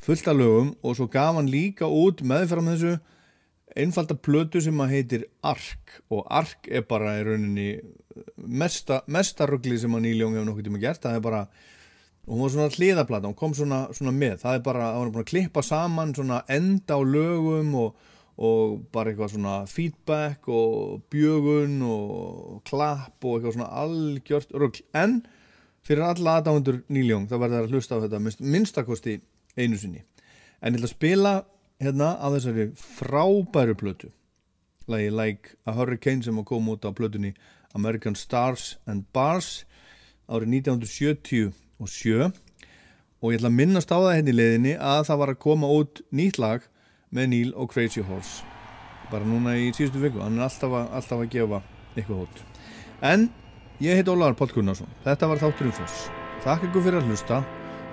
Fullt 0.01 0.29
af 0.33 0.37
lögum 0.37 0.75
og 0.83 0.97
svo 0.97 1.07
gaf 1.13 1.37
hann 1.37 1.51
líka 1.53 1.87
út 1.87 2.25
meðfram 2.25 2.71
þessu 2.73 2.97
einfalda 3.77 4.17
plötu 4.17 4.63
sem 4.65 4.81
að 4.83 4.95
heitir 4.97 5.27
Ark. 5.47 6.01
Og 6.11 6.25
Ark 6.27 6.67
er 6.71 6.87
bara 6.89 7.19
í 7.21 7.27
rauninni 7.29 7.69
mesta, 8.37 9.03
mesta 9.07 9.47
ruggli 9.47 9.79
sem 9.79 9.95
að 9.95 10.07
Neil 10.07 10.25
Young 10.25 10.39
hefur 10.39 10.49
nokkuð 10.49 10.67
tíma 10.71 10.83
gert, 10.83 11.05
það 11.05 11.21
er 11.21 11.29
bara 11.29 11.45
og 12.31 12.37
hún 12.37 12.45
var 12.45 12.53
svona 12.53 12.75
hliðaplata, 12.75 13.27
hún 13.27 13.39
kom 13.39 13.55
svona, 13.57 13.81
svona 13.97 14.13
með. 14.15 14.37
Það 14.43 14.57
er 14.57 14.65
bara, 14.67 14.89
það 14.93 15.01
var 15.01 15.13
bara 15.15 15.25
að 15.25 15.31
klippa 15.33 15.63
saman 15.67 16.13
svona 16.15 16.41
enda 16.53 16.99
á 16.99 17.01
lögum 17.03 17.73
og, 17.81 18.10
og 18.41 18.81
bara 18.93 19.13
eitthvað 19.13 19.35
svona 19.35 19.57
feedback 19.69 20.49
og 20.49 21.03
bjögun 21.13 21.81
og 21.85 22.63
klapp 22.69 23.25
og 23.25 23.37
eitthvað 23.37 23.57
svona 23.59 23.69
algjört 23.83 24.55
ruggl, 24.57 24.85
en 24.97 25.21
fyrir 25.85 26.07
alla 26.07 26.39
aðdáðundur 26.41 26.81
Young, 26.89 27.29
það 27.29 27.43
verður 27.45 27.67
að 27.67 27.75
hlusta 27.75 28.01
á 28.01 28.03
þetta 28.07 28.23
minnst, 28.25 28.41
minnstakosti 28.41 29.19
einu 29.59 29.77
sinni. 29.77 30.05
En 30.61 30.73
ég 30.73 30.81
ætla 30.81 30.89
að 30.89 30.97
spila 30.97 31.35
hérna 31.81 32.15
á 32.17 32.27
þessari 32.33 32.67
frábæru 32.77 33.77
plötu. 33.77 34.11
Lagi 34.89 35.11
Like 35.13 35.57
a 35.67 35.77
Hurricane 35.77 36.25
sem 36.25 36.45
kom 36.45 36.69
út 36.73 36.85
á 36.85 36.91
plötunni 36.97 37.35
American 37.75 38.17
Stars 38.17 38.79
and 38.87 39.05
Bars 39.13 39.65
árið 40.31 40.65
1977 40.65 42.33
og 43.21 43.33
ég 43.33 43.39
ætla 43.39 43.51
að 43.51 43.57
minnast 43.57 43.93
á 43.93 43.99
það 44.01 44.15
hérna 44.17 44.33
í 44.33 44.37
leiðinni 44.37 44.75
að 44.77 45.07
það 45.11 45.21
var 45.23 45.33
að 45.33 45.43
koma 45.45 45.71
út 45.77 46.03
nýtt 46.11 46.41
lag 46.41 46.65
með 47.15 47.31
Neil 47.33 47.53
og 47.59 47.73
Crazy 47.73 48.03
Horse. 48.07 48.47
Bara 49.11 49.27
núna 49.27 49.57
í 49.59 49.71
síðustu 49.75 50.03
viku 50.03 50.23
hann 50.23 50.39
er 50.39 50.47
alltaf 50.47 50.71
að, 50.71 50.91
alltaf 51.01 51.25
að 51.25 51.31
gefa 51.35 51.63
eitthvað 51.97 52.23
hótt 52.23 52.43
en 53.01 53.29
ég 53.83 53.99
heit 53.99 54.11
Ólaður 54.13 54.37
Pál 54.39 54.53
Gunnarsson. 54.55 54.91
Þetta 55.07 55.31
var 55.31 55.43
þátturinn 55.43 55.79
fyrst 55.81 56.11
þakka 56.45 56.71
ykkur 56.71 56.87
fyrir 56.87 57.01
að 57.03 57.11
hlusta 57.11 57.41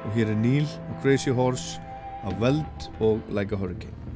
og 0.06 0.14
hér 0.15 0.31
er 0.31 0.41
Neil 0.44 0.68
og 0.68 0.99
Crazy 1.03 1.34
Horse 1.35 1.81
af 2.27 2.38
Veld 2.41 2.91
og 3.03 3.23
Like 3.34 3.56
a 3.56 3.60
Hurricane 3.60 4.06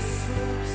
slips 0.00 0.73